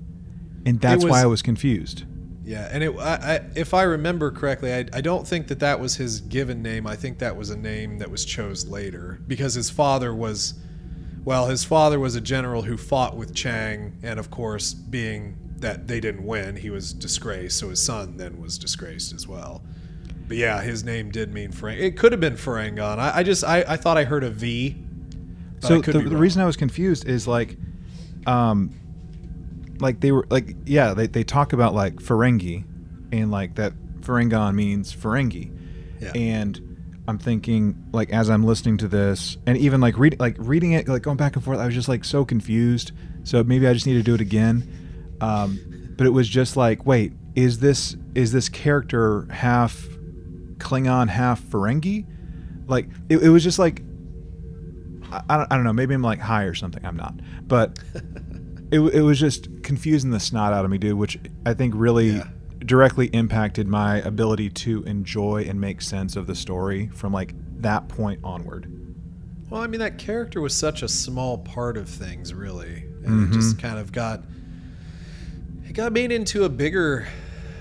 And 0.67 0.81
that's 0.81 1.05
why 1.05 1.23
I 1.23 1.27
was 1.27 1.43
confused. 1.43 2.05
Yeah, 2.45 2.69
and 2.71 2.85
it, 2.85 2.95
I, 2.99 3.15
I, 3.15 3.41
if 3.57 3.73
I 3.73 3.85
remember 3.85 4.31
correctly, 4.31 4.73
I, 4.73 4.87
I 4.93 5.01
don't 5.01 5.27
think 5.27 5.49
that 5.49 5.61
that 5.61 5.81
was 5.81 5.97
his 5.97 6.21
given 6.21 6.63
name. 6.63 6.87
I 6.87 6.95
think 6.95 7.19
that 7.19 7.37
was 7.37 7.49
a 7.51 7.57
name 7.57 7.99
that 7.99 8.11
was 8.11 8.25
chose 8.25 8.67
later 8.67 9.19
because 9.27 9.55
his 9.55 9.71
father 9.71 10.15
was, 10.15 10.55
well, 11.25 11.47
his 11.47 11.65
father 11.65 11.99
was 11.99 12.17
a 12.17 12.21
general 12.21 12.63
who 12.63 12.77
fought 12.77 13.17
with 13.17 13.35
Chang, 13.35 13.99
and 14.03 14.19
of 14.19 14.31
course, 14.31 14.75
being 14.75 15.39
that 15.59 15.89
they 15.89 16.01
didn't 16.01 16.27
win, 16.27 16.57
he 16.57 16.69
was 16.69 16.93
disgraced. 16.93 17.59
So 17.59 17.71
his 17.71 17.83
son 17.83 18.19
then 18.19 18.39
was 18.41 18.59
disgraced 18.59 19.15
as 19.15 19.27
well. 19.27 19.63
But 20.29 20.37
yeah, 20.37 20.61
his 20.61 20.85
name 20.85 21.11
did 21.11 21.33
mean 21.33 21.51
Ferang. 21.51 21.79
It 21.79 21.97
could 21.97 22.13
have 22.13 22.21
been 22.21 22.35
Ferengon. 22.35 22.99
I, 22.99 23.19
I 23.19 23.23
just 23.23 23.45
I, 23.45 23.65
I 23.67 23.77
thought 23.77 23.97
I 23.97 24.05
heard 24.05 24.25
a 24.25 24.31
V. 24.31 24.77
so 25.61 25.81
the, 25.81 25.93
the 25.93 26.17
reason 26.17 26.43
I 26.43 26.45
was 26.45 26.57
confused 26.57 27.07
is 27.09 27.27
like, 27.27 27.57
um, 28.27 28.75
like 29.81 30.01
they 30.01 30.13
were 30.13 30.27
like 30.31 30.55
yeah 30.67 30.95
they, 30.95 31.07
they 31.07 31.25
talk 31.25 31.53
about 31.53 31.75
like 31.75 31.97
Ferengi, 31.97 32.65
and 33.13 33.31
like 33.31 33.55
that 33.57 33.73
Ferengon 34.01 34.55
means 34.55 34.95
Ferengi, 34.95 35.53
Yeah. 36.01 36.13
and 36.15 36.61
I'm 37.07 37.19
thinking 37.19 37.85
like 37.93 38.11
as 38.11 38.31
I'm 38.31 38.45
listening 38.45 38.79
to 38.79 38.89
this 38.89 39.37
and 39.47 39.59
even 39.59 39.81
like 39.81 39.99
reading 39.99 40.19
like 40.19 40.37
reading 40.39 40.73
it 40.73 40.89
like 40.89 41.03
going 41.03 41.17
back 41.19 41.37
and 41.37 41.45
forth 41.45 41.59
I 41.59 41.67
was 41.67 41.75
just 41.75 41.89
like 41.89 42.05
so 42.05 42.25
confused. 42.25 42.93
So 43.25 43.43
maybe 43.45 43.67
I 43.67 43.73
just 43.75 43.87
need 43.87 43.95
to 43.95 44.03
do 44.03 44.15
it 44.15 44.21
again. 44.21 45.17
Um, 45.21 45.59
but 45.97 46.07
it 46.07 46.11
was 46.11 46.29
just 46.29 46.57
like 46.57 46.87
wait 46.87 47.13
is 47.35 47.59
this 47.59 47.97
is 48.15 48.33
this 48.33 48.49
character 48.49 49.27
half 49.31 49.87
Klingon 50.59 51.09
half 51.09 51.43
Ferengi? 51.43 52.07
Like 52.67 52.89
it, 53.09 53.19
it 53.23 53.29
was 53.29 53.43
just 53.43 53.59
like 53.59 53.83
I, 55.13 55.23
I, 55.29 55.37
don't, 55.37 55.53
I 55.53 55.57
don't 55.57 55.65
know. 55.65 55.73
Maybe 55.73 55.95
I'm 55.95 56.03
like 56.03 56.21
high 56.21 56.45
or 56.45 56.55
something. 56.55 56.85
I'm 56.85 56.97
not. 56.97 57.15
But 57.47 57.79
it, 58.75 58.95
it 58.95 59.01
was 59.03 59.19
just 59.21 59.49
confusing 59.63 60.11
the 60.11 60.21
snot 60.21 60.53
out 60.53 60.65
of 60.65 60.71
me, 60.71 60.79
dude, 60.79 60.95
which 60.99 61.19
I 61.47 61.55
think 61.55 61.75
really 61.77 62.11
Yeah. 62.17 62.29
directly 62.65 63.07
impacted 63.09 63.69
my 63.69 63.99
ability 63.99 64.51
to 64.51 64.83
enjoy 64.85 65.45
and 65.49 65.61
make 65.61 65.81
sense 65.83 66.17
of 66.17 66.27
the 66.27 66.35
story 66.35 66.89
from 66.89 67.13
like 67.13 67.35
that 67.61 67.89
point 67.89 68.21
onward. 68.25 68.71
Well, 69.51 69.63
I 69.63 69.67
mean, 69.67 69.81
that 69.81 69.99
character 69.99 70.41
was 70.41 70.55
such 70.55 70.83
a 70.83 70.89
small 70.89 71.39
part 71.39 71.77
of 71.77 71.89
things, 71.89 72.33
really. 72.35 72.85
And 73.05 73.29
it 73.31 73.35
just 73.37 73.59
kind 73.59 73.79
of 73.79 73.93
got. 73.93 74.25
it 75.69 75.75
got 75.75 75.93
made 75.93 76.11
into 76.11 76.45
a 76.45 76.49
bigger, 76.49 77.07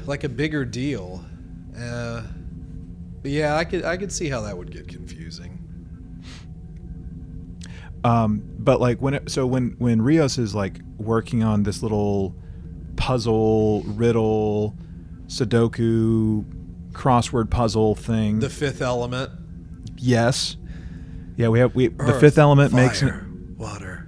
like 0.05 0.23
a 0.23 0.29
bigger 0.29 0.63
deal. 0.65 1.23
Uh, 1.77 2.21
but 3.21 3.31
yeah, 3.31 3.55
I 3.57 3.65
could 3.65 3.83
I 3.83 3.97
could 3.97 4.11
see 4.11 4.29
how 4.29 4.41
that 4.41 4.57
would 4.57 4.71
get 4.71 4.87
confusing. 4.87 5.62
Um, 8.03 8.43
but 8.59 8.81
like 8.81 8.99
when 9.01 9.13
it, 9.15 9.31
so 9.31 9.45
when 9.45 9.75
when 9.79 10.01
Rios 10.01 10.37
is 10.37 10.53
like 10.53 10.79
working 10.97 11.43
on 11.43 11.63
this 11.63 11.81
little 11.81 12.35
puzzle 12.95 13.83
riddle 13.83 14.75
Sudoku 15.27 16.45
crossword 16.91 17.49
puzzle 17.49 17.95
thing. 17.95 18.39
The 18.39 18.49
fifth 18.49 18.81
element. 18.81 19.31
yes. 19.97 20.57
Yeah, 21.35 21.47
we 21.47 21.59
have 21.59 21.73
we 21.73 21.87
the 21.87 22.17
fifth 22.19 22.37
element 22.37 22.73
makes 22.73 23.01
fire, 23.01 23.25
water. 23.57 24.07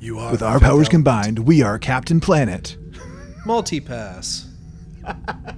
You 0.00 0.18
are 0.18 0.30
with 0.32 0.42
our 0.42 0.58
powers 0.58 0.72
element. 0.72 0.90
combined, 0.90 1.38
we 1.40 1.62
are 1.62 1.78
Captain 1.78 2.20
Planet. 2.20 2.76
Multipass. 3.46 4.46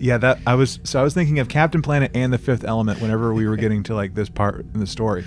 Yeah, 0.00 0.16
that 0.18 0.38
I 0.46 0.54
was 0.54 0.80
so 0.82 0.98
I 0.98 1.02
was 1.02 1.12
thinking 1.12 1.38
of 1.40 1.48
Captain 1.48 1.82
Planet 1.82 2.10
and 2.14 2.32
the 2.32 2.38
Fifth 2.38 2.64
Element 2.64 3.00
whenever 3.02 3.34
we 3.34 3.46
were 3.46 3.56
getting 3.56 3.82
to 3.84 3.94
like 3.94 4.14
this 4.14 4.30
part 4.30 4.64
in 4.72 4.80
the 4.80 4.86
story. 4.86 5.24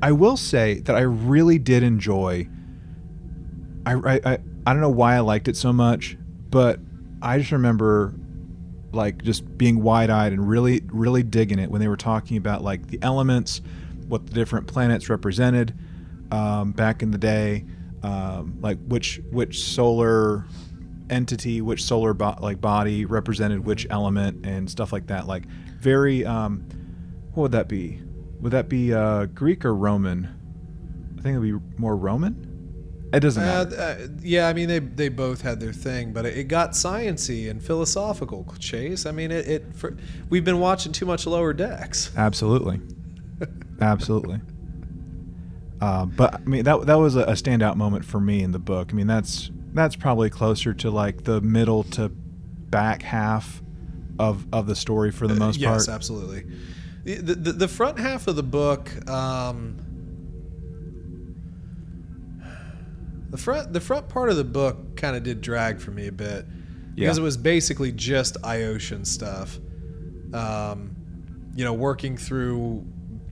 I 0.00 0.12
will 0.12 0.38
say 0.38 0.80
that 0.80 0.96
I 0.96 1.00
really 1.00 1.58
did 1.58 1.82
enjoy. 1.82 2.48
I 3.84 3.92
I 3.92 4.20
I, 4.24 4.38
I 4.66 4.72
don't 4.72 4.80
know 4.80 4.88
why 4.88 5.16
I 5.16 5.20
liked 5.20 5.48
it 5.48 5.56
so 5.56 5.70
much, 5.70 6.16
but 6.48 6.80
I 7.20 7.38
just 7.38 7.52
remember 7.52 8.14
like 8.92 9.22
just 9.22 9.58
being 9.58 9.82
wide 9.82 10.08
eyed 10.08 10.32
and 10.32 10.48
really 10.48 10.82
really 10.86 11.22
digging 11.22 11.58
it 11.58 11.70
when 11.70 11.82
they 11.82 11.88
were 11.88 11.96
talking 11.96 12.38
about 12.38 12.64
like 12.64 12.86
the 12.86 12.98
elements, 13.02 13.60
what 14.08 14.26
the 14.26 14.32
different 14.32 14.66
planets 14.66 15.10
represented 15.10 15.74
um, 16.30 16.72
back 16.72 17.02
in 17.02 17.10
the 17.10 17.18
day, 17.18 17.66
um, 18.02 18.56
like 18.62 18.78
which 18.86 19.20
which 19.30 19.60
solar 19.60 20.46
entity, 21.10 21.60
which 21.60 21.82
solar 21.84 22.14
bo- 22.14 22.36
like 22.40 22.60
body 22.60 23.04
represented 23.04 23.64
which 23.64 23.86
element 23.90 24.44
and 24.46 24.70
stuff 24.70 24.92
like 24.92 25.06
that. 25.08 25.26
Like 25.26 25.44
very, 25.80 26.24
um, 26.24 26.66
what 27.34 27.42
would 27.44 27.52
that 27.52 27.68
be? 27.68 28.00
Would 28.40 28.52
that 28.52 28.68
be 28.68 28.92
uh, 28.92 29.26
Greek 29.26 29.64
or 29.64 29.74
Roman? 29.74 30.28
I 31.18 31.22
think 31.22 31.36
it'd 31.36 31.42
be 31.42 31.78
more 31.80 31.96
Roman. 31.96 32.54
It 33.12 33.20
doesn't 33.20 33.42
Uh, 33.42 33.46
matter. 33.64 33.76
uh, 33.76 34.08
yeah, 34.20 34.48
I 34.48 34.52
mean 34.52 34.68
they 34.68 34.80
they 34.80 35.08
both 35.08 35.40
had 35.40 35.60
their 35.60 35.72
thing, 35.72 36.12
but 36.12 36.26
it, 36.26 36.36
it 36.36 36.44
got 36.44 36.72
sciency 36.72 37.48
and 37.48 37.62
philosophical. 37.62 38.44
Chase, 38.58 39.06
I 39.06 39.12
mean 39.12 39.30
it. 39.30 39.46
it 39.46 39.76
for, 39.76 39.96
we've 40.28 40.44
been 40.44 40.58
watching 40.58 40.92
too 40.92 41.06
much 41.06 41.24
Lower 41.26 41.52
Decks. 41.52 42.10
Absolutely, 42.16 42.80
absolutely. 43.80 44.40
Uh, 45.80 46.06
but 46.06 46.34
I 46.34 46.38
mean 46.40 46.64
that 46.64 46.86
that 46.86 46.94
was 46.96 47.16
a, 47.16 47.20
a 47.20 47.32
standout 47.32 47.76
moment 47.76 48.04
for 48.04 48.18
me 48.20 48.42
in 48.42 48.50
the 48.52 48.58
book. 48.58 48.88
I 48.90 48.94
mean 48.94 49.06
that's 49.06 49.50
that's 49.76 49.96
probably 49.96 50.30
closer 50.30 50.72
to 50.74 50.90
like 50.90 51.24
the 51.24 51.40
middle 51.40 51.82
to 51.84 52.08
back 52.08 53.02
half 53.02 53.62
of 54.18 54.46
of 54.52 54.66
the 54.66 54.74
story 54.76 55.10
for 55.10 55.26
the 55.26 55.34
most 55.34 55.56
Uh, 55.58 55.70
yes, 55.70 55.86
part. 55.86 55.94
absolutely. 55.94 56.44
The, 57.04 57.34
the 57.34 57.52
the 57.52 57.68
front 57.68 57.98
half 57.98 58.26
of 58.26 58.34
the 58.36 58.42
book, 58.42 58.90
um, 59.08 59.76
the 63.30 63.36
front 63.38 63.72
the 63.72 63.80
front 63.80 64.08
part 64.08 64.30
of 64.30 64.36
the 64.36 64.44
book 64.44 64.96
kind 64.96 65.16
of 65.16 65.22
did 65.22 65.40
drag 65.40 65.80
for 65.80 65.90
me 65.90 66.06
a 66.06 66.12
bit 66.12 66.46
because 66.94 67.16
Yeah. 67.16 67.22
it 67.22 67.24
was 67.24 67.36
basically 67.36 67.92
just 67.92 68.40
Iotian 68.42 69.06
stuff. 69.06 69.58
Um, 70.32 70.96
you 71.54 71.64
know, 71.64 71.72
working 71.74 72.16
through 72.16 72.84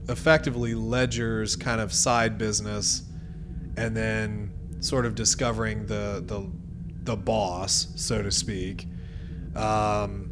effectively 0.07 0.73
Ledger's 0.75 1.55
kind 1.55 1.81
of 1.81 1.91
side 1.93 2.37
business, 2.37 3.03
and 3.77 3.95
then 3.95 4.51
sort 4.79 5.05
of 5.05 5.15
discovering 5.15 5.85
the 5.85 6.23
the 6.25 6.49
the 7.03 7.15
boss, 7.15 7.87
so 7.95 8.21
to 8.21 8.31
speak. 8.31 8.87
Um, 9.55 10.31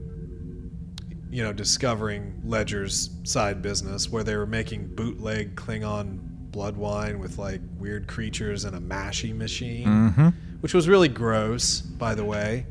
you 1.29 1.41
know, 1.43 1.53
discovering 1.53 2.41
Ledger's 2.45 3.09
side 3.23 3.61
business 3.61 4.09
where 4.09 4.23
they 4.23 4.35
were 4.35 4.45
making 4.45 4.93
bootleg 4.95 5.55
Klingon 5.55 6.19
blood 6.51 6.77
wine 6.77 7.17
with 7.19 7.37
like 7.39 7.61
weird 7.79 8.07
creatures 8.07 8.65
and 8.65 8.75
a 8.75 8.79
mashy 8.79 9.35
machine, 9.35 9.87
Mm-hmm. 9.87 10.27
which 10.61 10.73
was 10.75 10.87
really 10.87 11.07
gross, 11.07 11.81
by 11.81 12.13
the 12.13 12.23
way. 12.25 12.65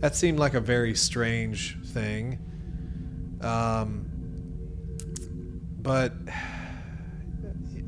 That 0.00 0.14
seemed 0.16 0.38
like 0.38 0.54
a 0.54 0.60
very 0.60 0.94
strange 0.94 1.78
thing. 1.88 2.38
Um, 3.42 4.06
but 5.82 6.14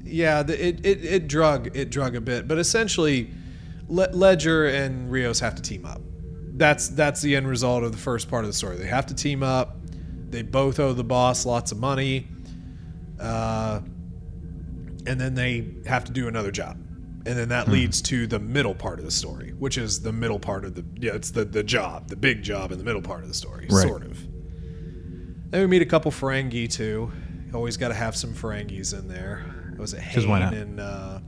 yeah, 0.07 0.43
the, 0.43 0.67
it, 0.69 0.85
it 0.87 1.05
it 1.05 1.29
drug 1.29 1.77
it 1.77 1.91
drug 1.91 2.15
a 2.17 2.21
bit, 2.21 2.47
but 2.49 2.59
essentially, 2.59 3.31
Le- 3.89 4.11
Ledger 4.13 4.67
and 4.67 5.11
Rios 5.11 5.41
have 5.41 5.55
to 5.57 5.63
team 5.63 5.85
up. 5.85 6.01
That's 6.55 6.89
that's 6.89 7.21
the 7.21 7.37
end 7.37 7.49
result 7.49 7.85
of 7.85 7.93
the 7.93 7.99
first 7.99 8.29
part 8.31 8.45
of 8.45 8.49
the 8.49 8.55
story. 8.55 8.77
They 8.77 8.87
have 8.87 9.07
to 9.07 9.15
team 9.15 9.43
up. 9.43 9.77
They 10.31 10.43
both 10.43 10.81
owe 10.81 10.93
the 10.93 11.05
boss 11.05 11.45
lots 11.47 11.71
of 11.73 11.79
money, 11.79 12.29
uh, 13.21 13.81
and 15.07 15.21
then 15.21 15.35
they 15.35 15.69
have 15.87 16.05
to 16.05 16.13
do 16.13 16.29
another 16.29 16.51
job, 16.51 16.77
and 17.27 17.37
then 17.39 17.49
that 17.51 17.69
leads 17.69 18.03
to 18.03 18.27
the 18.27 18.39
middle 18.39 18.75
part 18.75 18.99
of 18.99 19.05
the 19.05 19.11
story, 19.11 19.51
which 19.59 19.79
is 19.79 20.01
the 20.03 20.13
middle 20.13 20.39
part 20.39 20.65
of 20.65 20.75
the 20.75 20.85
yeah, 20.97 21.13
it's 21.15 21.31
the 21.31 21.45
the 21.45 21.63
job, 21.63 22.09
the 22.09 22.17
big 22.17 22.43
job 22.43 22.73
in 22.73 22.79
the 22.79 22.85
middle 22.85 23.03
part 23.03 23.23
of 23.23 23.29
the 23.29 23.35
story, 23.35 23.67
Right. 23.71 23.87
sort 23.87 24.03
of. 24.03 24.19
Then 25.51 25.61
we 25.61 25.67
meet 25.69 25.83
a 25.83 25.87
couple 25.87 26.11
Ferengi 26.11 26.69
too. 26.71 27.11
Always 27.55 27.77
got 27.77 27.89
to 27.89 27.95
have 27.95 28.17
some 28.17 28.35
Ferengis 28.35 28.99
in 28.99 29.07
there. 29.09 29.45
Was 29.79 29.95
it 29.95 30.03
why 30.27 30.41
Hain 30.41 30.41
not? 30.41 30.55
and 30.55 30.81
uh, 30.81 31.19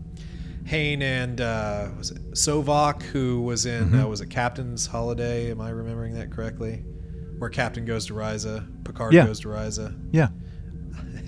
Hain 0.67 1.03
and 1.03 1.41
uh, 1.41 1.89
was 1.97 2.11
it 2.11 2.31
Sovak 2.33 3.03
who 3.03 3.41
was 3.43 3.67
in 3.67 3.95
uh, 3.99 4.07
was 4.07 4.21
it 4.21 4.29
Captain's 4.31 4.87
Holiday? 4.87 5.51
Am 5.51 5.61
I 5.61 5.71
remembering 5.71 6.15
that 6.15 6.31
correctly? 6.31 6.85
Where 7.39 7.51
Captain 7.51 7.85
goes 7.85 8.07
to 8.07 8.15
Risa, 8.15 8.67
Picard 8.85 9.13
Yeah. 9.13 9.27
goes 9.27 9.41
to 9.41 9.49
Risa. 9.49 9.97
Yeah. 10.13 10.29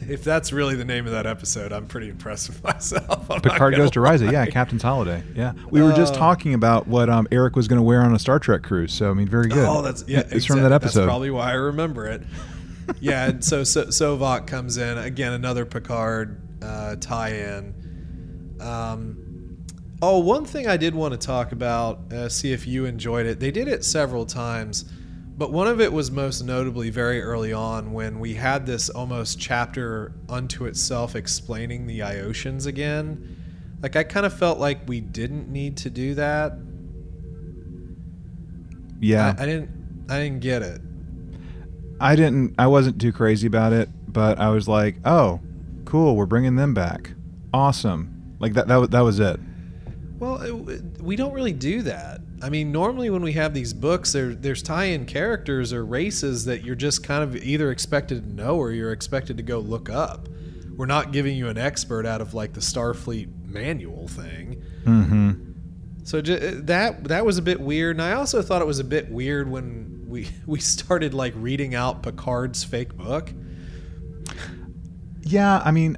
If 0.08 0.24
that's 0.24 0.52
really 0.52 0.74
the 0.74 0.84
name 0.84 1.06
of 1.06 1.12
that 1.12 1.26
episode, 1.26 1.72
I'm 1.72 1.86
pretty 1.86 2.08
impressed 2.08 2.48
with 2.48 2.64
myself. 2.64 3.30
I'm 3.30 3.40
Picard 3.42 3.76
goes 3.76 3.90
to 3.92 4.00
Risa. 4.00 4.32
Yeah. 4.32 4.44
Captain's 4.46 4.82
Holiday. 4.82 5.22
Yeah, 5.36 5.52
we 5.70 5.82
were 5.82 5.92
just 5.92 6.14
Uh, 6.14 6.18
talking 6.18 6.54
about 6.54 6.88
what 6.88 7.08
um, 7.08 7.28
Eric 7.30 7.54
was 7.54 7.68
going 7.68 7.76
to 7.76 7.82
wear 7.82 8.00
on 8.02 8.12
a 8.14 8.18
Star 8.18 8.38
Trek 8.40 8.62
cruise. 8.62 8.92
So 8.92 9.10
I 9.10 9.14
mean, 9.14 9.28
very 9.28 9.46
good. 9.48 9.64
Oh, 9.68 9.82
that's 9.82 10.02
yeah. 10.08 10.22
it's 10.30 10.46
from 10.46 10.62
that 10.62 10.72
episode. 10.72 11.00
That's 11.02 11.06
probably 11.06 11.30
why 11.30 11.50
I 11.50 11.54
remember 11.54 12.06
it. 12.08 12.22
yeah, 13.00 13.28
and 13.28 13.44
so, 13.44 13.62
so 13.62 13.84
Sovak 13.84 14.46
comes 14.48 14.78
in 14.78 14.98
again, 14.98 15.32
another 15.32 15.64
Picard 15.64 16.40
uh, 16.62 16.96
tie-in. 16.96 17.74
Um, 18.60 19.64
oh, 20.02 20.18
one 20.18 20.44
thing 20.44 20.66
I 20.66 20.76
did 20.76 20.94
want 20.94 21.12
to 21.12 21.18
talk 21.18 21.52
about, 21.52 22.12
uh, 22.12 22.28
see 22.28 22.52
if 22.52 22.66
you 22.66 22.84
enjoyed 22.84 23.26
it. 23.26 23.40
They 23.40 23.50
did 23.50 23.68
it 23.68 23.84
several 23.84 24.26
times, 24.26 24.84
but 25.36 25.52
one 25.52 25.66
of 25.66 25.80
it 25.80 25.92
was 25.92 26.10
most 26.10 26.42
notably 26.42 26.90
very 26.90 27.22
early 27.22 27.52
on 27.52 27.92
when 27.92 28.20
we 28.20 28.34
had 28.34 28.66
this 28.66 28.90
almost 28.90 29.40
chapter 29.40 30.12
unto 30.28 30.66
itself 30.66 31.16
explaining 31.16 31.86
the 31.86 32.00
Iotians 32.00 32.66
again. 32.66 33.36
Like 33.82 33.96
I 33.96 34.04
kind 34.04 34.26
of 34.26 34.34
felt 34.34 34.58
like 34.58 34.86
we 34.86 35.00
didn't 35.00 35.48
need 35.48 35.78
to 35.78 35.90
do 35.90 36.14
that. 36.16 36.52
yeah, 39.00 39.34
I, 39.38 39.42
I 39.42 39.46
didn't. 39.46 39.70
I 40.10 40.18
didn't 40.18 40.40
get 40.40 40.62
it. 40.62 40.80
I 42.00 42.16
didn't. 42.16 42.54
I 42.58 42.66
wasn't 42.66 43.00
too 43.00 43.12
crazy 43.12 43.46
about 43.46 43.72
it, 43.72 43.88
but 44.06 44.38
I 44.38 44.50
was 44.50 44.68
like, 44.68 44.96
"Oh, 45.06 45.40
cool, 45.90 46.16
we're 46.16 46.26
bringing 46.26 46.56
them 46.56 46.74
back. 46.74 47.12
Awesome!" 47.52 48.36
Like 48.38 48.54
that. 48.54 48.68
That 48.68 48.76
was 48.76 48.88
that 48.90 49.00
was 49.00 49.20
it. 49.20 49.40
Well, 50.18 50.68
it, 50.68 51.02
we 51.02 51.16
don't 51.16 51.32
really 51.32 51.52
do 51.52 51.82
that. 51.82 52.20
I 52.42 52.50
mean, 52.50 52.72
normally 52.72 53.10
when 53.10 53.22
we 53.22 53.32
have 53.32 53.54
these 53.54 53.72
books, 53.72 54.12
there 54.12 54.34
there's 54.34 54.62
tie-in 54.62 55.06
characters 55.06 55.72
or 55.72 55.84
races 55.84 56.44
that 56.46 56.64
you're 56.64 56.74
just 56.74 57.02
kind 57.02 57.22
of 57.22 57.36
either 57.36 57.70
expected 57.70 58.22
to 58.22 58.34
know 58.34 58.56
or 58.56 58.72
you're 58.72 58.92
expected 58.92 59.36
to 59.38 59.42
go 59.42 59.58
look 59.58 59.90
up. 59.90 60.28
We're 60.76 60.86
not 60.86 61.12
giving 61.12 61.36
you 61.36 61.48
an 61.48 61.58
expert 61.58 62.06
out 62.06 62.20
of 62.20 62.32
like 62.32 62.54
the 62.54 62.60
Starfleet 62.60 63.28
manual 63.44 64.08
thing. 64.08 64.62
Mm-hmm. 64.84 65.50
So 66.04 66.22
ju- 66.22 66.62
that 66.62 67.04
that 67.04 67.26
was 67.26 67.38
a 67.38 67.42
bit 67.42 67.60
weird, 67.60 67.96
and 67.96 68.02
I 68.02 68.12
also 68.12 68.40
thought 68.42 68.62
it 68.62 68.66
was 68.66 68.78
a 68.78 68.84
bit 68.84 69.10
weird 69.10 69.50
when 69.50 70.04
we 70.06 70.28
we 70.46 70.60
started 70.60 71.14
like 71.14 71.34
reading 71.36 71.74
out 71.74 72.02
Picard's 72.02 72.64
fake 72.64 72.94
book. 72.96 73.32
Yeah, 75.30 75.62
I 75.64 75.70
mean, 75.70 75.96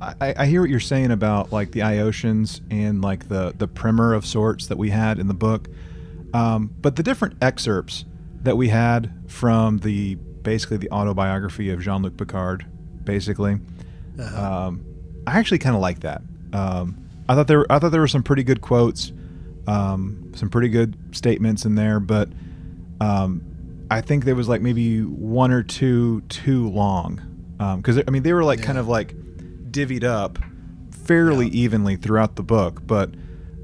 I, 0.00 0.34
I 0.36 0.46
hear 0.46 0.60
what 0.60 0.68
you're 0.68 0.78
saying 0.80 1.10
about 1.10 1.52
like 1.52 1.70
the 1.72 1.80
Iotians 1.80 2.60
and 2.70 3.00
like 3.00 3.28
the 3.28 3.54
the 3.56 3.66
primer 3.66 4.12
of 4.12 4.26
sorts 4.26 4.66
that 4.66 4.76
we 4.76 4.90
had 4.90 5.18
in 5.18 5.26
the 5.26 5.34
book, 5.34 5.68
um, 6.34 6.70
but 6.82 6.96
the 6.96 7.02
different 7.02 7.36
excerpts 7.42 8.04
that 8.42 8.56
we 8.58 8.68
had 8.68 9.10
from 9.26 9.78
the 9.78 10.16
basically 10.16 10.76
the 10.76 10.90
autobiography 10.90 11.70
of 11.70 11.80
Jean 11.80 12.02
Luc 12.02 12.16
Picard, 12.18 12.66
basically, 13.04 13.58
Uh-huh. 14.18 14.66
um, 14.66 14.84
I 15.26 15.38
actually 15.38 15.58
kind 15.58 15.74
of 15.74 15.80
like 15.80 16.00
that. 16.00 16.20
Um, 16.52 16.98
I 17.26 17.34
thought 17.34 17.46
there 17.48 17.60
were, 17.60 17.72
I 17.72 17.78
thought 17.78 17.88
there 17.92 18.02
were 18.02 18.06
some 18.08 18.22
pretty 18.22 18.44
good 18.44 18.60
quotes, 18.60 19.12
um, 19.66 20.30
some 20.34 20.50
pretty 20.50 20.68
good 20.68 20.94
statements 21.16 21.64
in 21.64 21.74
there, 21.76 21.98
but 22.00 22.28
um, 23.00 23.40
I 23.90 24.02
think 24.02 24.26
there 24.26 24.34
was 24.34 24.46
like 24.46 24.60
maybe 24.60 25.00
one 25.00 25.50
or 25.50 25.62
two 25.62 26.20
too 26.28 26.68
long 26.68 27.22
because 27.76 28.02
I 28.06 28.10
mean 28.10 28.22
they 28.22 28.32
were 28.32 28.44
like 28.44 28.62
kind 28.62 28.78
of 28.78 28.88
like 28.88 29.14
divvied 29.70 30.04
up 30.04 30.38
fairly 30.90 31.48
evenly 31.48 31.96
throughout 31.96 32.36
the 32.36 32.42
book, 32.42 32.86
but 32.86 33.14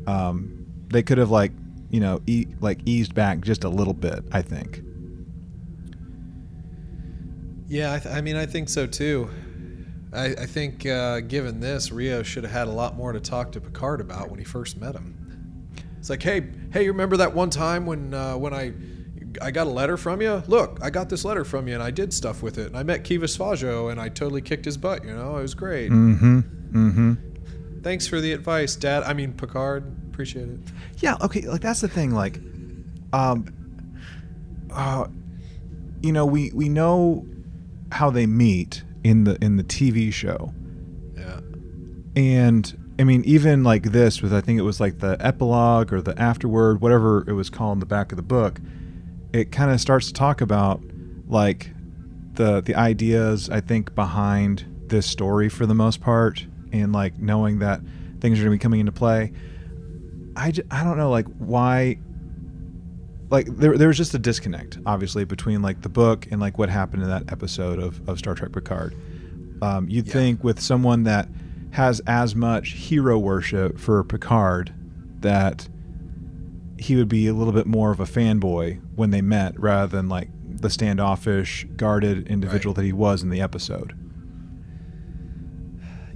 um, 0.07 0.67
they 0.89 1.03
could 1.03 1.19
have 1.19 1.31
like 1.31 1.53
you 1.91 2.01
know 2.01 2.21
e- 2.27 2.47
like 2.61 2.81
eased 2.87 3.15
back 3.15 3.41
just 3.41 3.65
a 3.65 3.69
little 3.69 3.95
bit. 3.95 4.25
I 4.33 4.43
think. 4.43 4.83
Yeah, 7.69 7.95
I, 7.95 7.99
th- 8.01 8.13
I 8.13 8.21
mean, 8.21 8.35
I 8.35 8.47
think 8.47 8.69
so 8.69 8.85
too. 8.85 9.31
I, 10.13 10.27
I 10.27 10.47
think 10.47 10.85
uh, 10.87 11.21
given 11.21 11.61
this, 11.61 11.93
Rio 11.93 12.25
should 12.25 12.43
have 12.43 12.53
had 12.53 12.67
a 12.67 12.73
lot 12.73 12.97
more 12.97 13.13
to 13.13 13.21
talk 13.21 13.53
to 13.53 13.61
Picard 13.61 14.01
about 14.01 14.29
when 14.29 14.41
he 14.41 14.45
first 14.45 14.77
met 14.77 14.97
him. 14.97 15.69
It's 15.99 16.11
like, 16.11 16.23
hey, 16.23 16.49
hey, 16.73 16.83
you 16.83 16.91
remember 16.91 17.19
that 17.19 17.33
one 17.33 17.49
time 17.49 17.87
when 17.87 18.13
uh, 18.13 18.37
when 18.37 18.53
I 18.53 18.73
I 19.41 19.51
got 19.51 19.67
a 19.67 19.71
letter 19.71 19.97
from 19.97 20.21
you? 20.21 20.43
Look, 20.49 20.79
I 20.83 20.91
got 20.91 21.09
this 21.09 21.25
letter 21.25 21.45
from 21.45 21.69
you, 21.69 21.75
and 21.75 21.83
I 21.83 21.91
did 21.91 22.13
stuff 22.13 22.43
with 22.43 22.59
it. 22.59 22.67
And 22.69 22.77
I 22.77 22.83
met 22.83 23.05
Kivas 23.05 23.37
Fajo, 23.39 23.91
and 23.91 24.01
I 24.01 24.09
totally 24.09 24.43
kicked 24.43 24.65
his 24.65 24.77
butt. 24.77 25.05
You 25.05 25.15
know, 25.15 25.37
it 25.37 25.43
was 25.43 25.55
great. 25.55 25.91
Mm-hmm. 25.91 26.39
Mm-hmm. 26.73 27.15
Thanks 27.83 28.07
for 28.07 28.21
the 28.21 28.33
advice, 28.33 28.77
Dad. 28.77 29.03
I 29.05 29.13
mean, 29.15 29.33
Picard. 29.33 29.85
Appreciate 30.11 30.49
it. 30.49 30.59
Yeah. 30.99 31.17
Okay. 31.23 31.43
Like 31.43 31.61
that's 31.63 31.81
the 31.81 31.89
thing. 31.89 32.11
Like, 32.13 32.39
um, 33.13 33.47
uh, 34.73 35.07
you 36.03 36.13
know, 36.13 36.27
we 36.27 36.51
we 36.55 36.69
know 36.69 37.27
how 37.93 38.11
they 38.11 38.27
meet 38.27 38.83
in 39.03 39.25
the 39.25 39.37
in 39.43 39.57
the 39.57 39.65
TV 39.65 40.13
show, 40.13 40.53
Yeah. 41.17 41.41
and 42.17 42.77
I 42.99 43.05
mean, 43.05 43.23
even 43.25 43.65
like 43.65 43.85
this 43.93 44.21
with 44.21 44.33
I 44.35 44.41
think 44.43 44.59
it 44.59 44.63
was 44.63 44.79
like 44.81 44.99
the 44.99 45.17
epilogue 45.21 45.93
or 45.93 46.03
the 46.03 46.19
afterword, 46.21 46.81
whatever 46.83 47.25
it 47.27 47.33
was 47.33 47.49
called 47.49 47.77
in 47.77 47.81
the 47.81 47.87
back 47.87 48.13
of 48.13 48.17
the 48.17 48.23
book. 48.23 48.61
It 49.33 49.53
kind 49.53 49.71
of 49.71 49.81
starts 49.81 50.07
to 50.09 50.13
talk 50.13 50.41
about 50.41 50.83
like 51.29 51.71
the 52.35 52.61
the 52.61 52.75
ideas 52.75 53.49
I 53.51 53.61
think 53.61 53.95
behind 53.95 54.65
this 54.89 55.07
story 55.07 55.49
for 55.49 55.67
the 55.67 55.75
most 55.75 56.01
part, 56.01 56.45
and 56.73 56.93
like 56.93 57.19
knowing 57.19 57.61
that 57.61 57.81
things 58.21 58.39
are 58.39 58.43
going 58.43 58.53
to 58.53 58.59
be 58.59 58.63
coming 58.63 58.81
into 58.81 58.93
play. 58.93 59.33
I, 60.37 60.51
j- 60.53 60.63
I 60.71 60.85
don't 60.85 60.97
know 60.97 61.11
like 61.11 61.27
why 61.39 61.99
like 63.31 63.47
there, 63.47 63.77
there 63.77 63.89
was 63.89 63.97
just 63.97 64.15
a 64.15 64.19
disconnect 64.19 64.79
obviously 64.87 65.25
between 65.25 65.61
like 65.63 65.83
the 65.83 65.89
book 65.89 66.27
and 66.31 66.41
like 66.41 66.59
what 66.59 66.69
happened 66.69 67.03
in 67.03 67.09
that 67.09 67.31
episode 67.33 67.79
of, 67.79 68.09
of 68.09 68.19
star 68.19 68.35
trek 68.35 68.53
picard 68.53 68.95
um, 69.63 69.89
you'd 69.89 70.07
Yeah. 70.07 70.13
think 70.13 70.45
with 70.45 70.61
someone 70.61 71.03
that 71.05 71.29
has 71.73 72.01
as 72.07 72.35
much 72.35 72.71
hero 72.73 73.19
worship 73.19 73.79
for 73.79 74.03
picard 74.05 74.73
that 75.21 75.69
he 76.81 76.97
would 76.97 77.09
be 77.09 77.27
a 77.27 77.35
little 77.35 77.53
bit 77.53 77.67
more 77.67 77.91
of 77.91 78.01
a 78.01 78.05
fanboy 78.05 78.81
when 78.95 79.11
they 79.11 79.21
met 79.21 79.59
rather 79.61 79.87
than 79.87 80.09
like 80.09 80.29
the 80.43 80.71
standoffish 80.71 81.67
guarded 81.77 82.27
individual 82.27 82.73
that 82.75 82.85
he 82.85 82.93
was 82.93 83.23
in 83.23 83.29
the 83.29 83.41
episode. 83.41 83.95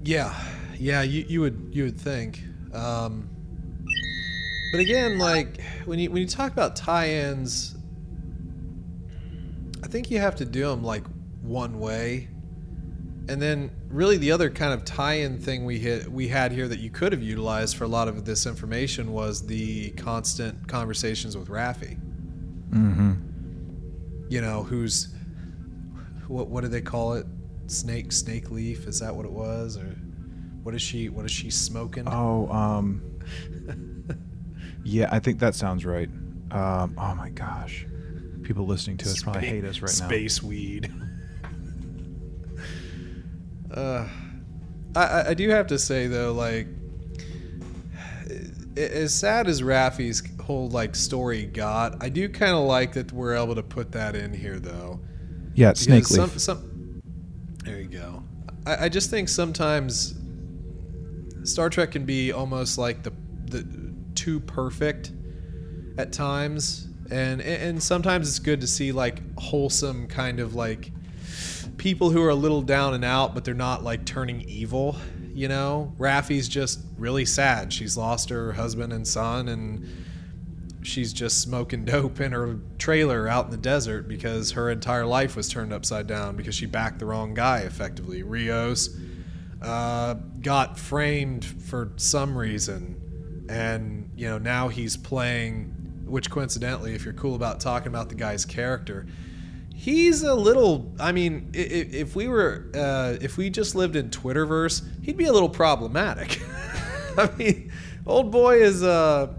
Yeah, 0.02 0.34
yeah, 0.78 1.02
you, 1.02 1.24
you 1.28 1.40
would 1.42 1.68
you 1.72 1.84
would 1.84 2.00
think. 2.00 2.42
Um, 2.72 3.28
but 4.72 4.80
again, 4.80 5.18
like 5.18 5.60
when 5.84 5.98
you 5.98 6.10
when 6.10 6.22
you 6.22 6.28
talk 6.28 6.50
about 6.50 6.76
tie-ins, 6.76 7.76
I 9.82 9.86
think 9.86 10.10
you 10.10 10.18
have 10.18 10.36
to 10.36 10.46
do 10.46 10.66
them 10.66 10.82
like 10.82 11.04
one 11.42 11.78
way, 11.78 12.28
and 13.28 13.40
then 13.40 13.70
really 13.88 14.16
the 14.16 14.30
other 14.32 14.50
kind 14.50 14.72
of 14.72 14.84
tie-in 14.84 15.38
thing 15.38 15.64
we 15.64 15.78
hit 15.78 16.10
we 16.10 16.28
had 16.28 16.52
here 16.52 16.68
that 16.68 16.78
you 16.78 16.90
could 16.90 17.12
have 17.12 17.22
utilized 17.22 17.76
for 17.76 17.84
a 17.84 17.88
lot 17.88 18.06
of 18.08 18.24
this 18.24 18.46
information 18.46 19.12
was 19.12 19.46
the 19.46 19.90
constant 19.92 20.68
conversations 20.68 21.36
with 21.36 21.48
Raffi. 21.48 21.98
mm-hmm 22.70 23.12
You 24.28 24.40
know, 24.40 24.62
who's 24.62 25.08
what 26.28 26.48
what 26.48 26.62
do 26.62 26.68
they 26.68 26.80
call 26.82 27.14
it? 27.14 27.26
Snake 27.66 28.12
snake 28.12 28.50
leaf? 28.50 28.86
Is 28.86 29.00
that 29.00 29.14
what 29.14 29.24
it 29.24 29.32
was, 29.32 29.78
or 29.78 29.96
what 30.62 30.74
is 30.74 30.82
she 30.82 31.08
what 31.08 31.24
is 31.24 31.30
she 31.30 31.50
smoking? 31.50 32.06
oh 32.08 32.48
um 32.48 33.02
yeah 34.84 35.08
i 35.10 35.18
think 35.18 35.38
that 35.38 35.54
sounds 35.54 35.84
right 35.84 36.08
um, 36.50 36.94
oh 36.98 37.14
my 37.14 37.30
gosh 37.30 37.86
people 38.42 38.66
listening 38.66 38.96
to 38.98 39.08
us 39.08 39.22
probably 39.22 39.46
hate 39.46 39.64
us 39.64 39.80
right 39.80 39.98
now 39.98 40.06
Space 40.06 40.42
weed. 40.42 40.92
uh, 43.74 44.08
I- 44.96 45.30
I, 45.30 45.34
do 45.34 45.48
have 45.50 45.66
to 45.68 45.78
say 45.78 46.06
though, 46.06 46.32
like, 46.32 46.68
as 48.76 49.14
sad 49.14 49.48
as 49.48 49.62
Raffi's 49.62 50.22
whole 50.42 50.68
like 50.68 50.94
story 50.94 51.46
got, 51.46 52.02
I 52.02 52.08
do 52.08 52.28
kind 52.28 52.52
of 52.52 52.64
like 52.64 52.92
that 52.94 53.12
we're 53.12 53.34
able 53.34 53.54
to 53.54 53.62
put 53.62 53.92
that 53.92 54.14
in 54.16 54.32
here 54.32 54.58
though. 54.58 55.00
yeah 55.54 55.72
snake 55.72 56.10
leaf 56.10 56.30
some, 56.30 56.38
some, 56.38 57.02
there 57.64 57.80
you 57.80 57.88
go. 57.88 58.22
I, 58.66 58.84
I 58.84 58.88
just 58.88 59.10
think 59.10 59.28
sometimes 59.28 60.14
Star 61.44 61.70
Trek 61.70 61.92
can 61.92 62.04
be 62.04 62.32
almost 62.32 62.78
like 62.78 63.02
the 63.02 63.12
the 63.46 63.66
too 64.14 64.40
perfect 64.40 65.12
at 65.98 66.12
times, 66.12 66.88
and 67.10 67.40
and 67.40 67.82
sometimes 67.82 68.28
it's 68.28 68.38
good 68.38 68.60
to 68.60 68.66
see 68.66 68.92
like 68.92 69.20
wholesome 69.38 70.06
kind 70.08 70.40
of 70.40 70.54
like 70.54 70.90
people 71.76 72.10
who 72.10 72.22
are 72.22 72.30
a 72.30 72.34
little 72.34 72.62
down 72.62 72.94
and 72.94 73.04
out, 73.04 73.34
but 73.34 73.44
they're 73.44 73.54
not 73.54 73.82
like 73.82 74.04
turning 74.04 74.42
evil. 74.42 74.96
You 75.32 75.48
know, 75.48 75.92
Raffi's 75.98 76.48
just 76.48 76.80
really 76.96 77.24
sad. 77.24 77.72
She's 77.72 77.96
lost 77.96 78.30
her 78.30 78.52
husband 78.52 78.92
and 78.92 79.06
son, 79.06 79.48
and 79.48 79.86
she's 80.84 81.12
just 81.12 81.40
smoking 81.40 81.84
dope 81.84 82.20
in 82.20 82.32
her 82.32 82.58
trailer 82.78 83.26
out 83.26 83.46
in 83.46 83.50
the 83.50 83.56
desert 83.56 84.06
because 84.06 84.52
her 84.52 84.70
entire 84.70 85.06
life 85.06 85.36
was 85.36 85.48
turned 85.48 85.72
upside 85.72 86.06
down 86.06 86.36
because 86.36 86.54
she 86.54 86.66
backed 86.66 86.98
the 86.98 87.06
wrong 87.06 87.34
guy 87.34 87.60
effectively 87.60 88.22
rios 88.22 88.96
uh, 89.62 90.14
got 90.42 90.78
framed 90.78 91.44
for 91.44 91.92
some 91.96 92.36
reason 92.36 93.46
and 93.48 94.10
you 94.14 94.28
know 94.28 94.38
now 94.38 94.68
he's 94.68 94.96
playing 94.96 95.74
which 96.04 96.30
coincidentally 96.30 96.94
if 96.94 97.04
you're 97.04 97.14
cool 97.14 97.34
about 97.34 97.60
talking 97.60 97.88
about 97.88 98.08
the 98.08 98.14
guy's 98.14 98.44
character 98.44 99.06
he's 99.76 100.22
a 100.22 100.34
little 100.34 100.94
i 101.00 101.10
mean 101.12 101.50
i- 101.54 101.58
i- 101.58 101.88
if 102.04 102.14
we 102.16 102.28
were 102.28 102.70
uh, 102.74 103.16
if 103.20 103.36
we 103.36 103.50
just 103.50 103.74
lived 103.74 103.96
in 103.96 104.08
twitterverse 104.10 104.82
he'd 105.02 105.16
be 105.16 105.24
a 105.26 105.32
little 105.32 105.48
problematic 105.48 106.40
i 107.18 107.28
mean 107.36 107.70
old 108.06 108.30
boy 108.30 108.60
is 108.62 108.82
uh, 108.82 109.32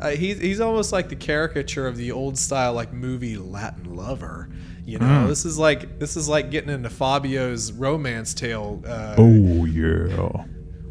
uh 0.00 0.10
he's 0.10 0.38
he's 0.40 0.60
almost 0.60 0.92
like 0.92 1.08
the 1.08 1.16
caricature 1.16 1.86
of 1.86 1.96
the 1.96 2.12
old 2.12 2.36
style 2.38 2.72
like 2.74 2.92
movie 2.92 3.36
latin 3.36 3.96
lover 3.96 4.48
you 4.84 4.98
know 4.98 5.06
Mm. 5.06 5.28
this 5.28 5.44
is 5.44 5.58
like 5.58 5.98
this 5.98 6.16
is 6.16 6.28
like 6.28 6.50
getting 6.50 6.70
into 6.70 6.90
fabio's 6.90 7.72
romance 7.72 8.34
tale 8.34 8.82
uh, 8.86 9.14
oh 9.18 9.64
yeah 9.64 10.44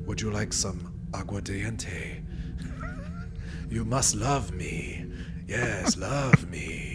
would 0.05 0.21
you 0.21 0.31
like 0.31 0.53
some 0.53 0.93
aguardiente? 1.11 2.23
You 3.69 3.83
must 3.83 4.15
love 4.15 4.53
me. 4.53 5.05
Yes, 5.45 5.97
love 5.97 6.49
me. 6.49 6.86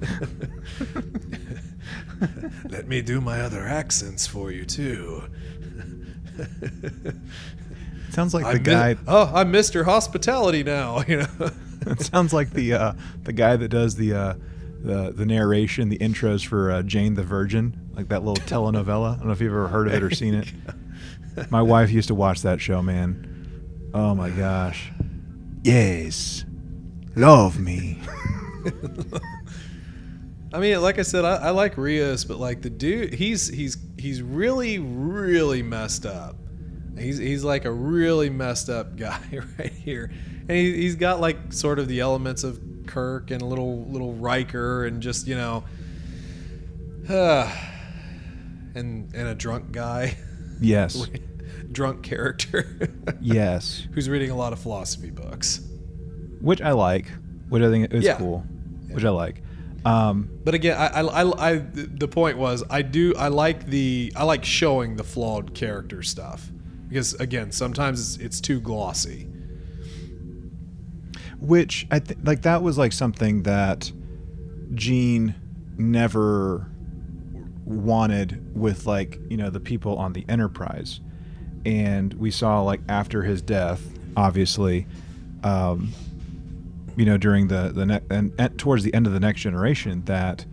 Let 2.68 2.88
me 2.88 3.02
do 3.02 3.20
my 3.20 3.40
other 3.40 3.66
accents 3.66 4.26
for 4.26 4.50
you 4.50 4.64
too. 4.64 5.24
sounds 8.10 8.34
like 8.34 8.44
the 8.44 8.50
I'm 8.50 8.56
Mi- 8.58 8.62
guy 8.62 8.96
oh, 9.06 9.30
I'm 9.34 9.52
Mr. 9.52 9.84
Hospitality 9.84 10.62
now. 10.62 11.00
You 11.08 11.18
know. 11.18 11.50
it 11.86 12.00
sounds 12.00 12.32
like 12.32 12.50
the 12.50 12.74
uh, 12.74 12.92
the 13.24 13.32
guy 13.32 13.56
that 13.56 13.68
does 13.68 13.96
the 13.96 14.14
uh, 14.14 14.34
the 14.82 15.12
the 15.12 15.26
narration, 15.26 15.88
the 15.88 15.98
intros 15.98 16.46
for 16.46 16.70
uh, 16.70 16.82
Jane 16.82 17.14
the 17.14 17.22
Virgin, 17.22 17.90
like 17.94 18.08
that 18.08 18.24
little 18.24 18.44
telenovela. 18.46 19.14
I 19.14 19.16
don't 19.16 19.26
know 19.26 19.32
if 19.32 19.40
you've 19.40 19.52
ever 19.52 19.68
heard 19.68 19.88
of 19.88 19.94
it 19.94 20.02
or 20.02 20.10
seen 20.10 20.34
it. 20.34 20.52
My 21.50 21.62
wife 21.62 21.90
used 21.90 22.08
to 22.08 22.14
watch 22.14 22.42
that 22.42 22.60
show, 22.60 22.82
man. 22.82 23.90
Oh 23.92 24.14
my 24.14 24.30
gosh. 24.30 24.90
Yes. 25.62 26.44
Love 27.14 27.58
me. 27.58 28.00
I 30.56 30.60
mean, 30.60 30.80
like 30.80 30.98
I 30.98 31.02
said, 31.02 31.24
I, 31.24 31.36
I 31.36 31.50
like 31.50 31.76
Rios, 31.76 32.24
but 32.24 32.38
like 32.38 32.62
the 32.62 32.70
dude, 32.70 33.12
he's 33.14 33.46
he's 33.48 33.76
he's 33.98 34.22
really 34.22 34.78
really 34.78 35.62
messed 35.62 36.06
up. 36.06 36.36
He's 36.98 37.18
he's 37.18 37.44
like 37.44 37.66
a 37.66 37.70
really 37.70 38.30
messed 38.30 38.70
up 38.70 38.96
guy 39.06 39.20
right 39.58 39.72
here, 39.72 40.10
and 40.48 40.50
he, 40.50 40.74
he's 40.76 40.96
got 40.96 41.20
like 41.20 41.52
sort 41.52 41.78
of 41.78 41.88
the 41.88 42.00
elements 42.00 42.42
of 42.42 42.58
Kirk 42.86 43.30
and 43.30 43.42
a 43.42 43.44
little 43.44 43.84
little 43.86 44.14
Riker 44.14 44.86
and 44.86 45.02
just 45.02 45.26
you 45.26 45.34
know, 45.36 45.64
uh, 47.08 47.52
and 48.74 49.12
and 49.14 49.28
a 49.28 49.34
drunk 49.34 49.72
guy, 49.72 50.16
Yes. 50.60 51.06
drunk 51.72 52.02
character, 52.02 52.88
yes. 53.20 53.86
who's 53.92 54.08
reading 54.08 54.30
a 54.30 54.36
lot 54.36 54.52
of 54.54 54.58
philosophy 54.58 55.10
books. 55.10 55.60
Which 56.40 56.62
I 56.62 56.72
like. 56.72 57.06
Which 57.50 57.62
I 57.62 57.68
think 57.70 57.92
is 57.92 58.04
Yeah. 58.04 58.16
cool. 58.16 58.40
Which 58.90 59.04
I 59.04 59.10
like. 59.10 59.42
Um, 59.86 60.28
But 60.44 60.54
again, 60.54 60.76
I, 60.76 61.00
I, 61.00 61.50
I, 61.52 61.56
the 61.58 62.08
point 62.08 62.38
was, 62.38 62.64
I 62.68 62.82
do, 62.82 63.14
I 63.16 63.28
like 63.28 63.66
the, 63.66 64.12
I 64.16 64.24
like 64.24 64.44
showing 64.44 64.96
the 64.96 65.04
flawed 65.04 65.54
character 65.54 66.02
stuff 66.02 66.50
because 66.88 67.14
again, 67.14 67.52
sometimes 67.52 68.16
it's, 68.16 68.24
it's 68.24 68.40
too 68.40 68.60
glossy. 68.60 69.28
which 71.40 71.86
I 71.90 71.98
think 71.98 72.20
like 72.24 72.42
that 72.42 72.62
was 72.62 72.78
like 72.78 72.92
something 72.92 73.42
that 73.44 73.92
Gene 74.74 75.34
never 75.76 76.70
wanted 77.64 78.56
with 78.56 78.86
like 78.86 79.18
you 79.28 79.36
know 79.36 79.50
the 79.50 79.60
people 79.60 79.96
on 79.98 80.12
the 80.12 80.24
Enterprise, 80.28 81.00
and 81.64 82.12
we 82.14 82.30
saw 82.30 82.62
like 82.62 82.80
after 82.88 83.22
his 83.22 83.42
death, 83.42 83.82
obviously, 84.16 84.86
um, 85.42 85.92
you 86.96 87.04
know, 87.04 87.16
during 87.16 87.48
the 87.48 87.70
the 87.74 87.86
ne- 87.86 88.00
and, 88.10 88.32
and 88.38 88.58
towards 88.58 88.82
the 88.82 88.92
end 88.94 89.06
of 89.06 89.12
the 89.12 89.20
next 89.20 89.40
generation 89.40 90.04
that. 90.06 90.44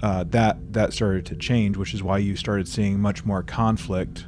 Uh, 0.00 0.22
that 0.22 0.72
that 0.72 0.92
started 0.92 1.26
to 1.26 1.34
change, 1.34 1.76
which 1.76 1.92
is 1.92 2.04
why 2.04 2.16
you 2.16 2.36
started 2.36 2.68
seeing 2.68 3.00
much 3.00 3.24
more 3.24 3.42
conflict, 3.42 4.26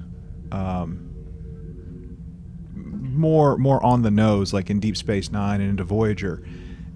um, 0.50 1.08
more 2.74 3.56
more 3.56 3.80
on 3.84 4.02
the 4.02 4.10
nose, 4.10 4.52
like 4.52 4.68
in 4.68 4.80
Deep 4.80 4.96
Space 4.96 5.30
Nine 5.30 5.60
and 5.60 5.70
into 5.70 5.84
Voyager, 5.84 6.42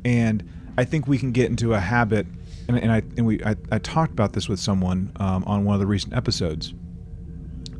and 0.04 0.42
I 0.76 0.84
think 0.84 1.06
we 1.06 1.18
can 1.18 1.30
get 1.32 1.50
into 1.50 1.74
a 1.74 1.78
habit, 1.78 2.26
and, 2.68 2.78
and 2.78 2.90
I 2.90 3.02
and 3.16 3.26
we 3.26 3.42
I, 3.44 3.54
I 3.70 3.78
talked 3.78 4.12
about 4.12 4.32
this 4.32 4.48
with 4.48 4.58
someone 4.58 5.12
um, 5.16 5.44
on 5.44 5.64
one 5.64 5.74
of 5.74 5.80
the 5.80 5.86
recent 5.86 6.14
episodes, 6.14 6.74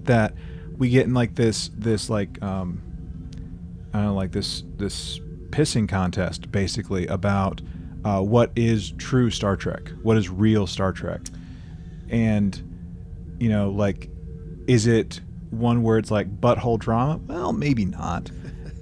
that 0.04 0.34
we 0.78 0.90
get 0.90 1.06
in 1.06 1.14
like 1.14 1.34
this 1.34 1.70
this 1.74 2.08
like 2.08 2.40
um, 2.42 2.80
I 3.92 3.98
don't 3.98 4.06
know 4.06 4.14
like 4.14 4.32
this 4.32 4.62
this 4.76 5.20
pissing 5.54 5.88
contest 5.88 6.50
basically 6.50 7.06
about 7.06 7.60
uh, 8.04 8.20
what 8.20 8.50
is 8.56 8.90
true 8.98 9.30
Star 9.30 9.56
Trek, 9.56 9.88
what 10.02 10.16
is 10.16 10.28
real 10.28 10.66
Star 10.66 10.92
Trek, 10.92 11.20
and 12.10 12.60
you 13.38 13.48
know 13.48 13.70
like 13.70 14.10
is 14.66 14.86
it 14.88 15.20
one 15.50 15.82
where 15.82 15.96
it's 15.96 16.10
like 16.10 16.40
butthole 16.40 16.78
drama? 16.78 17.20
Well, 17.28 17.52
maybe 17.52 17.84
not. 17.84 18.30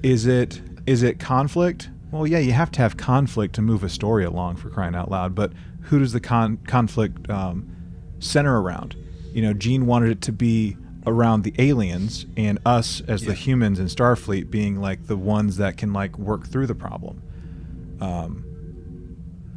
is 0.03 0.27
it 0.27 0.63
is 0.87 1.03
it 1.03 1.19
conflict? 1.19 1.91
Well, 2.11 2.27
yeah, 2.27 2.39
you 2.39 2.53
have 2.53 2.71
to 2.73 2.81
have 2.81 2.97
conflict 2.97 3.55
to 3.57 3.63
move 3.63 3.85
a 3.85 3.89
story 3.89 4.25
along 4.25 4.57
for 4.57 4.71
crying 4.71 4.95
out 4.95 5.11
loud. 5.11 5.35
But 5.35 5.53
who 5.83 5.99
does 5.99 6.13
the 6.13 6.21
con- 6.21 6.59
conflict 6.67 7.29
um, 7.31 7.71
center 8.19 8.61
around? 8.61 8.97
You 9.33 9.43
know, 9.43 9.53
Gene 9.53 9.87
wanted 9.87 10.11
it 10.11 10.21
to 10.23 10.33
be 10.33 10.77
around 11.07 11.43
the 11.43 11.55
aliens 11.59 12.27
and 12.37 12.59
us 12.65 13.01
as 13.09 13.23
the 13.23 13.35
humans 13.35 13.79
in 13.79 13.87
Starfleet 13.87 14.51
being 14.51 14.81
like 14.81 15.07
the 15.07 15.17
ones 15.17 15.57
that 15.57 15.77
can 15.77 15.93
like 15.93 16.19
work 16.19 16.47
through 16.47 16.67
the 16.67 16.75
problem. 16.75 17.23
Um, 18.01 18.45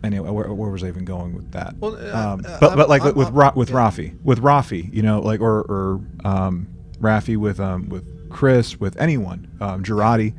anyway, 0.04 0.30
where, 0.30 0.52
where 0.54 0.70
was 0.70 0.84
I 0.84 0.88
even 0.88 1.06
going 1.06 1.36
with 1.36 1.52
that? 1.52 1.76
Well, 1.80 1.96
uh, 1.96 2.34
um, 2.34 2.46
uh, 2.46 2.58
but 2.60 2.68
I'm- 2.70 2.78
but 2.78 2.90
like 2.90 3.02
I'm- 3.04 3.16
with 3.16 3.30
Ra- 3.30 3.54
with 3.56 3.70
yeah. 3.70 3.76
Raffi, 3.76 4.24
with 4.24 4.40
Raffi, 4.42 4.94
you 4.94 5.02
know, 5.02 5.20
like 5.20 5.42
or 5.42 5.62
or 5.62 6.02
um, 6.24 6.68
Raffi 7.00 7.38
with 7.38 7.60
um 7.60 7.90
with 7.90 8.30
Chris, 8.30 8.80
with 8.80 8.98
anyone, 9.00 9.48
um, 9.62 9.84
Jurati. 9.84 10.34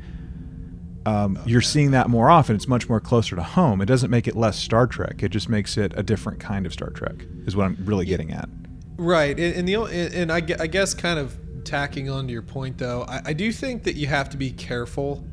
Um, 1.05 1.39
you're 1.45 1.61
seeing 1.61 1.91
that 1.91 2.09
more 2.09 2.29
often. 2.29 2.55
It's 2.57 2.67
much 2.67 2.89
more 2.89 2.99
closer 2.99 3.37
to 3.37 3.43
home. 3.43 3.79
It 3.79 3.85
doesn't 3.85 4.11
make 4.11 4.27
it 4.27 4.35
less 4.35 4.57
Star 4.57 4.85
Trek. 4.87 5.23
It 5.23 5.29
just 5.29 5.47
makes 5.47 5.77
it 5.77 5.93
a 5.95 6.03
different 6.03 6.41
kind 6.41 6.65
of 6.65 6.73
Star 6.73 6.89
Trek. 6.89 7.15
Is 7.45 7.55
what 7.55 7.65
I'm 7.65 7.77
really 7.85 8.05
getting 8.05 8.33
at. 8.33 8.49
Right, 8.97 9.39
and, 9.39 9.55
and 9.55 9.67
the 9.67 9.75
and 9.75 10.31
I, 10.31 10.37
I 10.37 10.67
guess 10.67 10.93
kind 10.93 11.19
of 11.19 11.37
tacking 11.67 12.09
on 12.09 12.27
to 12.27 12.33
your 12.33 12.41
point 12.41 12.77
though, 12.77 13.03
I, 13.07 13.21
I 13.25 13.33
do 13.33 13.51
think 13.51 13.83
that 13.83 13.95
you 13.95 14.07
have 14.07 14.29
to 14.29 14.37
be 14.37 14.51
careful 14.51 15.23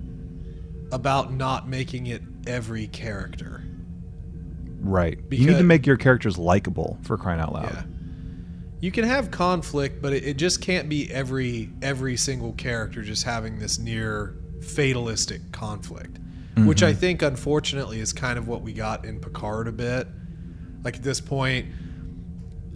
about 0.93 1.33
not 1.33 1.69
making 1.69 2.09
it 2.09 2.23
every 2.47 2.89
character. 2.89 3.65
Right. 4.81 5.19
you 5.31 5.47
need 5.47 5.57
to 5.57 5.65
make 5.65 5.87
your 5.87 5.97
characters 5.97 6.37
likable 6.37 6.99
for 7.03 7.17
crying 7.17 7.41
out 7.41 7.55
loud. 7.55 7.73
Yeah. 7.73 7.83
You 8.81 8.93
can 8.93 9.05
have 9.05 9.31
conflict, 9.31 10.03
but 10.03 10.13
it, 10.13 10.25
it 10.25 10.37
just 10.37 10.61
can't 10.61 10.91
be 10.91 11.11
every 11.11 11.71
every 11.81 12.19
single 12.19 12.53
character 12.53 13.03
just 13.03 13.23
having 13.25 13.59
this 13.59 13.79
near 13.79 14.37
fatalistic 14.61 15.53
conflict, 15.53 16.19
which 16.59 16.83
I 16.83 16.91
mm-hmm. 16.91 17.01
think 17.01 17.23
unfortunately 17.23 18.01
is 18.01 18.13
kind 18.13 18.39
of 18.39 18.47
what 18.47 18.61
we 18.61 18.75
got 18.75 19.07
in 19.07 19.21
Picard 19.21 19.69
a 19.69 19.73
bit. 19.73 20.07
Like 20.83 20.97
at 20.97 21.03
this 21.03 21.19
point, 21.19 21.67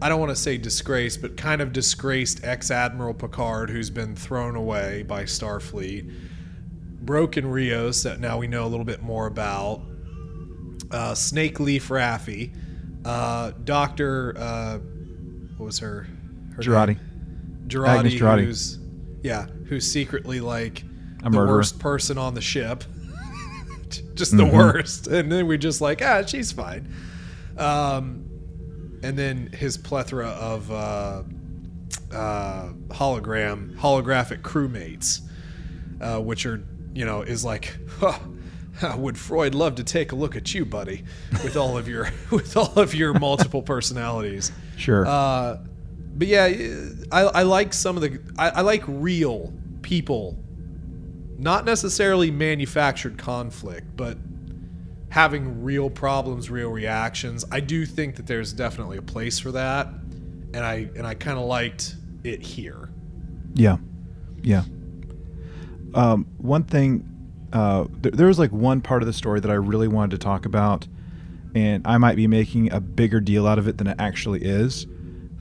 I 0.00 0.08
don't 0.08 0.20
want 0.20 0.30
to 0.30 0.36
say 0.36 0.58
disgraced, 0.58 1.20
but 1.22 1.36
kind 1.36 1.60
of 1.60 1.72
disgraced 1.72 2.44
ex 2.44 2.70
Admiral 2.70 3.14
Picard, 3.14 3.68
who's 3.70 3.90
been 3.90 4.14
thrown 4.14 4.54
away 4.56 5.02
by 5.02 5.24
Starfleet. 5.24 6.12
Broken 7.00 7.46
Rios, 7.46 8.02
that 8.04 8.20
now 8.20 8.38
we 8.38 8.46
know 8.46 8.64
a 8.64 8.68
little 8.68 8.84
bit 8.84 9.02
more 9.02 9.26
about. 9.26 9.82
Uh, 10.90 11.14
Snake 11.14 11.58
Leaf 11.58 11.88
Raffi. 11.88 12.54
Uh, 13.04 13.52
Doctor, 13.64 14.34
uh, 14.38 14.78
what 15.56 15.66
was 15.66 15.78
her? 15.80 16.06
her 16.56 16.62
Jurati. 16.62 16.88
name? 16.88 17.00
Agnes 17.84 18.14
Jurati, 18.14 18.18
Jurati. 18.18 18.44
who's 18.44 18.78
yeah, 19.22 19.46
who's 19.66 19.90
secretly 19.90 20.40
like 20.40 20.82
A 21.20 21.24
the 21.24 21.30
murderer. 21.30 21.56
worst 21.56 21.78
person 21.78 22.18
on 22.18 22.34
the 22.34 22.40
ship. 22.40 22.84
just 24.14 24.36
the 24.36 24.44
Mhm. 24.44 24.52
worst. 24.52 25.06
And 25.08 25.30
then 25.30 25.46
we 25.46 25.58
just 25.58 25.80
like, 25.80 26.00
ah, 26.02 26.22
she's 26.24 26.52
fine. 26.52 26.88
Um, 27.56 28.27
and 29.02 29.18
then 29.18 29.48
his 29.52 29.76
plethora 29.76 30.28
of 30.28 30.70
uh, 30.70 31.22
uh, 32.12 32.68
hologram, 32.88 33.76
holographic 33.76 34.42
crewmates, 34.42 35.20
uh, 36.00 36.20
which 36.20 36.46
are, 36.46 36.64
you 36.94 37.04
know, 37.04 37.22
is 37.22 37.44
like, 37.44 37.76
huh, 37.98 38.18
would 38.96 39.18
Freud 39.18 39.54
love 39.54 39.76
to 39.76 39.84
take 39.84 40.12
a 40.12 40.16
look 40.16 40.36
at 40.36 40.54
you, 40.54 40.64
buddy, 40.64 41.04
with 41.44 41.56
all 41.56 41.76
of 41.76 41.88
your 41.88 42.10
with 42.30 42.56
all 42.56 42.78
of 42.78 42.94
your 42.94 43.14
multiple 43.18 43.62
personalities. 43.62 44.52
Sure. 44.76 45.06
Uh, 45.06 45.58
but 46.14 46.26
yeah, 46.26 46.46
I, 47.12 47.22
I 47.22 47.42
like 47.42 47.72
some 47.72 47.96
of 47.96 48.02
the. 48.02 48.20
I, 48.36 48.50
I 48.50 48.60
like 48.62 48.82
real 48.86 49.52
people, 49.82 50.36
not 51.38 51.64
necessarily 51.64 52.30
manufactured 52.30 53.18
conflict, 53.18 53.96
but 53.96 54.18
having 55.10 55.62
real 55.62 55.88
problems, 55.90 56.50
real 56.50 56.70
reactions. 56.70 57.44
I 57.50 57.60
do 57.60 57.86
think 57.86 58.16
that 58.16 58.26
there's 58.26 58.52
definitely 58.52 58.98
a 58.98 59.02
place 59.02 59.38
for 59.38 59.52
that, 59.52 59.86
and 59.86 60.58
I 60.58 60.88
and 60.96 61.06
I 61.06 61.14
kind 61.14 61.38
of 61.38 61.44
liked 61.44 61.96
it 62.24 62.42
here. 62.42 62.90
Yeah, 63.54 63.78
yeah. 64.42 64.64
Um, 65.94 66.26
one 66.36 66.64
thing, 66.64 67.08
uh, 67.52 67.86
th- 68.02 68.14
there 68.14 68.26
was 68.26 68.38
like 68.38 68.52
one 68.52 68.80
part 68.80 69.02
of 69.02 69.06
the 69.06 69.12
story 69.12 69.40
that 69.40 69.50
I 69.50 69.54
really 69.54 69.88
wanted 69.88 70.10
to 70.12 70.18
talk 70.18 70.44
about, 70.44 70.86
and 71.54 71.86
I 71.86 71.98
might 71.98 72.16
be 72.16 72.26
making 72.26 72.72
a 72.72 72.80
bigger 72.80 73.20
deal 73.20 73.46
out 73.46 73.58
of 73.58 73.66
it 73.66 73.78
than 73.78 73.86
it 73.86 73.96
actually 73.98 74.42
is. 74.42 74.86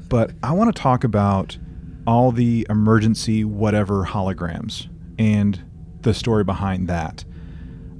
But 0.09 0.32
I 0.41 0.53
want 0.53 0.74
to 0.74 0.82
talk 0.82 1.03
about 1.03 1.57
all 2.05 2.32
the 2.32 2.65
emergency 2.70 3.43
whatever 3.43 4.05
holograms 4.05 4.88
and 5.20 5.61
the 6.01 6.13
story 6.13 6.45
behind 6.45 6.88
that. 6.88 7.26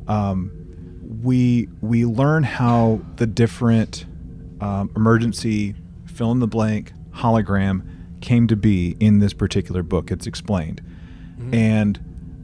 Um, 0.08 0.57
we 1.22 1.68
we 1.82 2.06
learn 2.06 2.44
how 2.44 3.02
the 3.16 3.28
different 3.28 4.06
um, 4.62 4.92
emergency 4.96 5.76
fill 6.06 6.32
in 6.32 6.40
the 6.40 6.48
blank 6.48 6.94
hologram 7.12 7.88
came 8.22 8.48
to 8.48 8.56
be 8.56 8.96
in 9.00 9.20
this 9.20 9.34
particular 9.34 9.84
book. 9.84 10.12
It's 10.12 10.28
explained, 10.28 10.82
and 11.52 12.00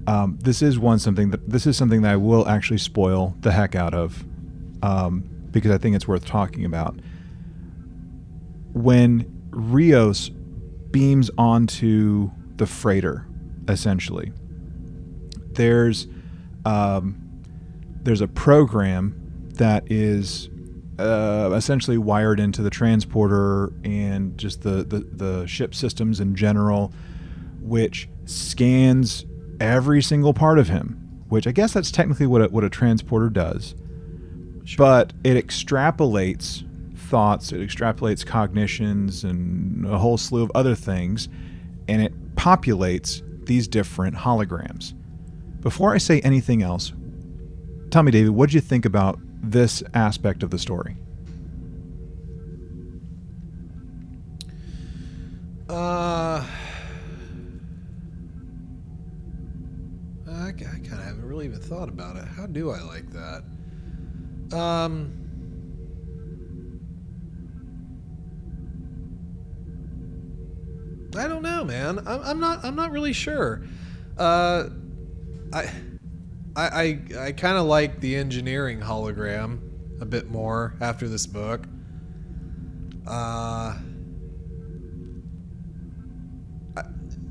um, 0.08 0.38
this 0.42 0.62
is 0.62 0.78
one 0.80 1.00
something 1.00 1.32
that 1.32 1.50
this 1.50 1.66
is 1.66 1.78
something 1.78 2.02
that 2.02 2.12
I 2.12 2.16
will 2.16 2.48
actually 2.48 2.78
spoil 2.78 3.36
the 3.42 3.52
heck 3.52 3.76
out 3.76 3.94
of 3.94 4.24
um, 4.82 5.30
because 5.52 5.72
I 5.72 5.78
think 5.78 5.96
it's 5.96 6.08
worth 6.08 6.26
talking 6.26 6.66
about. 6.66 6.96
When 8.74 9.48
Rios 9.52 10.30
beams 10.30 11.30
onto 11.38 12.32
the 12.56 12.66
freighter, 12.66 13.26
essentially, 13.68 14.32
there's 15.54 16.08
um, 16.66 17.23
there's 18.04 18.22
a 18.22 18.28
program 18.28 19.16
that 19.56 19.92
is 19.92 20.50
uh, 21.00 21.52
essentially 21.56 21.98
wired 21.98 22.40
into 22.40 22.62
the 22.62 22.70
transporter 22.70 23.74
and 23.84 24.38
just 24.38 24.62
the, 24.62 24.84
the, 24.84 25.00
the 25.00 25.48
ship 25.48 25.74
systems 25.74 26.20
in 26.20 26.36
general, 26.36 26.94
which 27.62 28.08
scans 28.26 29.26
every 29.60 30.02
single 30.02 30.34
part 30.34 30.60
of 30.60 30.70
him. 30.70 31.00
Which 31.30 31.48
I 31.48 31.52
guess 31.52 31.74
that's 31.74 31.90
technically 31.90 32.28
what 32.28 32.44
a, 32.44 32.46
what 32.50 32.64
a 32.64 32.70
transporter 32.70 33.30
does, 33.30 33.74
but 34.78 35.14
it 35.24 35.34
extrapolates 35.44 36.64
thoughts, 36.96 37.52
it 37.52 37.60
extrapolates 37.60 38.24
cognitions, 38.24 39.24
and 39.24 39.84
a 39.88 39.98
whole 39.98 40.18
slew 40.18 40.44
of 40.44 40.52
other 40.54 40.76
things, 40.76 41.30
and 41.88 42.04
it 42.04 42.36
populates 42.36 43.24
these 43.46 43.68
different 43.68 44.16
holograms. 44.16 44.94
Before 45.62 45.94
I 45.96 45.98
say 45.98 46.22
anything 46.22 46.62
else, 46.62 46.94
tell 47.94 48.02
me, 48.02 48.12
David, 48.12 48.32
what 48.32 48.50
did 48.50 48.56
you 48.56 48.62
think 48.62 48.86
about 48.86 49.20
this 49.44 49.84
aspect 49.94 50.42
of 50.42 50.50
the 50.50 50.58
story? 50.58 50.98
Uh, 55.70 56.44
I, 60.28 60.52
kind 60.52 60.88
of 60.92 61.04
haven't 61.04 61.24
really 61.24 61.46
even 61.46 61.60
thought 61.60 61.88
about 61.88 62.16
it. 62.16 62.26
How 62.26 62.48
do 62.48 62.72
I 62.72 62.82
like 62.82 63.06
that? 63.12 63.44
Um. 64.58 65.20
I 71.16 71.28
don't 71.28 71.44
know, 71.44 71.64
man. 71.64 72.00
I'm, 72.08 72.22
I'm 72.24 72.40
not. 72.40 72.66
I'm 72.66 72.76
not 72.76 72.92
really 72.92 73.14
sure. 73.14 73.64
Uh, 74.18 74.70
I, 75.54 75.70
I, 76.56 76.68
I, 76.68 77.26
I 77.28 77.32
kind 77.32 77.58
of 77.58 77.66
like 77.66 78.00
the 78.00 78.16
engineering 78.16 78.80
hologram 78.80 79.60
a 80.02 80.06
bit 80.06 80.30
more 80.30 80.76
after 80.82 81.08
this 81.08 81.26
book. 81.26 81.66
Uh, 83.08 83.78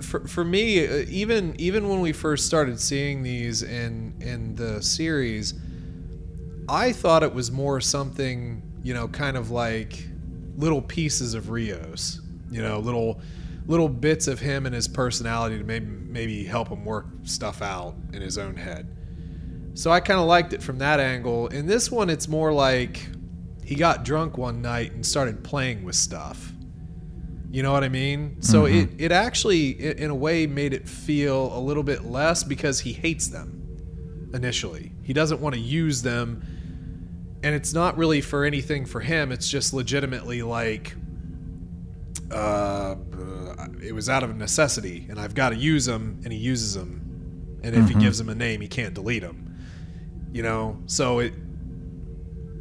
for, 0.00 0.26
for 0.26 0.44
me, 0.44 0.86
uh, 0.86 1.04
even 1.08 1.54
even 1.58 1.88
when 1.88 2.00
we 2.00 2.12
first 2.12 2.46
started 2.46 2.80
seeing 2.80 3.22
these 3.22 3.62
in 3.62 4.14
in 4.20 4.54
the 4.56 4.82
series, 4.82 5.54
I 6.68 6.92
thought 6.92 7.22
it 7.22 7.32
was 7.32 7.50
more 7.50 7.80
something 7.80 8.62
you 8.82 8.94
know, 8.94 9.08
kind 9.08 9.36
of 9.36 9.50
like 9.50 10.04
little 10.56 10.82
pieces 10.82 11.34
of 11.34 11.50
Rios, 11.50 12.20
you 12.50 12.62
know, 12.62 12.78
little 12.78 13.20
little 13.66 13.88
bits 13.88 14.26
of 14.26 14.40
him 14.40 14.66
and 14.66 14.74
his 14.74 14.88
personality 14.88 15.56
to 15.58 15.64
maybe 15.64 15.86
maybe 15.86 16.44
help 16.44 16.68
him 16.68 16.84
work 16.84 17.06
stuff 17.22 17.62
out 17.62 17.94
in 18.12 18.20
his 18.20 18.38
own 18.38 18.56
head. 18.56 18.88
So 19.74 19.90
I 19.90 20.00
kind 20.00 20.20
of 20.20 20.26
liked 20.26 20.52
it 20.52 20.62
from 20.62 20.78
that 20.78 21.00
angle. 21.00 21.48
In 21.48 21.66
this 21.66 21.90
one, 21.90 22.10
it's 22.10 22.28
more 22.28 22.52
like 22.52 23.06
he 23.64 23.74
got 23.74 24.04
drunk 24.04 24.36
one 24.36 24.60
night 24.60 24.92
and 24.92 25.04
started 25.04 25.42
playing 25.42 25.82
with 25.84 25.94
stuff. 25.94 26.52
You 27.50 27.62
know 27.62 27.72
what 27.72 27.84
I 27.84 27.88
mean? 27.88 28.36
So 28.40 28.64
Mhm. 28.64 28.82
it, 28.82 28.90
it 28.98 29.12
actually, 29.12 29.70
in 29.70 30.10
a 30.10 30.14
way, 30.14 30.46
made 30.46 30.72
it 30.72 30.88
feel 30.88 31.56
a 31.56 31.60
little 31.60 31.82
bit 31.82 32.04
less 32.04 32.44
because 32.44 32.80
he 32.80 32.92
hates 32.92 33.28
them 33.28 33.62
initially. 34.34 34.92
He 35.02 35.12
doesn't 35.12 35.40
want 35.40 35.54
to 35.54 35.60
use 35.60 36.02
them. 36.02 36.42
And 37.42 37.54
it's 37.54 37.74
not 37.74 37.98
really 37.98 38.20
for 38.20 38.44
anything 38.44 38.86
for 38.86 39.00
him. 39.00 39.32
It's 39.32 39.48
just 39.48 39.74
legitimately 39.74 40.42
like, 40.42 40.94
uh, 42.30 42.94
it 43.82 43.94
was 43.94 44.08
out 44.08 44.22
of 44.22 44.36
necessity, 44.36 45.06
and 45.10 45.18
I've 45.18 45.34
got 45.34 45.50
to 45.50 45.56
use 45.56 45.84
them, 45.86 46.20
and 46.24 46.32
he 46.32 46.38
uses 46.38 46.74
them. 46.74 47.00
And 47.62 47.74
if 47.74 47.88
he 47.88 47.94
Mhm. 47.94 48.00
gives 48.00 48.20
him 48.20 48.28
a 48.28 48.34
name, 48.34 48.60
he 48.60 48.68
can't 48.68 48.94
delete 48.94 49.22
them. 49.22 49.41
You 50.32 50.42
know? 50.42 50.82
So 50.86 51.20
it, 51.20 51.34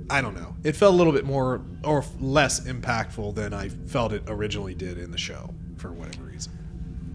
I 0.10 0.22
don't 0.22 0.36
know. 0.36 0.56
It 0.64 0.76
felt 0.76 0.94
a 0.94 0.98
little 0.98 1.14
bit 1.14 1.26
more 1.26 1.62
or 1.84 2.04
less 2.20 2.62
impactful 2.62 3.36
than 3.36 3.54
I 3.54 3.70
felt 3.70 4.14
it 4.14 4.24
originally 4.28 4.76
did 4.76 4.98
in 4.98 5.12
the 5.12 5.18
show 5.18 5.54
for 5.78 5.92
whatever 5.92 6.24
reason. 6.24 6.52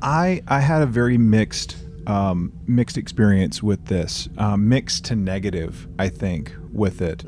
I 0.03 0.43
I 0.49 0.61
had 0.61 0.83
a 0.83 0.87
very 0.87 1.19
mixed 1.19 1.77
um, 2.07 2.53
mixed 2.67 2.97
experience 2.97 3.63
with 3.63 3.87
this, 3.87 4.29
um, 4.39 4.69
mixed 4.69 5.05
to 5.07 5.17
negative. 5.17 5.89
I 5.99 6.09
think 6.09 6.55
with 6.73 7.03
it, 7.03 7.25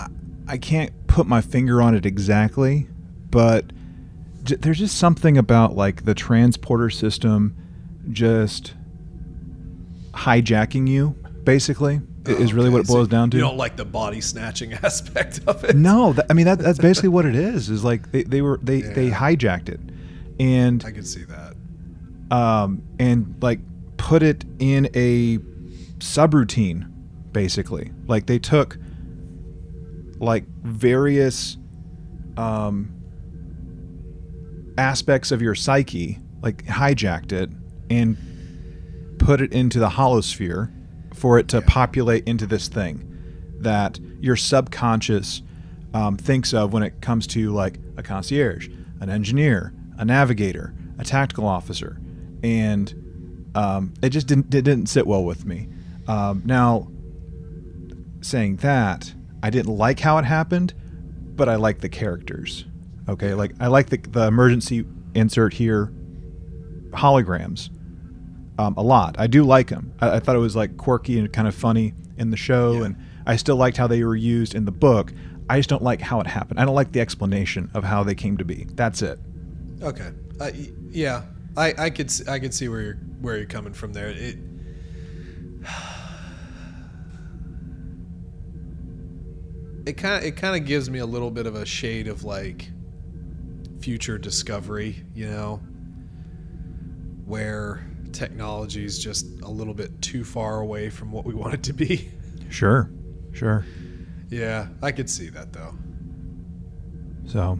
I, 0.00 0.06
I 0.48 0.58
can't 0.58 1.06
put 1.06 1.26
my 1.26 1.40
finger 1.40 1.80
on 1.80 1.94
it 1.94 2.04
exactly, 2.04 2.88
but 3.30 3.72
j- 4.42 4.56
there's 4.56 4.78
just 4.78 4.98
something 4.98 5.38
about 5.38 5.76
like 5.76 6.04
the 6.04 6.14
transporter 6.14 6.90
system 6.90 7.56
just 8.10 8.74
hijacking 10.12 10.88
you. 10.88 11.14
Basically, 11.44 12.00
i- 12.26 12.30
is 12.30 12.52
really 12.54 12.70
what 12.70 12.78
it 12.78 12.80
Okay, 12.80 12.86
so 12.88 12.94
boils 12.94 13.08
down 13.08 13.30
to. 13.30 13.36
You 13.36 13.42
don't 13.42 13.56
like 13.56 13.76
the 13.76 13.84
body 13.84 14.20
snatching 14.20 14.72
aspect 14.82 15.40
of 15.46 15.64
it. 15.64 15.74
No, 15.76 16.12
th- 16.12 16.26
I 16.30 16.34
mean 16.34 16.46
that, 16.46 16.58
that's 16.58 16.78
basically 16.78 17.08
what 17.08 17.24
it 17.26 17.34
is. 17.34 17.68
Is 17.70 17.82
like 17.84 18.12
they, 18.12 18.22
they 18.22 18.42
were 18.42 18.58
they, 18.62 18.82
they 18.82 19.10
hijacked 19.10 19.68
it, 19.68 19.80
and 20.38 20.84
I 20.84 20.90
could 20.92 21.06
see 21.06 21.24
that. 21.24 21.54
um, 22.36 22.82
and 22.98 23.34
like 23.42 23.60
put 23.96 24.22
it 24.22 24.44
in 24.60 24.86
a 24.94 25.38
subroutine, 25.98 26.90
basically. 27.32 27.90
Like 28.06 28.26
they 28.26 28.38
took 28.38 28.78
like 30.18 30.44
various 30.62 31.56
um, 32.36 32.92
aspects 34.78 35.30
of 35.32 35.42
your 35.42 35.54
psyche, 35.54 36.18
like 36.40 36.64
hijacked 36.66 37.32
it 37.32 37.50
and 37.90 38.16
put 39.18 39.40
it 39.40 39.52
into 39.52 39.78
the 39.78 39.90
holosphere 39.90 40.70
for 41.22 41.38
it 41.38 41.46
to 41.46 41.58
Yeah. 41.58 41.64
populate 41.68 42.26
into 42.26 42.46
this 42.48 42.66
thing 42.66 43.08
that 43.60 44.00
your 44.20 44.34
subconscious 44.34 45.40
um, 45.94 46.16
thinks 46.16 46.52
of 46.52 46.72
when 46.72 46.82
it 46.82 47.00
comes 47.00 47.28
to 47.28 47.52
like 47.52 47.78
a 47.96 48.02
concierge, 48.02 48.68
an 49.00 49.08
engineer, 49.08 49.72
a 49.98 50.04
navigator, 50.04 50.74
a 50.98 51.04
tactical 51.04 51.46
officer, 51.46 52.00
and 52.42 52.92
um, 53.54 53.94
it 54.02 54.08
just 54.10 54.26
didn't 54.26 54.52
it 54.52 54.62
didn't 54.64 54.86
sit 54.86 55.06
well 55.06 55.22
with 55.24 55.46
me. 55.46 55.68
Um, 56.08 56.42
now, 56.44 56.88
saying 58.20 58.56
that, 58.56 59.14
I 59.44 59.50
didn't 59.50 59.76
like 59.76 60.00
how 60.00 60.18
it 60.18 60.24
happened, 60.24 60.74
but 61.36 61.48
I 61.48 61.54
like 61.54 61.82
the 61.82 61.88
characters. 61.88 62.64
Okay, 63.08 63.34
like 63.34 63.52
I 63.60 63.68
like 63.68 63.90
the 63.90 63.98
the 63.98 64.26
emergency 64.26 64.84
insert 65.14 65.52
here, 65.54 65.92
holograms, 66.90 67.70
um, 68.58 68.74
a 68.76 68.82
lot. 68.82 69.16
I 69.18 69.26
do 69.26 69.44
like 69.44 69.68
them. 69.68 69.92
I, 70.00 70.16
I 70.16 70.20
thought 70.20 70.36
it 70.36 70.40
was 70.40 70.54
like 70.56 70.76
quirky 70.76 71.18
and 71.18 71.32
kind 71.32 71.48
of 71.48 71.54
funny 71.54 71.94
in 72.18 72.30
the 72.30 72.36
show, 72.36 72.72
Yeah. 72.74 72.84
and 72.86 72.96
I 73.26 73.36
still 73.36 73.56
liked 73.56 73.76
how 73.76 73.86
they 73.86 74.02
were 74.04 74.16
used 74.16 74.54
in 74.54 74.64
the 74.64 74.72
book. 74.72 75.12
I 75.48 75.58
just 75.58 75.68
don't 75.68 75.82
like 75.82 76.00
how 76.00 76.20
it 76.20 76.26
happened. 76.26 76.60
I 76.60 76.64
don't 76.64 76.74
like 76.74 76.92
the 76.92 77.00
explanation 77.00 77.70
of 77.74 77.84
how 77.84 78.02
they 78.04 78.14
came 78.14 78.36
to 78.38 78.44
be. 78.44 78.66
That's 78.74 79.02
it. 79.02 79.18
Okay. 79.82 80.10
Uh, 80.40 80.50
yeah, 80.90 81.22
I, 81.56 81.74
I 81.78 81.90
could 81.90 82.10
I 82.28 82.38
could 82.38 82.54
see 82.54 82.68
where 82.68 82.80
you're 82.80 82.94
where 83.20 83.36
you're 83.36 83.46
coming 83.46 83.72
from 83.72 83.92
there. 83.92 84.08
It. 84.08 84.36
It 89.84 89.94
kind 89.96 90.18
of 90.18 90.24
it 90.24 90.36
kind 90.36 90.54
of 90.54 90.64
gives 90.66 90.88
me 90.88 91.00
a 91.00 91.06
little 91.06 91.30
bit 91.30 91.46
of 91.46 91.56
a 91.56 91.66
shade 91.66 92.06
of 92.06 92.22
like 92.22 92.70
future 93.80 94.16
discovery, 94.16 95.04
you 95.12 95.28
know, 95.28 95.56
where 97.26 97.84
technology 98.12 98.84
is 98.84 98.98
just 98.98 99.26
a 99.42 99.48
little 99.48 99.74
bit 99.74 100.00
too 100.02 100.24
far 100.24 100.60
away 100.60 100.90
from 100.90 101.12
what 101.12 101.24
we 101.24 101.34
want 101.42 101.54
it 101.54 101.62
to 101.64 101.72
be. 101.72 102.10
Sure, 102.50 102.90
sure. 103.32 103.64
yeah, 104.28 104.68
I 104.82 104.92
could 104.92 105.08
see 105.08 105.28
that 105.30 105.52
though. 105.52 105.74
So 107.26 107.58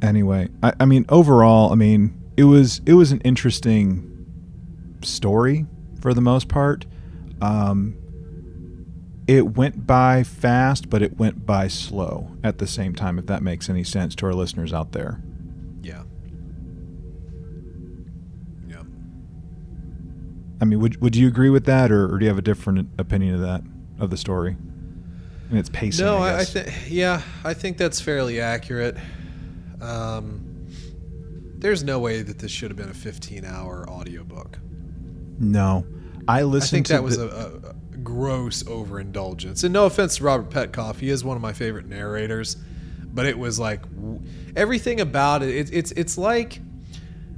anyway, 0.00 0.48
I, 0.62 0.72
I 0.80 0.84
mean 0.84 1.04
overall, 1.08 1.72
I 1.72 1.74
mean 1.74 2.20
it 2.36 2.44
was 2.44 2.80
it 2.86 2.94
was 2.94 3.12
an 3.12 3.20
interesting 3.20 4.08
story 5.02 5.66
for 6.00 6.14
the 6.14 6.20
most 6.20 6.48
part. 6.48 6.86
Um, 7.40 7.96
it 9.26 9.56
went 9.56 9.86
by 9.86 10.22
fast, 10.24 10.90
but 10.90 11.02
it 11.02 11.16
went 11.18 11.46
by 11.46 11.68
slow 11.68 12.30
at 12.42 12.58
the 12.58 12.66
same 12.66 12.94
time. 12.94 13.18
If 13.18 13.26
that 13.26 13.42
makes 13.42 13.68
any 13.68 13.84
sense 13.84 14.14
to 14.16 14.26
our 14.26 14.34
listeners 14.34 14.72
out 14.72 14.92
there. 14.92 15.22
I 20.62 20.64
mean, 20.64 20.78
would 20.78 21.02
would 21.02 21.16
you 21.16 21.26
agree 21.26 21.50
with 21.50 21.64
that, 21.64 21.90
or, 21.90 22.04
or 22.14 22.18
do 22.18 22.24
you 22.24 22.28
have 22.30 22.38
a 22.38 22.42
different 22.42 22.88
opinion 22.96 23.34
of 23.34 23.40
that 23.40 23.62
of 23.98 24.10
the 24.10 24.16
story 24.16 24.56
and 25.50 25.58
its 25.58 25.68
pacing? 25.68 26.06
No, 26.06 26.18
I, 26.18 26.30
I, 26.34 26.38
I 26.38 26.44
think 26.44 26.68
yeah, 26.88 27.20
I 27.44 27.52
think 27.52 27.76
that's 27.78 28.00
fairly 28.00 28.40
accurate. 28.40 28.96
Um, 29.80 30.68
there's 31.58 31.82
no 31.82 31.98
way 31.98 32.22
that 32.22 32.38
this 32.38 32.52
should 32.52 32.70
have 32.70 32.76
been 32.78 32.88
a 32.88 32.92
15-hour 32.92 33.88
audiobook. 33.90 34.58
no. 35.38 35.84
I 36.28 36.42
listened. 36.44 36.68
I 36.68 36.70
think 36.76 36.86
that 36.88 37.02
was 37.02 37.18
the- 37.18 37.28
a, 37.66 37.70
a 37.70 37.96
gross 37.98 38.64
overindulgence. 38.68 39.64
And 39.64 39.72
no 39.72 39.86
offense 39.86 40.18
to 40.18 40.24
Robert 40.24 40.50
Petkoff, 40.50 41.00
he 41.00 41.08
is 41.08 41.24
one 41.24 41.36
of 41.36 41.42
my 41.42 41.52
favorite 41.52 41.86
narrators, 41.86 42.56
but 43.12 43.26
it 43.26 43.36
was 43.36 43.58
like 43.58 43.82
w- 43.96 44.20
everything 44.54 45.00
about 45.00 45.42
it. 45.42 45.48
it 45.50 45.70
it's 45.72 45.90
it's 45.92 46.16
like 46.16 46.60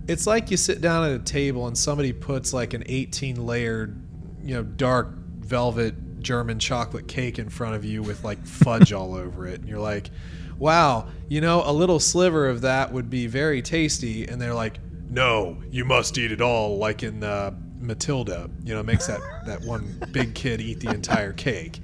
it's 0.06 0.26
like 0.26 0.50
you 0.50 0.56
sit 0.56 0.80
down 0.80 1.04
at 1.04 1.12
a 1.12 1.22
table 1.22 1.66
and 1.66 1.76
somebody 1.76 2.12
puts 2.12 2.52
like 2.52 2.74
an 2.74 2.82
18 2.86 3.46
layered, 3.46 4.00
you 4.42 4.54
know, 4.54 4.62
dark 4.62 5.14
velvet 5.40 5.94
German 6.20 6.58
chocolate 6.58 7.06
cake 7.06 7.38
in 7.38 7.48
front 7.48 7.74
of 7.74 7.84
you 7.84 8.02
with 8.02 8.24
like 8.24 8.44
fudge 8.46 8.92
all 8.92 9.14
over 9.16 9.46
it, 9.46 9.60
and 9.60 9.68
you're 9.68 9.78
like, 9.78 10.10
"Wow, 10.58 11.08
you 11.28 11.40
know, 11.40 11.62
a 11.64 11.72
little 11.72 12.00
sliver 12.00 12.48
of 12.48 12.62
that 12.62 12.92
would 12.92 13.08
be 13.08 13.26
very 13.26 13.62
tasty." 13.62 14.26
And 14.26 14.40
they're 14.40 14.54
like, 14.54 14.78
"No, 15.08 15.62
you 15.70 15.84
must 15.84 16.18
eat 16.18 16.32
it 16.32 16.40
all," 16.40 16.78
like 16.78 17.02
in 17.02 17.22
uh, 17.22 17.52
Matilda. 17.78 18.50
You 18.64 18.74
know, 18.74 18.82
makes 18.82 19.06
that 19.06 19.20
that 19.46 19.62
one 19.62 20.02
big 20.12 20.34
kid 20.34 20.60
eat 20.60 20.80
the 20.80 20.90
entire 20.90 21.32
cake. 21.32 21.80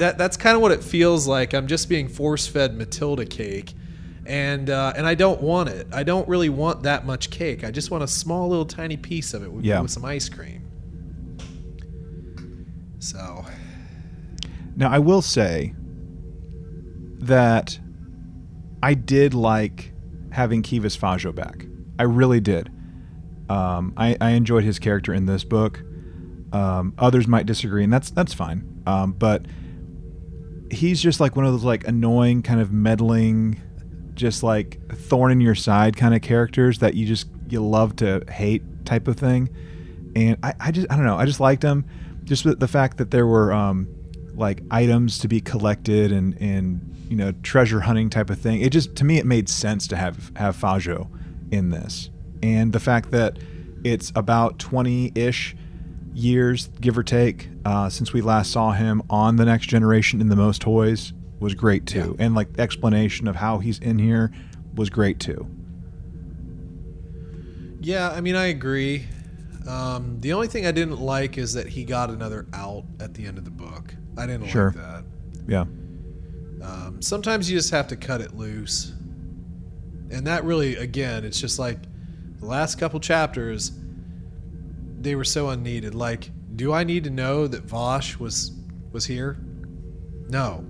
That 0.00 0.18
that's 0.18 0.36
kind 0.36 0.56
of 0.56 0.62
what 0.62 0.72
it 0.72 0.82
feels 0.82 1.26
like. 1.26 1.54
I'm 1.54 1.68
just 1.68 1.88
being 1.88 2.08
force 2.08 2.46
fed 2.46 2.76
Matilda 2.76 3.24
cake 3.24 3.74
and 4.26 4.68
uh, 4.70 4.92
and 4.96 5.06
I 5.06 5.14
don't 5.14 5.40
want 5.40 5.68
it. 5.70 5.86
I 5.92 6.02
don't 6.02 6.26
really 6.28 6.48
want 6.48 6.82
that 6.84 7.06
much 7.06 7.30
cake. 7.30 7.64
I 7.64 7.70
just 7.70 7.90
want 7.90 8.04
a 8.04 8.08
small 8.08 8.48
little 8.48 8.66
tiny 8.66 8.96
piece 8.96 9.34
of 9.34 9.42
it 9.42 9.52
with, 9.52 9.64
Yeah. 9.64 9.80
with 9.80 9.90
some 9.90 10.04
ice 10.04 10.28
cream. 10.28 10.62
So 12.98 13.44
Now, 14.76 14.90
I 14.90 14.98
will 14.98 15.22
say 15.22 15.74
that 17.20 17.78
I 18.82 18.94
did 18.94 19.32
like 19.34 19.92
having 20.30 20.62
Kivas 20.62 20.98
Fajo 20.98 21.34
back. 21.34 21.66
I 21.98 22.02
really 22.02 22.40
did. 22.40 22.70
Um, 23.48 23.94
I, 23.96 24.16
I 24.20 24.30
enjoyed 24.30 24.64
his 24.64 24.78
character 24.78 25.14
in 25.14 25.26
this 25.26 25.44
book. 25.44 25.82
Um, 26.52 26.94
others 26.98 27.26
might 27.26 27.46
disagree, 27.46 27.84
and 27.84 27.92
that's 27.92 28.10
that's 28.10 28.34
fine. 28.34 28.82
Um, 28.86 29.12
but 29.12 29.46
he's 30.70 31.00
just 31.00 31.20
like 31.20 31.36
one 31.36 31.44
of 31.44 31.52
those 31.52 31.64
like 31.64 31.86
annoying, 31.86 32.42
kind 32.42 32.60
of 32.60 32.72
meddling, 32.72 33.60
just 34.16 34.42
like 34.42 34.80
thorn 34.92 35.30
in 35.30 35.40
your 35.40 35.54
side 35.54 35.96
kind 35.96 36.14
of 36.14 36.22
characters 36.22 36.80
that 36.80 36.94
you 36.94 37.06
just 37.06 37.28
you 37.48 37.60
love 37.60 37.94
to 37.96 38.24
hate 38.28 38.62
type 38.84 39.06
of 39.06 39.16
thing. 39.16 39.48
And 40.16 40.38
I, 40.42 40.54
I 40.58 40.70
just 40.72 40.90
I 40.90 40.96
don't 40.96 41.04
know. 41.04 41.16
I 41.16 41.26
just 41.26 41.40
liked 41.40 41.62
him. 41.62 41.84
Just 42.24 42.58
the 42.58 42.68
fact 42.68 42.96
that 42.96 43.12
there 43.12 43.26
were 43.26 43.52
um, 43.52 43.88
like 44.34 44.62
items 44.70 45.18
to 45.20 45.28
be 45.28 45.40
collected 45.40 46.10
and 46.10 46.36
and 46.40 46.94
you 47.08 47.16
know 47.16 47.32
treasure 47.42 47.80
hunting 47.80 48.10
type 48.10 48.30
of 48.30 48.40
thing. 48.40 48.60
It 48.62 48.70
just 48.70 48.96
to 48.96 49.04
me 49.04 49.18
it 49.18 49.26
made 49.26 49.48
sense 49.48 49.86
to 49.88 49.96
have 49.96 50.32
have 50.36 50.56
Fajo 50.56 51.08
in 51.52 51.70
this. 51.70 52.10
and 52.42 52.72
the 52.72 52.80
fact 52.80 53.12
that 53.12 53.38
it's 53.84 54.10
about 54.16 54.58
20-ish 54.58 55.54
years, 56.12 56.68
give 56.80 56.98
or 56.98 57.04
take, 57.04 57.48
uh, 57.64 57.88
since 57.88 58.12
we 58.12 58.20
last 58.20 58.50
saw 58.50 58.72
him 58.72 59.00
on 59.08 59.36
the 59.36 59.44
Next 59.44 59.66
Generation 59.66 60.20
in 60.20 60.28
the 60.28 60.34
Most 60.34 60.60
Toys 60.60 61.12
was 61.40 61.54
great 61.54 61.86
too, 61.86 62.16
and 62.18 62.34
like 62.34 62.54
the 62.54 62.62
explanation 62.62 63.28
of 63.28 63.36
how 63.36 63.58
he's 63.58 63.78
in 63.78 63.98
here 63.98 64.32
was 64.74 64.90
great 64.90 65.20
too. 65.20 65.46
Yeah, 67.80 68.10
I 68.10 68.20
mean, 68.20 68.34
I 68.36 68.46
agree. 68.46 69.06
Um, 69.68 70.18
the 70.20 70.32
only 70.32 70.48
thing 70.48 70.66
I 70.66 70.72
didn't 70.72 71.00
like 71.00 71.38
is 71.38 71.52
that 71.54 71.66
he 71.68 71.84
got 71.84 72.10
another 72.10 72.46
out 72.52 72.84
at 73.00 73.14
the 73.14 73.26
end 73.26 73.38
of 73.38 73.44
the 73.44 73.50
book. 73.50 73.94
I 74.16 74.26
didn't 74.26 74.46
Sure. 74.48 74.66
like 74.66 74.76
that. 74.76 75.04
Yeah, 75.48 75.64
Um, 76.62 77.00
sometimes 77.00 77.50
you 77.50 77.56
just 77.56 77.70
have 77.70 77.86
to 77.88 77.96
cut 77.96 78.20
it 78.20 78.34
loose. 78.36 78.92
And 80.10 80.26
that 80.26 80.44
really, 80.44 80.76
again, 80.76 81.24
it's 81.24 81.40
just 81.40 81.58
like 81.58 81.78
the 82.40 82.46
last 82.46 82.78
couple 82.78 82.98
chapters, 82.98 83.72
they 85.00 85.14
were 85.14 85.24
so 85.24 85.50
unneeded. 85.50 85.94
Like, 85.94 86.30
do 86.56 86.72
I 86.72 86.82
need 86.84 87.04
to 87.04 87.10
know 87.10 87.46
that 87.46 87.64
Vash 87.64 88.18
was 88.18 88.52
was 88.92 89.04
here? 89.04 89.36
No. 90.28 90.64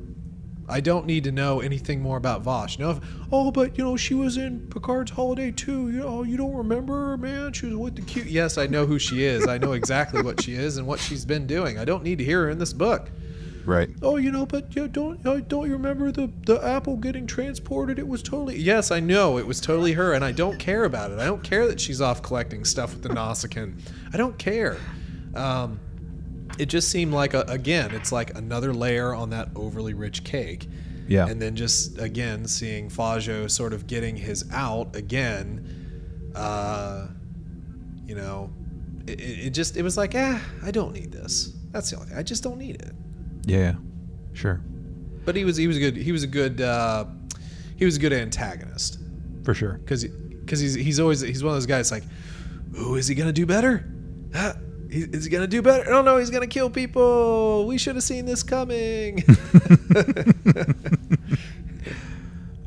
I 0.68 0.80
don't 0.80 1.06
need 1.06 1.24
to 1.24 1.32
know 1.32 1.60
anything 1.60 2.00
more 2.00 2.16
about 2.16 2.42
Vash. 2.42 2.78
No, 2.78 2.90
if, 2.90 3.00
oh, 3.30 3.50
but 3.50 3.78
you 3.78 3.84
know 3.84 3.96
she 3.96 4.14
was 4.14 4.36
in 4.36 4.66
Picard's 4.68 5.12
Holiday 5.12 5.50
too. 5.52 5.90
You 5.90 6.00
know, 6.00 6.22
you 6.22 6.36
don't 6.36 6.54
remember 6.54 7.10
her, 7.10 7.16
man? 7.16 7.52
She 7.52 7.66
was 7.66 7.76
with 7.76 7.96
the 7.96 8.02
Q. 8.02 8.24
Yes, 8.24 8.58
I 8.58 8.66
know 8.66 8.86
who 8.86 8.98
she 8.98 9.24
is. 9.24 9.46
I 9.46 9.58
know 9.58 9.72
exactly 9.72 10.22
what 10.22 10.42
she 10.42 10.54
is 10.54 10.76
and 10.76 10.86
what 10.86 11.00
she's 11.00 11.24
been 11.24 11.46
doing. 11.46 11.78
I 11.78 11.84
don't 11.84 12.02
need 12.02 12.18
to 12.18 12.24
hear 12.24 12.44
her 12.44 12.50
in 12.50 12.58
this 12.58 12.72
book 12.72 13.10
right. 13.66 13.90
oh, 14.02 14.16
you 14.16 14.30
know, 14.30 14.46
but 14.46 14.74
you 14.74 14.88
don't 14.88 15.24
uh, 15.26 15.40
don't 15.40 15.66
you 15.66 15.72
remember 15.72 16.10
the 16.12 16.30
the 16.46 16.64
apple 16.64 16.96
getting 16.96 17.26
transported? 17.26 17.98
It 17.98 18.06
was 18.06 18.22
totally 18.22 18.58
yes, 18.58 18.90
I 18.90 19.00
know 19.00 19.38
it 19.38 19.46
was 19.46 19.60
totally 19.60 19.92
her, 19.92 20.12
and 20.12 20.24
I 20.24 20.32
don't 20.32 20.58
care 20.58 20.84
about 20.84 21.10
it. 21.10 21.18
I 21.18 21.24
don't 21.24 21.42
care 21.42 21.66
that 21.66 21.80
she's 21.80 22.00
off 22.00 22.22
collecting 22.22 22.64
stuff 22.64 22.92
with 22.92 23.02
the 23.02 23.10
Nausicaan. 23.10 23.78
I 24.12 24.16
don't 24.16 24.38
care. 24.38 24.78
Um, 25.34 25.80
it 26.58 26.66
just 26.66 26.90
seemed 26.90 27.12
like 27.12 27.34
a, 27.34 27.40
again, 27.42 27.94
it's 27.94 28.12
like 28.12 28.36
another 28.36 28.72
layer 28.72 29.14
on 29.14 29.30
that 29.30 29.48
overly 29.54 29.94
rich 29.94 30.24
cake. 30.24 30.68
Yeah. 31.08 31.28
And 31.28 31.40
then 31.40 31.54
just 31.54 31.98
again 31.98 32.46
seeing 32.46 32.88
Fajo 32.90 33.48
sort 33.50 33.72
of 33.72 33.86
getting 33.86 34.16
his 34.16 34.44
out 34.52 34.96
again, 34.96 36.32
uh, 36.34 37.08
you 38.04 38.14
know, 38.16 38.50
it, 39.06 39.20
it 39.20 39.50
just 39.50 39.76
it 39.76 39.82
was 39.82 39.96
like, 39.96 40.14
ah, 40.16 40.42
I 40.64 40.70
don't 40.70 40.92
need 40.92 41.12
this. 41.12 41.52
That's 41.70 41.90
the 41.90 41.96
only 41.96 42.08
thing. 42.08 42.18
I 42.18 42.22
just 42.22 42.42
don't 42.42 42.58
need 42.58 42.82
it. 42.82 42.92
Yeah, 43.44 43.74
sure, 44.32 44.60
But 45.24 45.36
he 45.36 45.44
was 45.44 45.56
he 45.56 45.68
was 45.68 45.76
a 45.76 45.80
good 45.80 45.96
he 45.96 46.10
was 46.10 46.24
a 46.24 46.26
good 46.26 46.60
uh, 46.60 47.04
he 47.76 47.84
was 47.84 47.96
a 47.96 48.00
good 48.00 48.12
antagonist 48.12 48.98
for 49.44 49.54
sure. 49.54 49.74
because 49.74 50.04
because 50.04 50.58
he's 50.58 50.74
he's 50.74 50.98
always 50.98 51.20
he's 51.20 51.44
one 51.44 51.52
of 51.52 51.56
those 51.56 51.66
guys 51.66 51.92
like, 51.92 52.02
oh, 52.78 52.96
is 52.96 53.06
he 53.06 53.14
gonna 53.14 53.32
do 53.32 53.46
better? 53.46 53.88
He, 54.96 55.02
is 55.02 55.24
he 55.24 55.30
gonna 55.30 55.46
do 55.46 55.60
better? 55.60 55.92
Oh 55.92 56.00
no, 56.00 56.16
he's 56.16 56.30
gonna 56.30 56.46
kill 56.46 56.70
people. 56.70 57.66
We 57.66 57.76
should 57.76 57.96
have 57.96 58.02
seen 58.04 58.24
this 58.24 58.42
coming. 58.42 59.22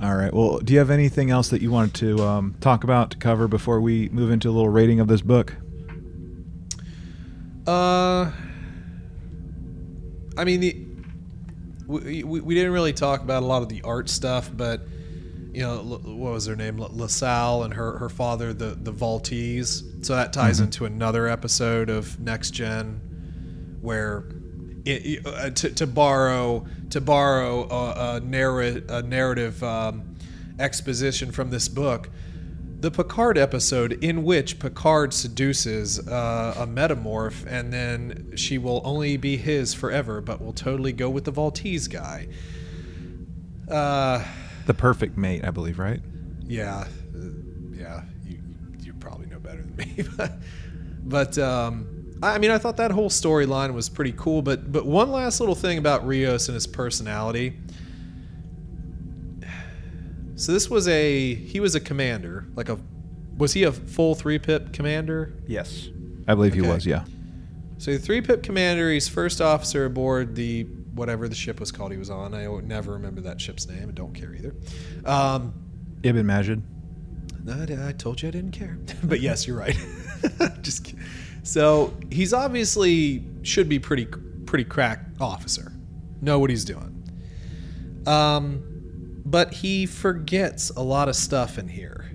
All 0.01 0.15
right. 0.15 0.31
Well, 0.31 0.59
do 0.59 0.73
you 0.73 0.79
have 0.79 0.91
anything 0.91 1.31
else 1.31 1.49
that 1.49 1.63
you 1.63 1.71
wanted 1.71 1.95
to 1.95 2.23
um, 2.23 2.55
talk 2.61 2.83
about 2.83 3.09
to 3.11 3.17
cover 3.17 3.47
before 3.47 3.81
we 3.81 4.09
move 4.09 4.29
into 4.29 4.47
a 4.47 4.51
little 4.51 4.69
rating 4.69 4.99
of 4.99 5.07
this 5.07 5.21
book? 5.21 5.55
uh, 7.65 8.31
I 10.37 10.43
mean 10.43 10.59
the. 10.59 10.85
We, 11.87 12.23
we, 12.23 12.41
we 12.41 12.53
didn't 12.53 12.73
really 12.73 12.93
talk 12.93 13.21
about 13.21 13.41
a 13.41 13.45
lot 13.47 13.63
of 13.63 13.69
the 13.69 13.81
art 13.81 14.07
stuff, 14.07 14.51
but 14.55 14.81
you 15.59 15.65
know 15.65 15.81
what 15.81 16.31
was 16.31 16.45
her 16.45 16.55
name, 16.55 16.77
LaSalle 16.77 17.63
and 17.63 17.73
her 17.73 17.97
her 17.97 18.07
father, 18.07 18.53
the 18.53 18.77
the 18.81 18.93
Maltese. 18.93 19.83
So 20.03 20.15
that 20.15 20.31
ties 20.31 20.61
into 20.61 20.85
another 20.85 21.27
episode 21.27 21.89
of 21.89 22.17
Next 22.17 22.51
Gen, 22.51 23.77
where 23.81 24.23
it, 24.85 25.25
uh, 25.27 25.49
to, 25.49 25.69
to 25.71 25.85
borrow 25.85 26.65
to 26.91 27.01
borrow 27.01 27.67
a, 27.69 28.15
a, 28.15 28.19
narra- 28.21 28.81
a 28.87 29.01
narrative 29.01 29.61
um, 29.61 30.15
exposition 30.59 31.29
from 31.29 31.49
this 31.49 31.67
book, 31.67 32.09
the 32.79 32.89
Picard 32.89 33.37
episode 33.37 34.01
in 34.01 34.23
which 34.23 34.59
Picard 34.59 35.13
seduces 35.13 35.99
uh, 36.07 36.55
a 36.57 36.65
metamorph 36.67 37.45
and 37.45 37.73
then 37.73 38.31
she 38.37 38.57
will 38.57 38.81
only 38.85 39.17
be 39.17 39.35
his 39.35 39.73
forever, 39.73 40.21
but 40.21 40.41
will 40.41 40.53
totally 40.53 40.93
go 40.93 41.09
with 41.09 41.25
the 41.25 41.33
Maltese 41.33 41.89
guy. 41.89 42.29
Uh, 43.69 44.23
The 44.69 44.75
perfect 44.75 45.17
mate, 45.17 45.43
I 45.43 45.49
believe, 45.49 45.79
right? 45.79 45.99
yeah, 46.45 46.85
uh, 47.15 47.19
yeah, 47.71 48.03
you 48.23 48.39
you 48.79 48.93
probably 48.93 49.25
know 49.25 49.39
better 49.39 49.63
than 49.63 49.75
me, 49.75 50.03
but 50.15 50.33
but 51.05 51.39
um, 51.39 52.13
I 52.21 52.35
I 52.35 52.37
mean, 52.37 52.51
I 52.51 52.59
thought 52.59 52.77
that 52.77 52.91
whole 52.91 53.09
storyline 53.09 53.73
was 53.73 53.89
pretty 53.89 54.13
cool. 54.15 54.43
But 54.43 54.71
but 54.71 54.85
one 54.85 55.09
last 55.11 55.39
little 55.39 55.55
thing 55.55 55.79
about 55.79 56.05
Rios 56.05 56.49
and 56.49 56.53
his 56.53 56.67
personality. 56.67 57.57
So 60.35 60.51
this 60.51 60.69
was 60.69 60.87
a 60.87 61.33
he 61.33 61.59
was 61.59 61.73
a 61.73 61.79
commander, 61.79 62.45
like 62.55 62.69
a 62.69 62.79
was 63.39 63.53
he 63.53 63.63
a 63.63 63.71
full 63.71 64.13
three 64.13 64.37
pip 64.37 64.71
commander? 64.71 65.33
Yes, 65.47 65.89
I 66.27 66.35
believe 66.35 66.53
he 66.53 66.61
was. 66.61 66.85
Yeah. 66.85 67.05
So 67.79 67.93
the 67.93 67.97
three 67.97 68.21
pip 68.21 68.43
commander, 68.43 68.91
he's 68.91 69.07
first 69.07 69.41
officer 69.41 69.85
aboard 69.85 70.35
the 70.35 70.67
whatever 70.93 71.27
the 71.27 71.35
ship 71.35 71.59
was 71.59 71.71
called 71.71 71.91
he 71.91 71.97
was 71.97 72.09
on. 72.09 72.33
I 72.33 72.45
never 72.61 72.93
remember 72.93 73.21
that 73.21 73.39
ship's 73.39 73.67
name. 73.67 73.89
I 73.89 73.91
don't 73.91 74.13
care 74.13 74.33
either. 74.33 74.55
Um, 75.05 75.53
Ibn 76.03 76.25
Majid. 76.25 76.63
No, 77.43 77.53
I 77.53 77.89
I 77.89 77.91
told 77.93 78.21
you 78.21 78.27
I 78.27 78.31
didn't 78.31 78.51
care. 78.51 78.77
but 79.03 79.21
yes, 79.21 79.47
you're 79.47 79.57
right. 79.57 79.77
Just 80.61 80.93
so 81.43 81.93
he's 82.11 82.33
obviously 82.33 83.25
should 83.43 83.69
be 83.69 83.79
pretty 83.79 84.07
pretty 84.45 84.65
crack 84.65 85.05
officer. 85.19 85.71
Know 86.21 86.39
what 86.39 86.49
he's 86.49 86.65
doing. 86.65 86.95
Um, 88.05 89.21
but 89.25 89.53
he 89.53 89.85
forgets 89.85 90.69
a 90.71 90.81
lot 90.81 91.07
of 91.07 91.15
stuff 91.15 91.57
in 91.57 91.67
here, 91.67 92.11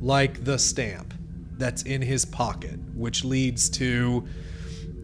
like 0.00 0.44
the 0.44 0.58
stamp 0.58 1.14
that's 1.58 1.82
in 1.82 2.02
his 2.02 2.24
pocket, 2.24 2.78
which 2.94 3.24
leads 3.24 3.68
to 3.70 4.26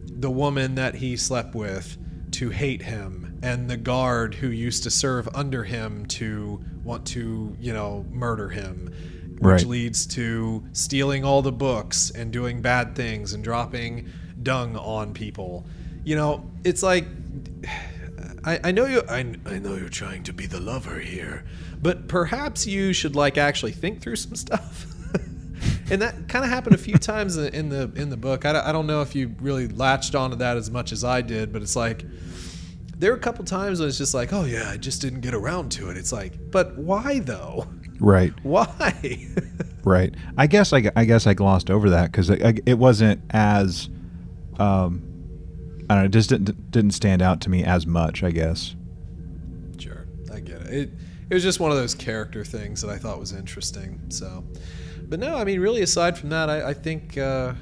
the 0.07 0.29
woman 0.29 0.75
that 0.75 0.95
he 0.95 1.17
slept 1.17 1.55
with 1.55 1.97
to 2.31 2.49
hate 2.49 2.81
him 2.83 3.39
and 3.41 3.69
the 3.69 3.77
guard 3.77 4.35
who 4.35 4.47
used 4.47 4.83
to 4.83 4.89
serve 4.91 5.27
under 5.33 5.63
him 5.63 6.05
to 6.07 6.63
want 6.83 7.05
to, 7.07 7.55
you 7.59 7.73
know, 7.73 8.05
murder 8.11 8.49
him. 8.49 8.93
Which 9.39 9.41
Right. 9.61 9.65
leads 9.65 10.05
to 10.07 10.65
stealing 10.73 11.23
all 11.23 11.41
the 11.41 11.53
books 11.53 12.11
and 12.11 12.29
doing 12.33 12.61
bad 12.61 12.93
things 12.93 13.31
and 13.31 13.41
dropping 13.41 14.09
dung 14.43 14.75
on 14.75 15.13
people. 15.13 15.65
You 16.03 16.17
know, 16.17 16.51
it's 16.65 16.83
like 16.83 17.05
I, 18.43 18.59
I 18.65 18.71
know 18.71 18.85
you 18.85 19.01
I, 19.09 19.19
I 19.45 19.59
know 19.59 19.75
you're 19.75 19.87
trying 19.89 20.23
to 20.23 20.33
be 20.33 20.45
the 20.45 20.59
lover 20.59 20.99
here, 20.99 21.45
but 21.81 22.09
perhaps 22.09 22.67
you 22.67 22.91
should 22.91 23.15
like 23.15 23.37
actually 23.37 23.71
think 23.71 24.01
through 24.01 24.17
some 24.17 24.35
stuff. 24.35 24.88
And 25.91 26.01
that 26.01 26.27
kind 26.27 26.45
of 26.45 26.51
happened 26.51 26.75
a 26.75 26.79
few 26.79 26.97
times 26.97 27.37
in 27.37 27.53
in 27.53 27.69
the 27.69 27.91
in 27.95 28.09
the 28.09 28.17
book. 28.17 28.45
I 28.45 28.53
don't, 28.53 28.65
I 28.65 28.71
don't 28.71 28.87
know 28.87 29.01
if 29.01 29.15
you 29.15 29.35
really 29.39 29.67
latched 29.67 30.15
onto 30.15 30.37
that 30.37 30.57
as 30.57 30.69
much 30.69 30.91
as 30.91 31.03
I 31.03 31.21
did, 31.21 31.51
but 31.51 31.61
it's 31.61 31.75
like 31.75 32.03
there 32.97 33.11
were 33.11 33.17
a 33.17 33.21
couple 33.21 33.45
times 33.45 33.79
when 33.79 33.87
it's 33.87 33.97
just 33.97 34.13
like, 34.13 34.33
oh 34.33 34.43
yeah, 34.43 34.69
I 34.69 34.77
just 34.77 35.01
didn't 35.01 35.21
get 35.21 35.33
around 35.33 35.71
to 35.73 35.89
it. 35.89 35.97
It's 35.97 36.11
like, 36.11 36.33
but 36.51 36.77
why 36.77 37.19
though? 37.19 37.67
Right. 37.99 38.33
Why? 38.43 39.27
Right. 39.85 40.13
I 40.37 40.45
guess 40.45 40.73
I, 40.73 40.91
I 40.95 41.05
guess 41.05 41.25
I 41.25 41.33
glossed 41.33 41.71
over 41.71 41.89
that 41.91 42.11
because 42.11 42.29
it, 42.29 42.59
it 42.65 42.77
wasn't 42.77 43.21
as, 43.29 43.89
um, 44.59 45.01
I 45.89 45.95
don't 45.95 45.99
know, 45.99 46.05
it 46.05 46.11
just 46.11 46.29
didn't 46.29 46.69
didn't 46.69 46.91
stand 46.91 47.21
out 47.21 47.41
to 47.41 47.49
me 47.49 47.63
as 47.63 47.87
much. 47.87 48.21
I 48.21 48.31
guess. 48.31 48.75
Sure, 49.79 50.05
I 50.33 50.41
get 50.41 50.61
it. 50.61 50.67
It 50.67 50.89
it 51.29 51.33
was 51.33 51.43
just 51.43 51.59
one 51.59 51.71
of 51.71 51.77
those 51.77 51.95
character 51.95 52.43
things 52.43 52.81
that 52.81 52.89
I 52.89 52.97
thought 52.97 53.19
was 53.19 53.31
interesting. 53.31 53.99
So, 54.09 54.43
but 55.09 55.19
no, 55.19 55.35
I 55.35 55.43
mean, 55.43 55.59
really, 55.59 55.81
aside 55.81 56.17
from 56.17 56.29
that, 56.29 56.49
I, 56.49 56.69
I 56.69 56.73
think 56.73 57.17
uh, 57.17 57.53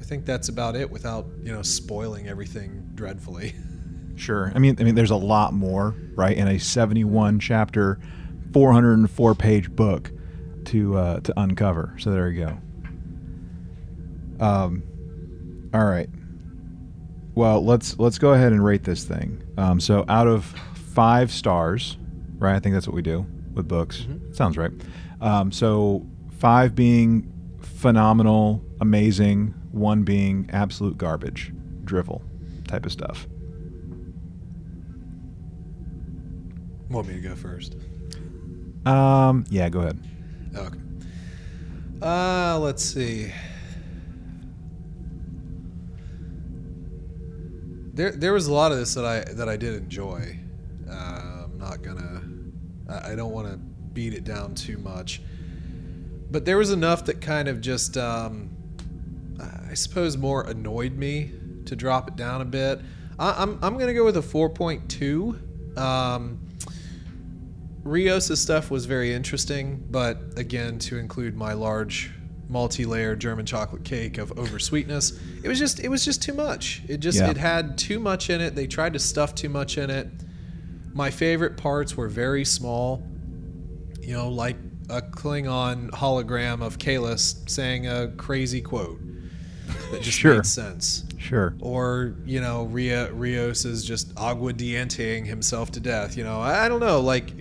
I 0.00 0.04
think 0.04 0.26
that's 0.26 0.48
about 0.48 0.76
it. 0.76 0.90
Without 0.90 1.26
you 1.42 1.52
know 1.52 1.62
spoiling 1.62 2.28
everything 2.28 2.90
dreadfully. 2.94 3.54
Sure. 4.16 4.52
I 4.54 4.58
mean, 4.58 4.76
I 4.78 4.82
mean, 4.84 4.96
there's 4.96 5.12
a 5.12 5.16
lot 5.16 5.54
more, 5.54 5.94
right, 6.14 6.36
in 6.36 6.46
a 6.46 6.58
71 6.58 7.40
chapter, 7.40 7.98
404 8.52 9.34
page 9.34 9.70
book 9.70 10.10
to 10.66 10.98
uh, 10.98 11.20
to 11.20 11.40
uncover. 11.40 11.94
So 11.98 12.10
there 12.10 12.28
you 12.28 12.44
go. 12.44 12.58
Um, 14.44 14.82
all 15.72 15.86
right. 15.86 16.10
Well, 17.34 17.64
let's 17.64 17.98
let's 17.98 18.18
go 18.18 18.34
ahead 18.34 18.52
and 18.52 18.62
rate 18.62 18.84
this 18.84 19.04
thing. 19.04 19.42
Um, 19.56 19.80
so 19.80 20.04
out 20.08 20.26
of 20.26 20.44
five 20.74 21.30
stars, 21.30 21.96
right? 22.38 22.54
I 22.54 22.58
think 22.58 22.74
that's 22.74 22.86
what 22.86 22.94
we 22.94 23.00
do 23.02 23.24
with 23.54 23.68
books. 23.68 24.02
Mhm. 24.02 24.36
Sounds 24.36 24.58
right. 24.58 24.72
Um, 25.22 25.50
so 25.52 26.04
five 26.40 26.74
being 26.74 27.30
phenomenal, 27.60 28.64
amazing, 28.80 29.54
one 29.70 30.02
being 30.02 30.48
absolute 30.52 30.96
garbage, 30.96 31.52
drivel 31.84 32.22
type 32.66 32.86
of 32.86 32.92
stuff. 32.92 33.28
Want 36.88 37.06
me 37.06 37.14
to 37.14 37.20
go 37.20 37.36
first? 37.36 37.76
Um, 38.84 39.44
yeah, 39.50 39.68
go 39.68 39.80
ahead. 39.80 40.02
Okay. 40.56 40.78
Uh, 42.02 42.58
let's 42.58 42.82
see. 42.82 43.30
There, 47.92 48.12
there 48.12 48.32
was 48.32 48.46
a 48.46 48.52
lot 48.52 48.72
of 48.72 48.78
this 48.78 48.94
that 48.94 49.04
I 49.04 49.20
that 49.34 49.48
I 49.48 49.56
did 49.56 49.74
enjoy. 49.74 50.38
Uh, 50.88 51.44
I'm 51.44 51.58
not 51.58 51.82
gonna. 51.82 52.22
I, 52.88 53.12
I 53.12 53.14
don't 53.14 53.32
want 53.32 53.48
to 53.48 53.58
beat 53.92 54.14
it 54.14 54.24
down 54.24 54.54
too 54.54 54.78
much, 54.78 55.20
but 56.30 56.44
there 56.44 56.56
was 56.58 56.70
enough 56.70 57.04
that 57.06 57.20
kind 57.20 57.48
of 57.48 57.60
just, 57.60 57.96
um, 57.96 58.50
I 59.70 59.74
suppose, 59.74 60.16
more 60.16 60.42
annoyed 60.42 60.92
me 60.92 61.32
to 61.66 61.76
drop 61.76 62.08
it 62.08 62.16
down 62.16 62.40
a 62.40 62.44
bit. 62.44 62.80
I, 63.18 63.42
I'm 63.42 63.58
I'm 63.62 63.78
gonna 63.78 63.94
go 63.94 64.04
with 64.04 64.16
a 64.16 64.20
4.2. 64.22 65.78
Um, 65.78 66.40
Rios' 67.82 68.38
stuff 68.40 68.70
was 68.70 68.84
very 68.86 69.14
interesting, 69.14 69.82
but 69.90 70.18
again, 70.36 70.78
to 70.80 70.98
include 70.98 71.34
my 71.36 71.54
large 71.54 72.10
multi-layered 72.48 73.20
German 73.20 73.46
chocolate 73.46 73.84
cake 73.84 74.18
of 74.18 74.36
oversweetness, 74.38 75.18
it 75.42 75.48
was 75.48 75.58
just 75.58 75.80
it 75.80 75.88
was 75.88 76.04
just 76.04 76.22
too 76.22 76.34
much. 76.34 76.82
It 76.88 76.98
just 76.98 77.18
Yeah. 77.18 77.30
it 77.30 77.36
had 77.36 77.78
too 77.78 77.98
much 77.98 78.28
in 78.28 78.40
it. 78.40 78.54
They 78.54 78.66
tried 78.66 78.92
to 78.94 78.98
stuff 78.98 79.34
too 79.34 79.48
much 79.48 79.78
in 79.78 79.88
it. 79.88 80.08
My 80.92 81.10
favorite 81.10 81.56
parts 81.56 81.96
were 81.96 82.08
very 82.08 82.44
small. 82.44 83.02
You 84.02 84.14
know, 84.14 84.28
like 84.28 84.56
a 84.90 85.00
Klingon 85.02 85.90
hologram 85.90 86.62
of 86.62 86.78
Kahless 86.78 87.48
saying 87.48 87.86
a 87.86 88.08
crazy 88.16 88.60
quote 88.60 88.98
that 89.92 90.02
just 90.02 90.18
Sure. 90.18 90.34
made 90.36 90.46
sense 90.46 91.04
Sure. 91.18 91.54
or 91.60 92.14
you 92.24 92.40
know 92.40 92.64
Ria, 92.64 93.12
Rios 93.12 93.64
is 93.64 93.84
just 93.84 94.12
agua 94.16 94.52
dienteing 94.52 95.26
himself 95.26 95.70
to 95.72 95.80
death 95.80 96.16
you 96.16 96.24
know 96.24 96.40
I, 96.40 96.64
I 96.64 96.68
don't 96.68 96.80
know 96.80 97.00
like 97.00 97.32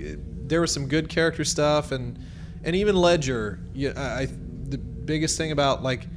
there 0.48 0.62
was 0.62 0.72
some 0.74 0.88
good 0.88 1.10
character 1.10 1.44
stuff 1.44 1.92
and 1.92 2.20
and 2.64 2.76
even 2.76 2.96
Ledger 2.96 3.60
yeah 3.74 3.92
I, 3.96 4.22
I 4.22 4.26
the 4.26 4.78
biggest 4.78 5.38
thing 5.38 5.52
about 5.52 5.82
like 5.82 6.08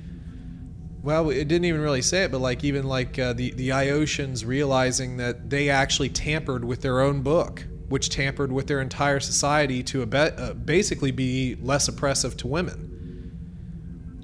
well 1.03 1.30
it 1.30 1.49
didn't 1.49 1.64
even 1.64 1.80
really 1.80 2.03
say 2.03 2.24
it 2.24 2.33
but 2.33 2.41
like 2.41 2.62
even 2.64 2.87
like 2.87 3.18
uh, 3.18 3.33
the 3.33 3.53
the 3.53 3.70
Iotians 3.70 4.45
realizing 4.47 5.16
that 5.18 5.49
they 5.51 5.68
actually 5.70 6.09
tampered 6.11 6.64
with 6.64 6.83
their 6.83 7.01
own 7.01 7.22
book 7.22 7.64
which 7.93 8.09
tampered 8.09 8.51
with 8.51 8.68
their 8.68 8.80
entire 8.80 9.20
society 9.20 9.82
to 9.82 10.03
uh, 10.03 10.55
basically 10.55 11.11
be 11.11 11.55
less 11.61 11.88
oppressive 11.88 12.34
to 12.38 12.47
women 12.47 12.88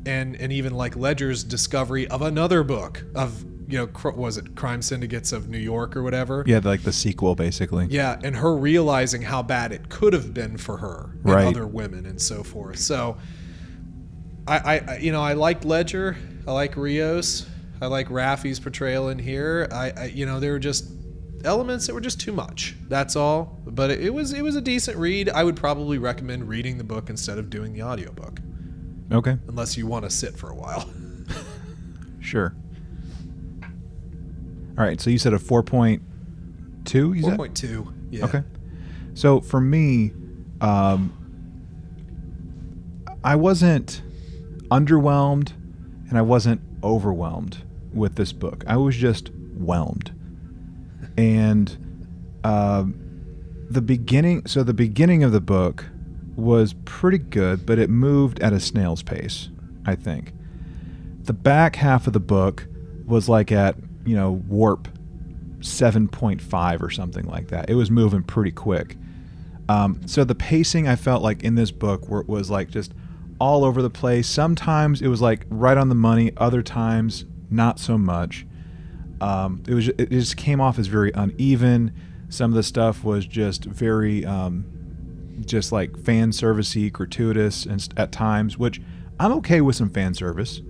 and 0.07 0.37
and 0.37 0.51
even 0.51 0.73
like 0.73 0.97
Ledger's 0.97 1.45
discovery 1.45 2.09
of 2.09 2.23
another 2.23 2.63
book 2.65 3.05
of 3.15 3.45
you 3.69 3.77
know 3.77 3.87
cr- 3.87 4.09
was 4.13 4.39
it 4.39 4.57
Crime 4.57 4.81
Syndicates 4.81 5.33
of 5.33 5.51
New 5.51 5.59
York 5.59 5.95
or 5.99 6.03
whatever. 6.03 6.43
Yeah, 6.47 6.61
like 6.65 6.83
the 6.83 6.95
sequel, 6.95 7.35
basically. 7.35 7.89
Yeah, 7.91 8.19
and 8.25 8.37
her 8.37 8.57
realizing 8.57 9.21
how 9.21 9.43
bad 9.43 9.71
it 9.73 9.91
could 9.91 10.15
have 10.15 10.33
been 10.33 10.57
for 10.57 10.79
her 10.79 11.11
and 11.23 11.25
Right. 11.35 11.47
other 11.47 11.67
women 11.67 12.07
and 12.07 12.19
so 12.19 12.43
forth. 12.43 12.79
So, 12.79 13.19
I, 14.47 14.79
I, 14.79 14.97
you 14.97 15.13
know, 15.13 15.21
I 15.21 15.35
liked 15.35 15.67
Ledger. 15.67 16.17
I 16.47 16.53
like 16.53 16.75
Rios. 16.75 17.47
I 17.83 17.87
like 17.89 18.09
Raffi's 18.09 18.59
portrayal 18.59 19.11
in 19.11 19.19
here. 19.19 19.69
I, 19.71 19.91
I, 19.91 20.05
you 20.07 20.25
know, 20.25 20.41
there 20.41 20.53
were 20.53 20.59
just 20.59 20.87
elements 21.45 21.87
that 21.87 21.95
were 21.95 22.01
just 22.01 22.21
too 22.21 22.33
much. 22.33 22.75
That's 22.89 23.17
all. 23.17 23.59
But 23.67 23.91
it, 23.91 24.13
was, 24.13 24.33
it 24.33 24.43
was 24.43 24.57
a 24.57 24.61
decent 24.61 24.97
read. 24.97 25.29
I 25.31 25.45
would 25.45 25.57
probably 25.57 25.99
recommend 25.99 26.49
reading 26.49 26.79
the 26.79 26.85
book 26.85 27.09
instead 27.11 27.39
of 27.39 27.49
doing 27.51 27.73
the 27.73 27.83
audiobook, 27.83 28.41
Okay. 29.13 29.37
unless 29.49 29.77
you 29.77 29.87
want 29.87 30.05
to 30.05 30.11
sit 30.11 30.37
for 30.37 30.51
a 30.51 30.55
while. 30.55 30.89
Sure. 32.21 32.55
All 33.63 34.85
right. 34.85 35.01
So 35.01 35.09
you 35.09 35.17
said 35.19 35.33
a 35.33 35.39
four 35.39 35.63
point 35.63 36.03
two. 36.85 37.15
You 37.15 37.23
Four 37.23 37.31
said 37.31 37.37
point 37.39 37.57
two. 37.57 37.93
Yeah. 38.11 38.25
Okay. 38.27 38.43
So 39.15 39.41
for 39.41 39.61
me, 39.61 40.13
um, 40.61 41.13
I 43.25 43.35
wasn't 43.37 44.03
underwhelmed 44.71 45.53
and 46.09 46.19
I 46.19 46.23
wasn't 46.23 46.61
overwhelmed 46.83 47.65
with 47.95 48.17
this 48.17 48.33
book. 48.33 48.63
I 48.67 48.77
was 48.77 48.95
just 48.97 49.31
whelmed. 49.57 50.13
And 51.19 52.39
um, 52.45 52.95
the 53.69 53.83
beginning, 53.83 54.47
so 54.47 54.63
the 54.63 54.73
beginning 54.73 55.25
of 55.25 55.33
the 55.33 55.41
book 55.41 55.85
was 56.37 56.75
pretty 56.85 57.19
good, 57.19 57.67
but 57.67 57.79
it 57.81 57.91
moved 57.91 58.41
at 58.41 58.53
a 58.53 58.61
snail's 58.61 59.03
pace, 59.03 59.51
I 59.85 59.97
think. 59.97 60.33
The 61.25 61.33
back 61.33 61.75
half 61.75 62.07
of 62.07 62.13
the 62.13 62.21
book 62.21 62.69
was 63.05 63.29
like 63.29 63.51
at, 63.51 63.75
you 64.07 64.15
know, 64.15 64.31
warp 64.49 64.87
7.5 65.59 66.83
or 66.83 66.91
something 66.91 67.27
like 67.27 67.49
that. 67.49 67.69
It 67.69 67.75
was 67.75 67.91
moving 67.91 68.23
pretty 68.23 68.53
quick. 68.53 68.97
Um, 69.69 70.01
so 70.07 70.23
the 70.23 70.37
pacing 70.37 70.87
I 70.87 70.95
felt 70.95 71.23
like 71.23 71.43
in 71.43 71.57
this 71.57 71.73
book 71.73 72.09
were, 72.09 72.23
was 72.23 72.49
like 72.49 72.71
just 72.71 72.95
all 73.41 73.65
over 73.65 73.83
the 73.83 73.91
place. 73.91 74.29
Sometimes 74.29 75.03
it 75.03 75.09
was 75.09 75.21
like 75.21 75.47
right 75.51 75.77
on 75.77 75.89
the 75.89 75.97
money. 75.97 76.31
Other 76.37 76.63
times 76.63 77.25
not 77.51 77.81
so 77.81 77.99
much. 77.99 78.47
Um, 79.21 79.63
it 79.67 79.75
was 79.75 79.89
it 79.89 80.11
just 80.11 80.37
came 80.37 80.61
off 80.61 80.79
as 80.79 80.87
very 80.87 81.11
uneven. 81.15 81.93
Some 82.29 82.51
of 82.51 82.57
the 82.57 82.63
stuff 82.63 83.05
was 83.05 83.27
just 83.27 83.65
very 83.65 84.25
um, 84.25 84.65
just 85.45 85.73
like 85.73 85.99
fan 86.05 86.31
servicey, 86.31 86.93
gratuitous, 86.93 87.67
and 87.67 87.87
at 87.97 88.13
times, 88.13 88.59
which 88.59 88.81
I'm 89.19 89.33
okay 89.33 89.61
with 89.61 89.77
some 89.77 89.91
fan 89.91 90.15
service 90.15 90.61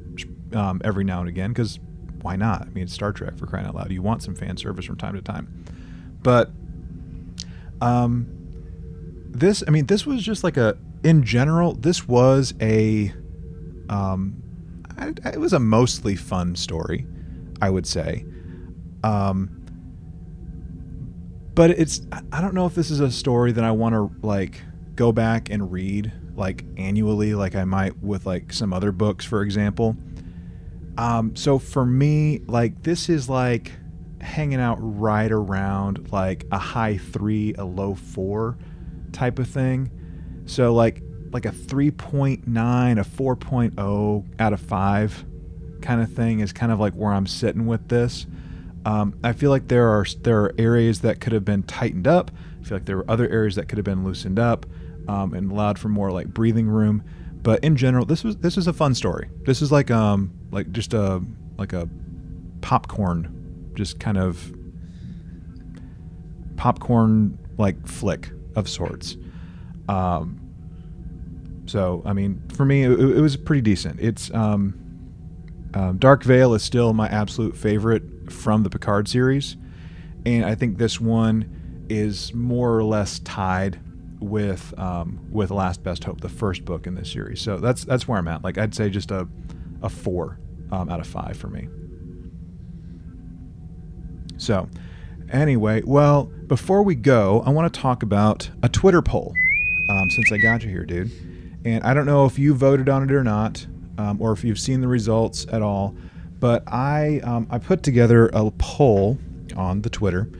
um, 0.55 0.81
every 0.85 1.05
now 1.05 1.21
and 1.21 1.29
again 1.29 1.51
because 1.51 1.79
why 2.23 2.37
not? 2.37 2.63
I 2.63 2.71
mean, 2.71 2.85
it's 2.85 2.93
Star 2.93 3.13
Trek 3.13 3.37
for 3.37 3.47
crying 3.47 3.67
out 3.67 3.75
loud. 3.75 3.93
You 3.93 4.03
want 4.03 4.23
some 4.23 4.35
fan 4.35 4.57
service 4.57 4.85
from 4.85 4.97
time 4.97 5.15
to 5.15 5.23
time, 5.23 5.65
but 6.23 6.51
um, 7.81 8.27
this, 9.29 9.63
I 9.67 9.71
mean, 9.71 9.87
this 9.87 10.07
was 10.07 10.23
just 10.23 10.43
like 10.43 10.57
a 10.57 10.77
in 11.05 11.23
general. 11.23 11.75
This 11.75 12.09
was 12.09 12.55
a 12.61 13.13
um, 13.89 14.43
I, 14.99 15.13
it 15.33 15.41
was 15.41 15.53
a 15.53 15.61
mostly 15.61 16.17
fun 16.17 16.57
story, 16.57 17.07
I 17.61 17.71
would 17.71 17.87
say. 17.87 18.25
Um, 19.03 19.65
but 21.55 21.71
it's 21.71 22.03
I- 22.33 22.41
don't 22.41 22.55
know 22.55 22.67
if 22.67 22.75
this 22.75 22.91
is 22.91 23.01
a 23.01 23.11
story 23.11 23.53
that 23.53 23.65
I 23.65 23.71
want 23.73 23.95
to 23.95 24.11
like 24.27 24.61
go 24.95 25.13
back 25.13 25.51
and 25.51 25.71
read 25.73 26.13
like 26.37 26.65
annually, 26.77 27.35
like 27.35 27.57
I 27.57 27.65
might 27.65 28.01
with 28.03 28.27
like 28.27 28.53
some 28.53 28.73
other 28.73 28.93
books, 28.93 29.25
for 29.25 29.43
example. 29.43 29.97
Um, 30.97 31.35
so 31.37 31.59
for 31.59 31.85
me, 31.85 32.41
like 32.47 32.83
this 32.83 33.09
is 33.09 33.29
like 33.29 33.73
hanging 34.21 34.61
out 34.61 34.79
right 34.81 35.31
around 35.31 36.11
like 36.13 36.45
a 36.51 36.59
high 36.59 36.97
three, 36.99 37.55
a 37.55 37.65
low 37.65 37.95
four 37.95 38.57
type 39.13 39.39
of 39.39 39.49
thing. 39.49 39.91
So 40.47 40.73
like 40.75 41.03
like 41.33 41.45
a 41.45 41.51
3.9, 41.51 42.41
a 43.01 43.05
4.0 43.05 44.25
out 44.39 44.53
of 44.53 44.61
five 44.61 45.25
kind 45.83 46.01
of 46.01 46.13
thing 46.13 46.41
is 46.41 46.53
kind 46.53 46.73
of 46.73 46.81
like 46.81 46.95
where 46.95 47.13
I'm 47.13 47.27
sitting 47.27 47.67
with 47.67 47.89
this. 47.89 48.27
Um, 48.89 49.19
I 49.23 49.35
feel 49.35 49.51
like 49.51 49.69
there 49.69 49.87
are 49.87 50.07
there 50.23 50.41
are 50.45 50.55
areas 50.57 51.01
that 51.01 51.21
could 51.21 51.35
have 51.35 51.45
been 51.45 51.63
tightened 51.65 52.09
up. 52.09 52.31
I 52.59 52.65
feel 52.65 52.79
like 52.79 52.87
there 52.87 52.97
were 52.97 53.11
other 53.11 53.29
areas 53.29 53.55
that 53.57 53.69
could 53.69 53.77
have 53.77 53.85
been 53.85 54.03
loosened 54.03 54.39
up 54.39 54.65
um, 55.07 55.35
and 55.35 55.53
allowed 55.53 55.79
for 55.79 55.91
more 55.91 56.11
like 56.11 56.29
breathing 56.29 56.67
room. 56.67 57.05
But 57.43 57.63
in 57.63 57.77
general, 57.77 58.07
this 58.07 58.25
was 58.25 58.39
this 58.39 58.57
is 58.57 58.67
a 58.67 58.73
fun 58.73 58.95
story. 58.95 59.29
This 59.45 59.61
is 59.61 59.71
like 59.71 59.91
um 59.91 60.33
like 60.51 60.73
just 60.73 60.95
a 60.95 61.23
like 61.59 61.75
a 61.75 61.87
popcorn, 62.63 63.73
just 63.75 64.01
kind 64.01 64.17
of 64.17 64.55
popcorn 66.57 67.39
like 67.59 67.87
flick 67.87 68.31
of 68.57 68.71
sorts. 68.71 69.19
Um, 69.91 70.41
so 71.67 72.01
I 72.07 72.15
mean, 72.15 72.43
for 72.55 72.65
me, 72.65 72.85
it, 72.85 72.99
it 72.99 73.21
was 73.21 73.37
pretty 73.37 73.61
decent. 73.61 74.01
It's 74.01 74.33
um, 74.33 74.81
um, 75.75 75.99
Dark 75.99 76.25
Veil 76.25 76.55
is 76.55 76.63
still 76.63 76.95
my 76.95 77.09
absolute 77.09 77.55
favorite 77.55 78.03
from 78.31 78.63
the 78.63 78.71
Picard 78.71 79.09
series, 79.09 79.57
and 80.25 80.45
I 80.45 80.55
think 80.55 80.79
this 80.79 81.01
one 81.01 81.87
is 81.89 82.35
more 82.35 82.77
or 82.77 82.85
less 82.85 83.19
tied 83.21 83.81
with 84.21 84.77
um, 84.79 85.27
with 85.31 85.51
Last 85.51 85.83
Best 85.83 86.05
Hope, 86.05 86.21
the 86.21 86.29
first 86.29 86.65
book 86.65 86.87
in 86.87 86.95
this 86.95 87.11
series. 87.11 87.41
So 87.41 87.59
that's 87.59 87.85
that's 87.85 88.09
where 88.09 88.19
I'm 88.19 88.29
at. 88.29 88.43
Like 88.43 88.59
I'd 88.59 88.75
say 88.75 88.91
just 88.91 89.11
a 89.11 89.29
a 89.83 89.89
four 89.89 90.39
um, 90.71 90.89
out 90.89 91.01
of 91.01 91.07
five 91.07 91.37
for 91.37 91.49
me. 91.49 91.69
So, 94.37 94.69
anyway, 95.31 95.83
well, 95.85 96.25
before 96.47 96.83
we 96.83 96.95
go, 96.95 97.43
I 97.45 97.51
want 97.51 97.73
to 97.73 97.81
talk 97.81 98.03
about 98.03 98.51
a 98.63 98.69
Twitter 98.69 99.03
poll 99.03 99.35
um, 99.91 100.11
since 100.11 100.33
I 100.33 100.39
got 100.39 100.63
you 100.63 100.71
here, 100.71 100.85
dude. 100.85 101.11
And 101.65 101.83
I 101.83 101.93
don't 101.93 102.07
know 102.07 102.25
if 102.25 102.39
you 102.39 102.55
voted 102.55 102.89
on 102.89 103.03
it 103.03 103.13
or 103.13 103.25
not, 103.25 103.67
um, 103.99 104.23
or 104.23 104.33
if 104.33 104.45
you've 104.45 104.61
seen 104.61 104.81
the 104.81 104.89
results 104.89 105.47
at 105.51 105.61
all, 105.61 105.97
but 106.41 106.63
I 106.67 107.21
um, 107.25 107.47
I 107.51 107.59
put 107.59 107.83
together 107.83 108.31
a 108.33 108.51
poll 108.53 109.19
on 109.57 109.83
the 109.83 109.91
Twitter, 109.91 110.31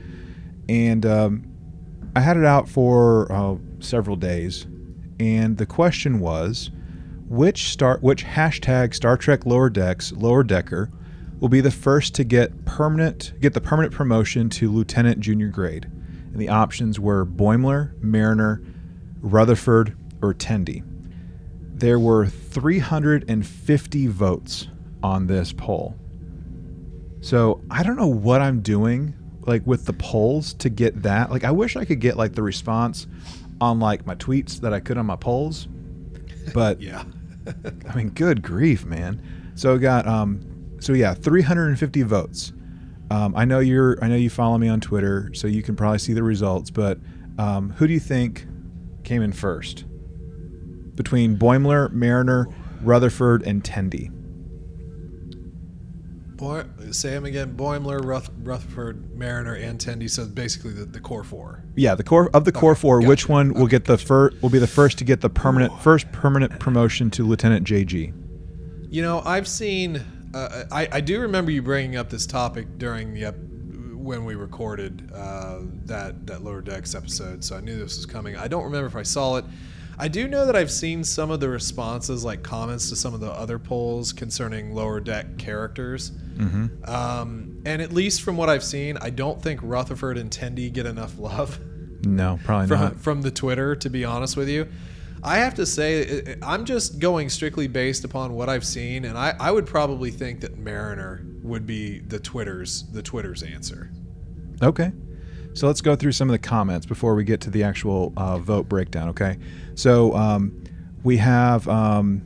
and 0.67 1.05
um, 1.05 1.47
I 2.15 2.21
had 2.21 2.37
it 2.37 2.45
out 2.45 2.69
for 2.69 3.31
uh, 3.31 3.55
several 3.79 4.15
days, 4.15 4.65
and 5.19 5.57
the 5.57 5.65
question 5.65 6.19
was, 6.19 6.71
which 7.27 7.69
star 7.69 7.97
which 8.01 8.23
hashtag 8.23 8.93
Star 8.93 9.17
Trek 9.17 9.45
Lower 9.45 9.69
Decks 9.69 10.11
Lower 10.11 10.43
Decker 10.43 10.89
will 11.39 11.49
be 11.49 11.61
the 11.61 11.71
first 11.71 12.15
to 12.15 12.23
get 12.23 12.65
permanent 12.65 13.33
get 13.39 13.53
the 13.53 13.61
permanent 13.61 13.93
promotion 13.93 14.49
to 14.49 14.71
lieutenant 14.71 15.19
junior 15.19 15.49
grade, 15.49 15.85
and 15.85 16.37
the 16.37 16.49
options 16.49 16.99
were 16.99 17.25
Boimler, 17.25 18.01
Mariner, 18.01 18.61
Rutherford, 19.21 19.97
or 20.21 20.33
Tendi. 20.33 20.83
there 21.73 21.99
were 21.99 22.25
350 22.25 24.07
votes 24.07 24.67
on 25.03 25.27
this 25.27 25.53
poll. 25.53 25.95
So 27.21 27.61
I 27.69 27.83
don't 27.83 27.97
know 27.97 28.07
what 28.07 28.41
I'm 28.41 28.61
doing 28.61 29.13
like 29.41 29.65
with 29.65 29.85
the 29.85 29.93
polls 29.93 30.53
to 30.55 30.69
get 30.69 31.01
that. 31.03 31.31
Like 31.31 31.43
I 31.43 31.51
wish 31.51 31.75
I 31.75 31.85
could 31.85 31.99
get 31.99 32.17
like 32.17 32.33
the 32.33 32.43
response 32.43 33.07
on 33.61 33.79
like 33.79 34.05
my 34.05 34.15
tweets 34.15 34.59
that 34.61 34.73
I 34.73 34.79
could 34.79 34.97
on 34.97 35.05
my 35.05 35.15
polls. 35.15 35.67
But 36.53 36.81
Yeah. 36.81 37.03
I 37.89 37.95
mean, 37.95 38.09
good 38.09 38.41
grief, 38.41 38.85
man. 38.85 39.21
So 39.55 39.73
we 39.73 39.79
got 39.79 40.07
um 40.07 40.41
so 40.79 40.93
yeah, 40.93 41.13
350 41.13 42.03
votes. 42.03 42.53
Um, 43.11 43.35
I 43.35 43.45
know 43.45 43.59
you're 43.59 43.97
I 44.03 44.07
know 44.07 44.15
you 44.15 44.29
follow 44.29 44.57
me 44.57 44.69
on 44.69 44.79
Twitter, 44.79 45.31
so 45.33 45.47
you 45.47 45.63
can 45.63 45.75
probably 45.75 45.99
see 45.99 46.13
the 46.13 46.23
results, 46.23 46.69
but 46.69 46.99
um, 47.37 47.71
who 47.71 47.87
do 47.87 47.93
you 47.93 47.99
think 47.99 48.45
came 49.03 49.21
in 49.21 49.33
first? 49.33 49.85
Between 50.95 51.37
Boimler, 51.37 51.91
Mariner, 51.91 52.47
Rutherford, 52.81 53.41
and 53.43 53.63
Tendi. 53.63 54.11
Boy, 56.39 56.63
say 56.91 57.11
him 57.11 57.25
again. 57.25 57.53
Boimler, 57.57 58.01
Ruth, 58.01 58.29
Rutherford, 58.43 59.13
Mariner, 59.17 59.55
and 59.55 59.77
Tendi. 59.77 60.09
So 60.09 60.25
basically 60.25 60.71
the, 60.71 60.85
the 60.85 61.01
core 61.01 61.25
four. 61.25 61.65
Yeah, 61.75 61.95
the 61.95 62.03
core 62.03 62.29
of 62.33 62.45
the 62.45 62.53
core 62.53 62.71
Okay, 62.71 62.79
four. 62.79 62.99
gotcha. 63.01 63.09
Which 63.09 63.27
one 63.27 63.53
will 63.53 63.63
Okay, 63.63 63.71
get 63.71 63.83
the 63.85 63.97
first? 63.97 64.41
Will 64.41 64.49
be 64.49 64.57
the 64.59 64.65
first 64.65 64.97
to 64.99 65.03
get 65.03 65.19
the 65.19 65.29
permanent 65.29 65.77
first 65.81 66.09
permanent 66.13 66.57
promotion 66.57 67.09
to 67.11 67.25
Lieutenant 67.25 67.67
JG. 67.67 68.13
You 68.89 69.01
know, 69.01 69.21
I've 69.25 69.49
seen. 69.49 70.01
Uh, 70.33 70.63
I, 70.71 70.87
I 70.93 71.01
do 71.01 71.19
remember 71.19 71.51
you 71.51 71.61
bringing 71.61 71.97
up 71.97 72.09
this 72.09 72.25
topic 72.25 72.77
during 72.77 73.13
the 73.13 73.25
ep- 73.25 73.35
when 73.93 74.23
we 74.23 74.35
recorded 74.35 75.11
uh, 75.13 75.59
that 75.87 76.25
that 76.27 76.41
lower 76.41 76.61
decks 76.61 76.95
episode, 76.95 77.43
so 77.43 77.57
I 77.57 77.59
knew 77.59 77.77
this 77.77 77.97
was 77.97 78.05
coming. 78.05 78.37
I 78.37 78.47
don't 78.47 78.63
remember 78.63 78.87
if 78.87 78.95
I 78.95 79.03
saw 79.03 79.35
it. 79.37 79.45
I 80.01 80.07
do 80.07 80.29
know 80.29 80.45
that 80.45 80.55
I've 80.55 80.71
seen 80.71 81.03
some 81.03 81.29
of 81.29 81.41
the 81.41 81.49
responses, 81.49 82.23
like 82.23 82.41
comments 82.41 82.87
to 82.89 82.95
some 82.95 83.13
of 83.13 83.19
the 83.19 83.31
other 83.31 83.59
polls 83.59 84.13
concerning 84.13 84.73
lower 84.73 85.01
deck 85.01 85.37
characters. 85.37 86.11
Mm-hmm. 86.11 86.89
Um, 86.89 87.61
and 87.65 87.81
at 87.81 87.91
least 87.91 88.21
from 88.21 88.37
what 88.37 88.49
I've 88.49 88.63
seen, 88.63 88.97
I 89.01 89.09
don't 89.09 89.41
think 89.41 89.59
Rutherford 89.61 90.17
and 90.17 90.31
Tendi 90.31 90.71
get 90.71 90.85
enough 90.85 91.19
love. 91.19 91.59
No, 92.05 92.39
probably 92.45 92.67
from, 92.67 92.79
not. 92.79 92.99
from 93.01 93.21
the 93.23 93.31
Twitter, 93.31 93.75
to 93.75 93.89
be 93.89 94.05
honest 94.05 94.37
with 94.37 94.47
you. 94.47 94.69
I 95.21 95.39
have 95.39 95.55
to 95.55 95.65
say, 95.65 96.37
I'm 96.41 96.63
just 96.63 96.99
going 96.99 97.27
strictly 97.27 97.67
based 97.67 98.05
upon 98.05 98.33
what 98.35 98.47
I've 98.47 98.65
seen, 98.65 99.03
and 99.03 99.17
I, 99.17 99.35
I 99.37 99.51
would 99.51 99.65
probably 99.65 100.11
think 100.11 100.39
that 100.41 100.57
Mariner 100.57 101.25
would 101.43 101.65
be 101.67 101.99
the 101.99 102.19
Twitter's 102.19 102.89
the 102.93 103.01
Twitter's 103.01 103.43
answer. 103.43 103.91
Okay. 104.61 104.93
So 105.53 105.67
let's 105.67 105.81
go 105.81 105.95
through 105.95 106.13
some 106.13 106.29
of 106.29 106.33
the 106.33 106.39
comments 106.39 106.85
before 106.85 107.15
we 107.15 107.23
get 107.23 107.41
to 107.41 107.49
the 107.49 107.63
actual 107.63 108.13
uh, 108.15 108.37
vote 108.37 108.69
breakdown. 108.69 109.09
Okay. 109.09 109.37
So 109.75 110.15
um, 110.15 110.63
we 111.03 111.17
have, 111.17 111.67
um, 111.67 112.21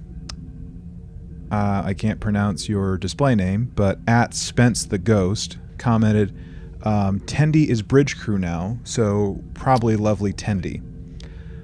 uh, 1.51 1.83
I 1.85 1.93
can't 1.93 2.19
pronounce 2.19 2.67
your 2.67 2.97
display 2.97 3.35
name, 3.35 3.71
but 3.75 3.99
at 4.07 4.33
Spence 4.33 4.85
the 4.85 4.97
Ghost 4.97 5.57
commented, 5.77 6.35
um, 6.83 7.21
Tendi 7.21 7.67
is 7.67 7.81
bridge 7.81 8.17
crew 8.17 8.37
now, 8.37 8.77
so 8.83 9.41
probably 9.53 9.95
lovely 9.95 10.33
Tendi. 10.33 10.81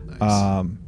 Nice. 0.08 0.22
Um, 0.22 0.80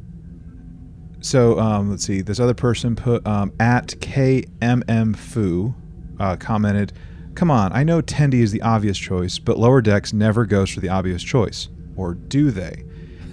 so 1.20 1.58
um, 1.58 1.90
let's 1.90 2.04
see. 2.04 2.20
This 2.22 2.40
other 2.40 2.54
person 2.54 2.96
put 2.96 3.26
um, 3.26 3.52
at 3.60 3.88
KMM 3.88 5.16
Fu 5.16 5.74
uh, 6.18 6.36
commented, 6.36 6.92
"Come 7.34 7.50
on, 7.50 7.72
I 7.72 7.82
know 7.82 8.02
Tendi 8.02 8.40
is 8.40 8.52
the 8.52 8.62
obvious 8.62 8.98
choice, 8.98 9.38
but 9.38 9.58
Lower 9.58 9.80
Decks 9.80 10.12
never 10.12 10.44
goes 10.46 10.70
for 10.70 10.80
the 10.80 10.88
obvious 10.88 11.22
choice, 11.22 11.68
or 11.96 12.14
do 12.14 12.50
they? 12.50 12.84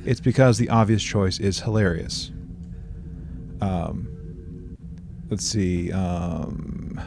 It's 0.06 0.22
because 0.22 0.58
the 0.58 0.70
obvious 0.70 1.04
choice 1.04 1.40
is 1.40 1.60
hilarious." 1.62 2.32
Um, 3.62 4.78
let's 5.30 5.46
see. 5.46 5.92
Um, 5.92 7.00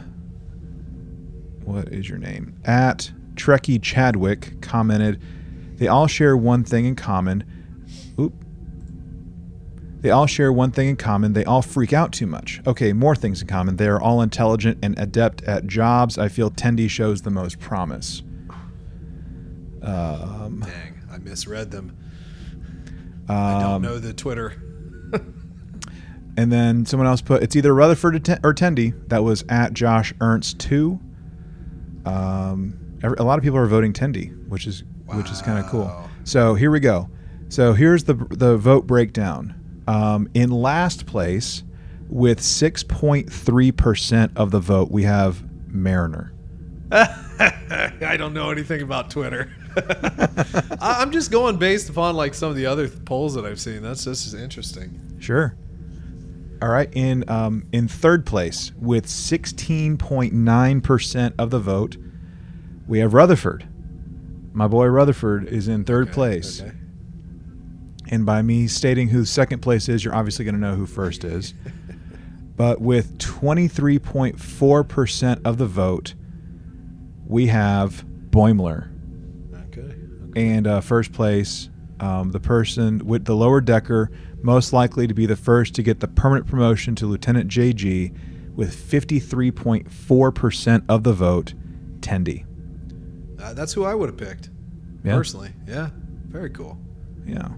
what 1.65 1.89
is 1.89 2.07
your 2.07 2.19
name? 2.19 2.55
At 2.65 3.11
Trekkie 3.35 3.81
Chadwick 3.81 4.61
commented, 4.61 5.19
"They 5.77 5.87
all 5.87 6.07
share 6.07 6.37
one 6.37 6.63
thing 6.63 6.85
in 6.85 6.95
common." 6.95 7.43
They 10.03 10.11
all 10.11 10.27
share 10.27 10.51
one 10.51 10.71
thing 10.71 10.89
in 10.89 10.97
common. 10.97 11.31
They 11.31 11.45
all 11.45 11.61
freak 11.61 11.93
out 11.93 12.11
too 12.11 12.27
much. 12.27 12.61
Okay, 12.67 12.91
more 12.91 13.15
things 13.15 13.41
in 13.41 13.47
common. 13.47 13.77
They 13.77 13.87
are 13.87 14.01
all 14.01 14.21
intelligent 14.21 14.79
and 14.83 14.99
adept 14.99 15.43
at 15.43 15.65
jobs. 15.65 16.17
I 16.17 16.27
feel 16.27 16.51
Tendi 16.51 16.89
shows 16.89 17.21
the 17.21 17.29
most 17.29 17.57
promise. 17.57 18.21
Um, 19.81 20.61
Dang, 20.65 21.01
I 21.09 21.19
misread 21.19 21.71
them. 21.71 21.97
I 23.29 23.61
don't 23.61 23.71
um, 23.71 23.81
know 23.81 23.97
the 23.97 24.13
Twitter. 24.13 24.61
And 26.35 26.51
then 26.51 26.83
someone 26.87 27.05
else 27.05 27.21
put 27.21 27.43
it's 27.43 27.55
either 27.55 27.75
Rutherford 27.75 28.15
or 28.15 28.19
Ten- 28.19 28.41
Tendi. 28.41 29.07
That 29.09 29.23
was 29.23 29.45
at 29.49 29.71
Josh 29.73 30.15
Ernst 30.19 30.57
two. 30.57 30.99
Um, 32.07 32.97
a 33.03 33.23
lot 33.23 33.37
of 33.37 33.43
people 33.43 33.59
are 33.59 33.67
voting 33.67 33.93
Tendi, 33.93 34.35
which 34.49 34.65
is 34.65 34.83
which 35.05 35.29
is 35.29 35.43
kind 35.43 35.63
of 35.63 35.69
cool. 35.69 36.09
So 36.23 36.55
here 36.55 36.71
we 36.71 36.79
go. 36.79 37.07
So 37.49 37.73
here's 37.73 38.05
the 38.05 38.15
the 38.15 38.57
vote 38.57 38.87
breakdown. 38.87 39.62
Um, 39.87 40.29
in 40.33 40.49
last 40.51 41.05
place, 41.05 41.63
with 42.09 42.41
six 42.41 42.83
point 42.83 43.31
three 43.31 43.71
percent 43.71 44.31
of 44.35 44.51
the 44.51 44.59
vote, 44.59 44.91
we 44.91 45.03
have 45.03 45.43
Mariner. 45.67 46.33
I 46.91 48.15
don't 48.17 48.33
know 48.33 48.49
anything 48.51 48.81
about 48.81 49.09
Twitter. 49.09 49.51
I'm 50.81 51.11
just 51.11 51.31
going 51.31 51.57
based 51.57 51.89
upon 51.89 52.15
like 52.15 52.33
some 52.35 52.49
of 52.49 52.55
the 52.55 52.65
other 52.67 52.87
polls 52.87 53.33
that 53.33 53.45
I've 53.45 53.59
seen. 53.59 53.81
That's 53.81 54.05
this 54.05 54.25
is 54.27 54.33
interesting. 54.35 55.17
Sure. 55.19 55.55
All 56.61 56.69
right. 56.69 56.89
In 56.93 57.27
um, 57.29 57.65
in 57.73 57.87
third 57.87 58.25
place 58.25 58.71
with 58.79 59.07
16.9% 59.07 61.33
of 61.39 61.49
the 61.49 61.59
vote, 61.59 61.97
we 62.87 62.99
have 62.99 63.13
Rutherford. 63.13 63.67
My 64.53 64.67
boy 64.67 64.85
Rutherford 64.85 65.47
is 65.47 65.67
in 65.67 65.83
third 65.83 66.09
Okay, 66.09 66.13
place. 66.13 66.61
okay. 66.61 66.71
And 68.13 68.25
by 68.27 68.43
me 68.43 68.67
stating 68.67 69.07
who 69.07 69.25
second 69.25 69.63
place 69.63 69.89
is, 69.89 70.05
you're 70.05 70.13
obviously 70.13 70.45
going 70.45 70.53
to 70.53 70.61
know 70.61 70.75
who 70.75 70.85
first 70.85 71.23
is. 71.23 71.55
but 72.55 72.79
with 72.79 73.17
23.4% 73.17 75.41
of 75.43 75.57
the 75.57 75.65
vote, 75.65 76.13
we 77.25 77.47
have 77.47 78.05
Boimler. 78.29 78.91
Okay. 79.69 79.95
And 80.35 80.67
uh, 80.67 80.81
first 80.81 81.11
place, 81.11 81.71
um, 81.99 82.29
the 82.29 82.39
person 82.39 83.03
with 83.03 83.25
the 83.25 83.35
lower 83.35 83.61
decker, 83.61 84.11
most 84.43 84.73
likely 84.73 85.07
to 85.07 85.15
be 85.15 85.25
the 85.25 85.35
first 85.35 85.73
to 85.73 85.81
get 85.81 85.99
the 85.99 86.07
permanent 86.07 86.45
promotion 86.45 86.93
to 86.97 87.07
Lieutenant 87.07 87.49
JG, 87.49 88.15
with 88.55 88.75
53.4% 88.75 90.85
of 90.87 91.01
the 91.01 91.13
vote, 91.13 91.55
Tendi. 92.01 92.45
Uh, 93.41 93.55
that's 93.55 93.73
who 93.73 93.85
I 93.85 93.95
would 93.95 94.09
have 94.09 94.17
picked. 94.17 94.51
Yeah. 95.03 95.15
Personally. 95.15 95.53
Yeah. 95.67 95.89
Very 96.27 96.51
cool. 96.51 96.77
Yeah. 97.25 97.49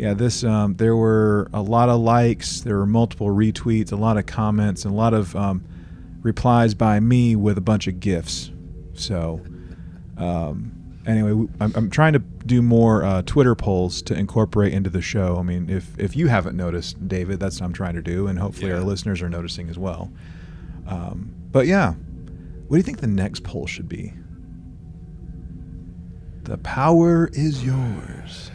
Yeah, 0.00 0.14
this 0.14 0.44
um, 0.44 0.76
there 0.76 0.96
were 0.96 1.50
a 1.52 1.60
lot 1.60 1.90
of 1.90 2.00
likes, 2.00 2.62
there 2.62 2.78
were 2.78 2.86
multiple 2.86 3.26
retweets, 3.26 3.92
a 3.92 3.96
lot 3.96 4.16
of 4.16 4.24
comments, 4.24 4.86
and 4.86 4.94
a 4.94 4.96
lot 4.96 5.12
of 5.12 5.36
um, 5.36 5.62
replies 6.22 6.72
by 6.72 7.00
me 7.00 7.36
with 7.36 7.58
a 7.58 7.60
bunch 7.60 7.86
of 7.86 8.00
gifs. 8.00 8.50
So, 8.94 9.42
um, 10.16 10.72
anyway, 11.06 11.46
I'm, 11.60 11.72
I'm 11.74 11.90
trying 11.90 12.14
to 12.14 12.18
do 12.18 12.62
more 12.62 13.04
uh, 13.04 13.20
Twitter 13.26 13.54
polls 13.54 14.00
to 14.02 14.14
incorporate 14.14 14.72
into 14.72 14.88
the 14.88 15.02
show. 15.02 15.36
I 15.36 15.42
mean, 15.42 15.68
if 15.68 15.98
if 15.98 16.16
you 16.16 16.28
haven't 16.28 16.56
noticed, 16.56 17.06
David, 17.06 17.38
that's 17.38 17.60
what 17.60 17.66
I'm 17.66 17.74
trying 17.74 17.96
to 17.96 18.02
do, 18.02 18.26
and 18.26 18.38
hopefully 18.38 18.72
our 18.72 18.80
listeners 18.80 19.20
are 19.20 19.28
noticing 19.28 19.68
as 19.68 19.78
well. 19.78 20.10
Um, 20.86 21.34
but 21.52 21.66
yeah, 21.66 21.92
what 21.92 22.70
do 22.70 22.76
you 22.78 22.82
think 22.82 23.00
the 23.00 23.06
next 23.06 23.44
poll 23.44 23.66
should 23.66 23.86
be? 23.86 24.14
The 26.44 26.56
power 26.56 27.28
is 27.34 27.62
yours. 27.62 28.50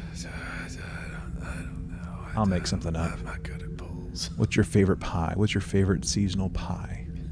I'll 2.36 2.46
make 2.46 2.68
something 2.68 2.96
up. 2.96 3.14
I'm 3.14 3.26
not 3.26 3.44
good 3.44 3.62
at 3.62 3.78
polls. 3.78 4.30
What's 4.38 4.56
your 4.56 4.66
favorite 4.66 5.00
pie? 5.00 5.34
What's 5.36 5.54
your 5.54 5.62
favorite 5.62 6.06
seasonal 6.06 6.50
pie? 6.50 7.08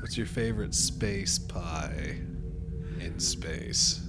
What's 0.00 0.16
your 0.16 0.26
favorite 0.26 0.74
space 0.74 1.38
pie 1.38 2.18
in 3.00 3.18
space? 3.18 4.00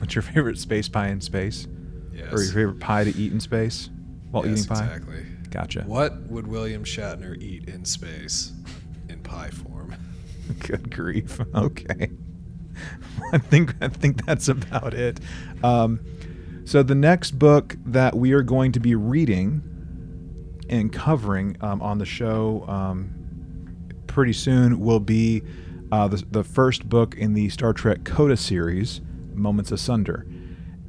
What's 0.00 0.14
your 0.14 0.22
favorite 0.22 0.58
space 0.58 0.88
pie 0.88 1.08
in 1.08 1.20
space? 1.20 1.68
Yes. 2.12 2.32
Or 2.32 2.42
your 2.42 2.52
favorite 2.52 2.80
pie 2.80 3.04
to 3.04 3.14
eat 3.16 3.32
in 3.32 3.40
space 3.40 3.90
while 4.30 4.46
yes, 4.46 4.60
eating 4.60 4.74
pie? 4.74 4.84
Exactly. 4.84 5.26
Gotcha. 5.50 5.82
What 5.82 6.22
would 6.22 6.46
William 6.46 6.84
Shatner 6.84 7.40
eat 7.40 7.68
in 7.68 7.84
space 7.84 8.52
in 9.10 9.20
pie 9.20 9.50
form? 9.50 9.94
Good 10.60 10.90
grief. 10.90 11.38
Okay. 11.54 12.10
I 13.32 13.38
think 13.38 13.74
I 13.82 13.88
think 13.88 14.24
that's 14.24 14.48
about 14.48 14.94
it. 14.94 15.20
Um, 15.62 16.00
so 16.64 16.82
the 16.82 16.94
next 16.94 17.38
book 17.38 17.76
that 17.84 18.16
we 18.16 18.32
are 18.32 18.42
going 18.42 18.72
to 18.72 18.80
be 18.80 18.94
reading 18.94 19.62
and 20.68 20.92
covering 20.92 21.56
um, 21.60 21.82
on 21.82 21.98
the 21.98 22.04
show 22.04 22.64
um, 22.68 23.12
pretty 24.06 24.32
soon 24.32 24.78
will 24.80 25.00
be 25.00 25.42
uh, 25.92 26.06
the, 26.06 26.24
the 26.30 26.44
first 26.44 26.88
book 26.88 27.16
in 27.16 27.34
the 27.34 27.48
Star 27.48 27.72
Trek 27.72 28.04
Coda 28.04 28.36
series, 28.36 29.00
Moments 29.34 29.72
Asunder. 29.72 30.26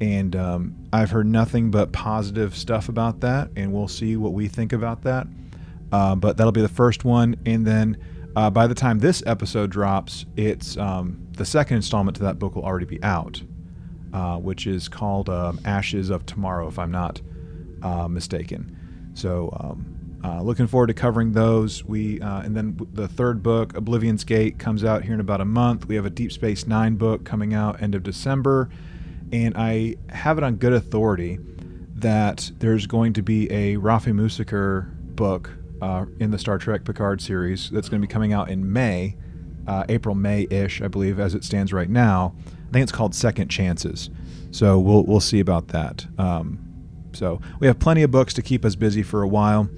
and 0.00 0.34
um, 0.34 0.76
I've 0.92 1.10
heard 1.10 1.26
nothing 1.26 1.70
but 1.70 1.92
positive 1.92 2.56
stuff 2.56 2.88
about 2.88 3.20
that, 3.20 3.50
and 3.56 3.72
we'll 3.72 3.88
see 3.88 4.16
what 4.16 4.32
we 4.32 4.48
think 4.48 4.72
about 4.72 5.02
that. 5.02 5.26
Uh, 5.92 6.14
but 6.16 6.36
that'll 6.36 6.52
be 6.52 6.60
the 6.60 6.68
first 6.68 7.04
one, 7.04 7.36
and 7.46 7.66
then 7.66 7.96
uh, 8.34 8.50
by 8.50 8.66
the 8.66 8.74
time 8.74 8.98
this 8.98 9.22
episode 9.26 9.70
drops, 9.70 10.24
it's 10.36 10.76
um, 10.76 11.26
the 11.32 11.44
second 11.44 11.76
installment 11.76 12.16
to 12.16 12.22
that 12.24 12.38
book 12.38 12.56
will 12.56 12.64
already 12.64 12.86
be 12.86 13.02
out, 13.02 13.42
uh, 14.12 14.36
which 14.38 14.66
is 14.66 14.88
called 14.88 15.28
um, 15.28 15.60
Ashes 15.64 16.10
of 16.10 16.26
Tomorrow, 16.26 16.68
if 16.68 16.78
I'm 16.78 16.90
not 16.90 17.20
uh, 17.82 18.08
mistaken. 18.08 18.76
So. 19.14 19.56
Um, 19.60 19.88
uh, 20.24 20.40
looking 20.40 20.68
forward 20.68 20.86
to 20.86 20.94
covering 20.94 21.32
those. 21.32 21.84
We 21.84 22.20
uh, 22.20 22.42
and 22.42 22.56
then 22.56 22.78
the 22.92 23.08
third 23.08 23.42
book, 23.42 23.72
Oblivion's 23.74 24.22
Gate, 24.22 24.56
comes 24.56 24.84
out 24.84 25.02
here 25.02 25.14
in 25.14 25.20
about 25.20 25.40
a 25.40 25.44
month. 25.44 25.86
We 25.86 25.96
have 25.96 26.06
a 26.06 26.10
Deep 26.10 26.30
Space 26.30 26.64
Nine 26.64 26.94
book 26.94 27.24
coming 27.24 27.54
out 27.54 27.82
end 27.82 27.96
of 27.96 28.04
December, 28.04 28.70
and 29.32 29.54
I 29.56 29.96
have 30.10 30.38
it 30.38 30.44
on 30.44 30.56
good 30.56 30.74
authority 30.74 31.40
that 31.96 32.52
there's 32.58 32.86
going 32.86 33.14
to 33.14 33.22
be 33.22 33.50
a 33.50 33.76
Raffi 33.76 34.12
Musiker 34.12 34.88
book 35.16 35.50
uh, 35.80 36.06
in 36.20 36.30
the 36.30 36.38
Star 36.38 36.58
Trek 36.58 36.84
Picard 36.84 37.20
series 37.20 37.70
that's 37.70 37.88
going 37.88 38.00
to 38.00 38.06
be 38.06 38.12
coming 38.12 38.32
out 38.32 38.48
in 38.48 38.72
May, 38.72 39.16
uh, 39.66 39.84
April 39.88 40.14
May 40.14 40.46
ish, 40.50 40.80
I 40.82 40.88
believe, 40.88 41.18
as 41.18 41.34
it 41.34 41.44
stands 41.44 41.72
right 41.72 41.90
now. 41.90 42.34
I 42.72 42.74
think 42.74 42.84
it's 42.84 42.92
called 42.92 43.14
Second 43.14 43.48
Chances. 43.48 44.08
So 44.50 44.78
we'll 44.78 45.04
we'll 45.04 45.20
see 45.20 45.40
about 45.40 45.68
that. 45.68 46.06
Um, 46.16 46.58
so 47.12 47.38
we 47.60 47.66
have 47.66 47.78
plenty 47.78 48.02
of 48.02 48.10
books 48.10 48.32
to 48.32 48.42
keep 48.42 48.64
us 48.64 48.76
busy 48.76 49.02
for 49.02 49.20
a 49.22 49.28
while. 49.28 49.68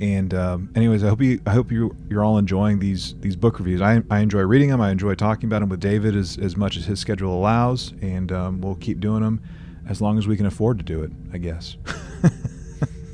And 0.00 0.34
um, 0.34 0.72
anyways, 0.74 1.04
I 1.04 1.08
hope 1.10 1.22
you 1.22 1.40
I 1.46 1.52
hope 1.52 1.70
you 1.70 1.94
you're 2.10 2.24
all 2.24 2.36
enjoying 2.36 2.80
these 2.80 3.14
these 3.20 3.36
book 3.36 3.60
reviews. 3.60 3.80
I, 3.80 4.02
I 4.10 4.18
enjoy 4.18 4.40
reading 4.40 4.70
them. 4.70 4.80
I 4.80 4.90
enjoy 4.90 5.14
talking 5.14 5.48
about 5.48 5.60
them 5.60 5.68
with 5.68 5.78
David 5.78 6.16
as, 6.16 6.36
as 6.36 6.56
much 6.56 6.76
as 6.76 6.86
his 6.86 6.98
schedule 6.98 7.32
allows, 7.32 7.92
and 8.02 8.32
um, 8.32 8.60
we'll 8.60 8.74
keep 8.74 8.98
doing 8.98 9.22
them 9.22 9.40
as 9.88 10.02
long 10.02 10.18
as 10.18 10.26
we 10.26 10.36
can 10.36 10.46
afford 10.46 10.78
to 10.78 10.84
do 10.84 11.04
it. 11.04 11.12
I 11.32 11.38
guess. 11.38 11.76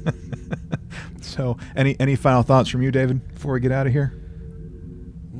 so, 1.21 1.59
any 1.77 1.95
any 2.01 2.17
final 2.17 2.43
thoughts 2.43 2.71
from 2.71 2.81
you, 2.81 2.91
David, 2.91 3.35
before 3.35 3.53
we 3.53 3.61
get 3.61 3.71
out 3.71 3.87
of 3.87 3.93
here? 3.93 4.15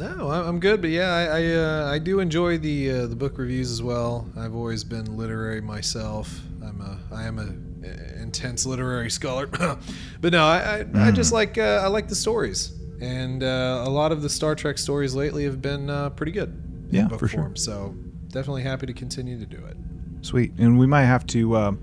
No, 0.01 0.31
I'm 0.31 0.61
good, 0.61 0.81
but 0.81 0.89
yeah, 0.89 1.13
I 1.13 1.25
I, 1.25 1.47
uh, 1.53 1.93
I 1.93 1.99
do 1.99 2.21
enjoy 2.21 2.57
the 2.57 2.91
uh, 2.91 3.07
the 3.07 3.15
book 3.15 3.37
reviews 3.37 3.71
as 3.71 3.83
well. 3.83 4.27
I've 4.35 4.55
always 4.55 4.83
been 4.83 5.19
literary 5.19 5.61
myself. 5.61 6.41
I'm 6.65 6.81
a 6.81 6.99
I 7.15 7.25
am 7.25 7.39
a 7.39 8.19
intense 8.19 8.65
literary 8.65 9.11
scholar, 9.11 9.47
but 10.21 10.33
no, 10.33 10.43
I 10.43 10.79
I, 10.79 10.85
mm. 10.85 11.03
I 11.03 11.11
just 11.11 11.35
like 11.35 11.59
uh, 11.59 11.83
I 11.85 11.89
like 11.89 12.09
the 12.09 12.15
stories, 12.15 12.73
and 13.03 13.43
uh, 13.43 13.85
a 13.87 13.91
lot 13.91 14.11
of 14.11 14.23
the 14.23 14.31
Star 14.31 14.55
Trek 14.55 14.79
stories 14.79 15.15
lately 15.15 15.45
have 15.45 15.61
been 15.61 15.91
uh, 15.91 16.09
pretty 16.09 16.33
good. 16.33 16.89
Yeah, 16.89 17.09
for 17.09 17.29
form, 17.29 17.55
sure. 17.55 17.57
So 17.57 17.95
definitely 18.29 18.63
happy 18.63 18.87
to 18.87 18.95
continue 18.95 19.39
to 19.39 19.45
do 19.45 19.63
it. 19.67 19.77
Sweet, 20.23 20.53
and 20.57 20.79
we 20.79 20.87
might 20.87 21.05
have 21.05 21.27
to 21.27 21.59
um, 21.59 21.83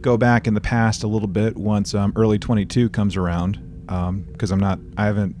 go 0.00 0.16
back 0.16 0.46
in 0.46 0.54
the 0.54 0.62
past 0.62 1.02
a 1.02 1.06
little 1.06 1.28
bit 1.28 1.54
once 1.54 1.92
um, 1.94 2.14
early 2.16 2.38
22 2.38 2.88
comes 2.88 3.14
around, 3.14 3.58
because 3.84 4.52
um, 4.52 4.54
I'm 4.54 4.60
not 4.60 4.78
I 4.96 5.04
haven't 5.04 5.36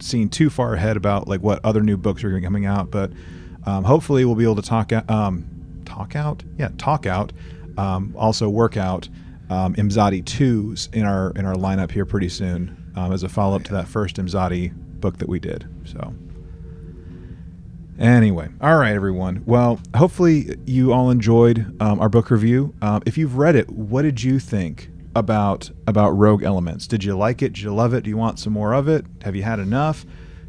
seen 0.00 0.28
too 0.28 0.50
far 0.50 0.74
ahead 0.74 0.96
about 0.96 1.28
like 1.28 1.40
what 1.40 1.64
other 1.64 1.82
new 1.82 1.96
books 1.96 2.24
are 2.24 2.30
going 2.30 2.42
to 2.42 2.46
coming 2.46 2.66
out, 2.66 2.90
but 2.90 3.12
um, 3.64 3.84
hopefully 3.84 4.24
we'll 4.24 4.34
be 4.34 4.44
able 4.44 4.56
to 4.56 4.62
talk 4.62 4.92
um, 5.10 5.46
talk 5.84 6.16
out, 6.16 6.42
yeah, 6.58 6.68
talk 6.78 7.06
out, 7.06 7.32
um, 7.76 8.14
also 8.16 8.48
work 8.48 8.76
out 8.76 9.08
um, 9.50 9.74
Imzadi 9.74 10.24
twos 10.24 10.88
in 10.92 11.04
our 11.04 11.30
in 11.32 11.44
our 11.44 11.54
lineup 11.54 11.90
here 11.90 12.06
pretty 12.06 12.28
soon 12.28 12.92
um, 12.96 13.12
as 13.12 13.22
a 13.22 13.28
follow 13.28 13.56
up 13.56 13.64
to 13.64 13.72
that 13.72 13.88
first 13.88 14.16
Imzadi 14.16 14.72
book 15.00 15.18
that 15.18 15.28
we 15.28 15.38
did. 15.38 15.68
So. 15.84 16.14
Anyway, 17.98 18.48
all 18.60 18.76
right, 18.76 18.92
everyone. 18.94 19.42
Well, 19.46 19.80
hopefully 19.96 20.54
you 20.66 20.92
all 20.92 21.10
enjoyed 21.10 21.74
um, 21.80 21.98
our 21.98 22.10
book 22.10 22.30
review. 22.30 22.74
Um, 22.82 23.02
if 23.06 23.16
you've 23.16 23.38
read 23.38 23.56
it, 23.56 23.70
what 23.70 24.02
did 24.02 24.22
you 24.22 24.38
think? 24.38 24.90
About 25.16 25.70
about 25.86 26.10
Rogue 26.10 26.42
Elements. 26.42 26.86
Did 26.86 27.02
you 27.02 27.16
like 27.16 27.40
it? 27.42 27.54
Did 27.54 27.62
you 27.62 27.74
love 27.74 27.94
it? 27.94 28.04
Do 28.04 28.10
you 28.10 28.18
want 28.18 28.38
some 28.38 28.52
more 28.52 28.74
of 28.74 28.86
it? 28.86 29.06
Have 29.22 29.34
you 29.34 29.42
had 29.42 29.58
enough? 29.58 30.04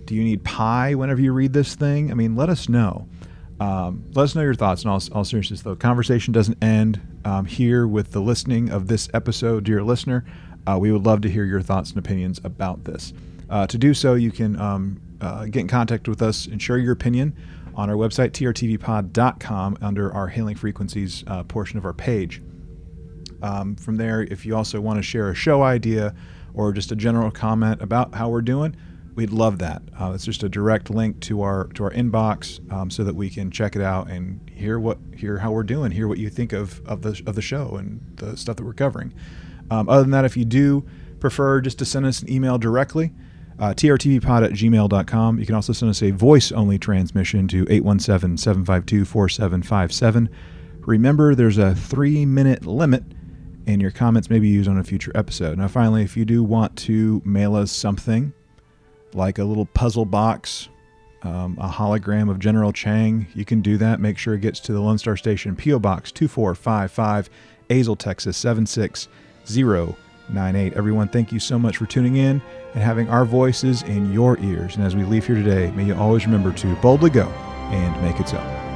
Do 0.05 0.13
you 0.13 0.23
need 0.23 0.43
pie 0.43 0.93
whenever 0.93 1.21
you 1.21 1.31
read 1.31 1.53
this 1.53 1.73
thing? 1.73 2.11
I 2.11 2.13
mean, 2.13 2.35
let 2.35 2.49
us 2.49 2.67
know. 2.67 3.07
Um, 3.59 4.03
let 4.13 4.23
us 4.23 4.35
know 4.35 4.41
your 4.41 4.55
thoughts. 4.55 4.83
In 4.83 4.89
all, 4.89 5.01
all 5.13 5.23
seriousness, 5.23 5.61
though, 5.61 5.75
conversation 5.75 6.33
doesn't 6.33 6.61
end 6.61 7.01
um, 7.25 7.45
here 7.45 7.87
with 7.87 8.11
the 8.11 8.19
listening 8.19 8.69
of 8.69 8.87
this 8.87 9.09
episode, 9.13 9.63
dear 9.63 9.83
listener. 9.83 10.25
Uh, 10.67 10.77
we 10.77 10.91
would 10.91 11.05
love 11.05 11.21
to 11.21 11.29
hear 11.29 11.45
your 11.45 11.61
thoughts 11.61 11.89
and 11.89 11.99
opinions 11.99 12.39
about 12.43 12.83
this. 12.83 13.13
Uh, 13.49 13.65
to 13.67 13.77
do 13.77 13.93
so, 13.93 14.15
you 14.15 14.31
can 14.31 14.59
um, 14.59 15.01
uh, 15.21 15.45
get 15.45 15.61
in 15.61 15.67
contact 15.67 16.07
with 16.07 16.21
us 16.21 16.45
and 16.45 16.61
share 16.61 16.77
your 16.77 16.91
opinion 16.91 17.35
on 17.73 17.89
our 17.89 17.95
website, 17.95 18.31
trtvpod.com, 18.31 19.77
under 19.81 20.13
our 20.13 20.27
Hailing 20.27 20.55
Frequencies 20.55 21.23
uh, 21.27 21.43
portion 21.43 21.77
of 21.77 21.85
our 21.85 21.93
page. 21.93 22.41
Um, 23.41 23.75
from 23.75 23.95
there, 23.95 24.23
if 24.23 24.45
you 24.45 24.55
also 24.55 24.81
want 24.81 24.97
to 24.97 25.03
share 25.03 25.29
a 25.29 25.35
show 25.35 25.63
idea 25.63 26.13
or 26.53 26.71
just 26.71 26.91
a 26.91 26.95
general 26.95 27.31
comment 27.31 27.81
about 27.81 28.15
how 28.15 28.29
we're 28.29 28.41
doing, 28.41 28.75
we'd 29.15 29.31
love 29.31 29.59
that. 29.59 29.81
Uh, 29.99 30.11
it's 30.13 30.25
just 30.25 30.43
a 30.43 30.49
direct 30.49 30.89
link 30.89 31.19
to 31.21 31.41
our 31.41 31.65
to 31.73 31.83
our 31.83 31.91
inbox 31.91 32.59
um, 32.71 32.89
so 32.89 33.03
that 33.03 33.15
we 33.15 33.29
can 33.29 33.51
check 33.51 33.75
it 33.75 33.81
out 33.81 34.09
and 34.09 34.39
hear 34.49 34.79
what 34.79 34.97
hear 35.15 35.37
how 35.39 35.51
we're 35.51 35.63
doing, 35.63 35.91
hear 35.91 36.07
what 36.07 36.17
you 36.17 36.29
think 36.29 36.53
of 36.53 36.81
of 36.87 37.01
the 37.01 37.21
of 37.25 37.35
the 37.35 37.41
show 37.41 37.75
and 37.75 37.99
the 38.17 38.37
stuff 38.37 38.55
that 38.55 38.63
we're 38.63 38.73
covering. 38.73 39.13
Um, 39.69 39.89
other 39.89 40.03
than 40.03 40.11
that, 40.11 40.23
if 40.25 40.37
you 40.37 40.45
do 40.45 40.85
prefer 41.19 41.61
just 41.61 41.79
to 41.79 41.85
send 41.85 42.05
us 42.05 42.21
an 42.21 42.31
email 42.31 42.57
directly, 42.57 43.11
uh, 43.59 43.73
trtvpod 43.73 44.45
at 44.45 44.51
gmail.com. 44.51 45.39
You 45.39 45.45
can 45.45 45.55
also 45.55 45.73
send 45.73 45.89
us 45.89 46.01
a 46.03 46.11
voice 46.11 46.51
only 46.51 46.77
transmission 46.77 47.47
to 47.49 47.65
817 47.69 48.37
752 48.37 49.05
4757. 49.05 50.29
Remember, 50.81 51.35
there's 51.35 51.57
a 51.57 51.75
three 51.75 52.25
minute 52.25 52.65
limit 52.65 53.03
and 53.67 53.81
your 53.81 53.91
comments 53.91 54.29
may 54.29 54.39
be 54.39 54.47
used 54.47 54.69
on 54.69 54.77
a 54.77 54.83
future 54.83 55.11
episode. 55.13 55.57
Now, 55.57 55.67
finally, 55.67 56.03
if 56.03 56.15
you 56.15 56.25
do 56.25 56.41
want 56.41 56.75
to 56.77 57.21
mail 57.25 57.55
us 57.55 57.69
something 57.71 58.31
like 59.13 59.37
a 59.37 59.43
little 59.43 59.65
puzzle 59.65 60.05
box, 60.05 60.69
um, 61.23 61.57
a 61.59 61.67
hologram 61.67 62.31
of 62.31 62.39
General 62.39 62.71
Chang, 62.71 63.27
you 63.35 63.43
can 63.43 63.61
do 63.61 63.75
that. 63.77 63.99
Make 63.99 64.17
sure 64.17 64.35
it 64.35 64.41
gets 64.41 64.61
to 64.61 64.71
the 64.71 64.79
Lone 64.79 64.97
Star 64.97 65.17
Station, 65.17 65.53
P.O. 65.55 65.79
Box 65.79 66.11
2455, 66.13 67.29
Azle, 67.69 67.97
Texas 67.97 68.37
76098. 68.37 70.73
Everyone, 70.73 71.09
thank 71.09 71.33
you 71.33 71.39
so 71.39 71.59
much 71.59 71.77
for 71.77 71.85
tuning 71.85 72.15
in 72.15 72.41
and 72.73 72.83
having 72.83 73.09
our 73.09 73.25
voices 73.25 73.83
in 73.83 74.13
your 74.13 74.39
ears. 74.39 74.77
And 74.77 74.85
as 74.85 74.95
we 74.95 75.03
leave 75.03 75.27
here 75.27 75.35
today, 75.35 75.71
may 75.71 75.83
you 75.83 75.95
always 75.95 76.25
remember 76.25 76.53
to 76.53 76.75
boldly 76.77 77.09
go 77.09 77.27
and 77.71 78.01
make 78.01 78.21
it 78.21 78.29
so. 78.29 78.66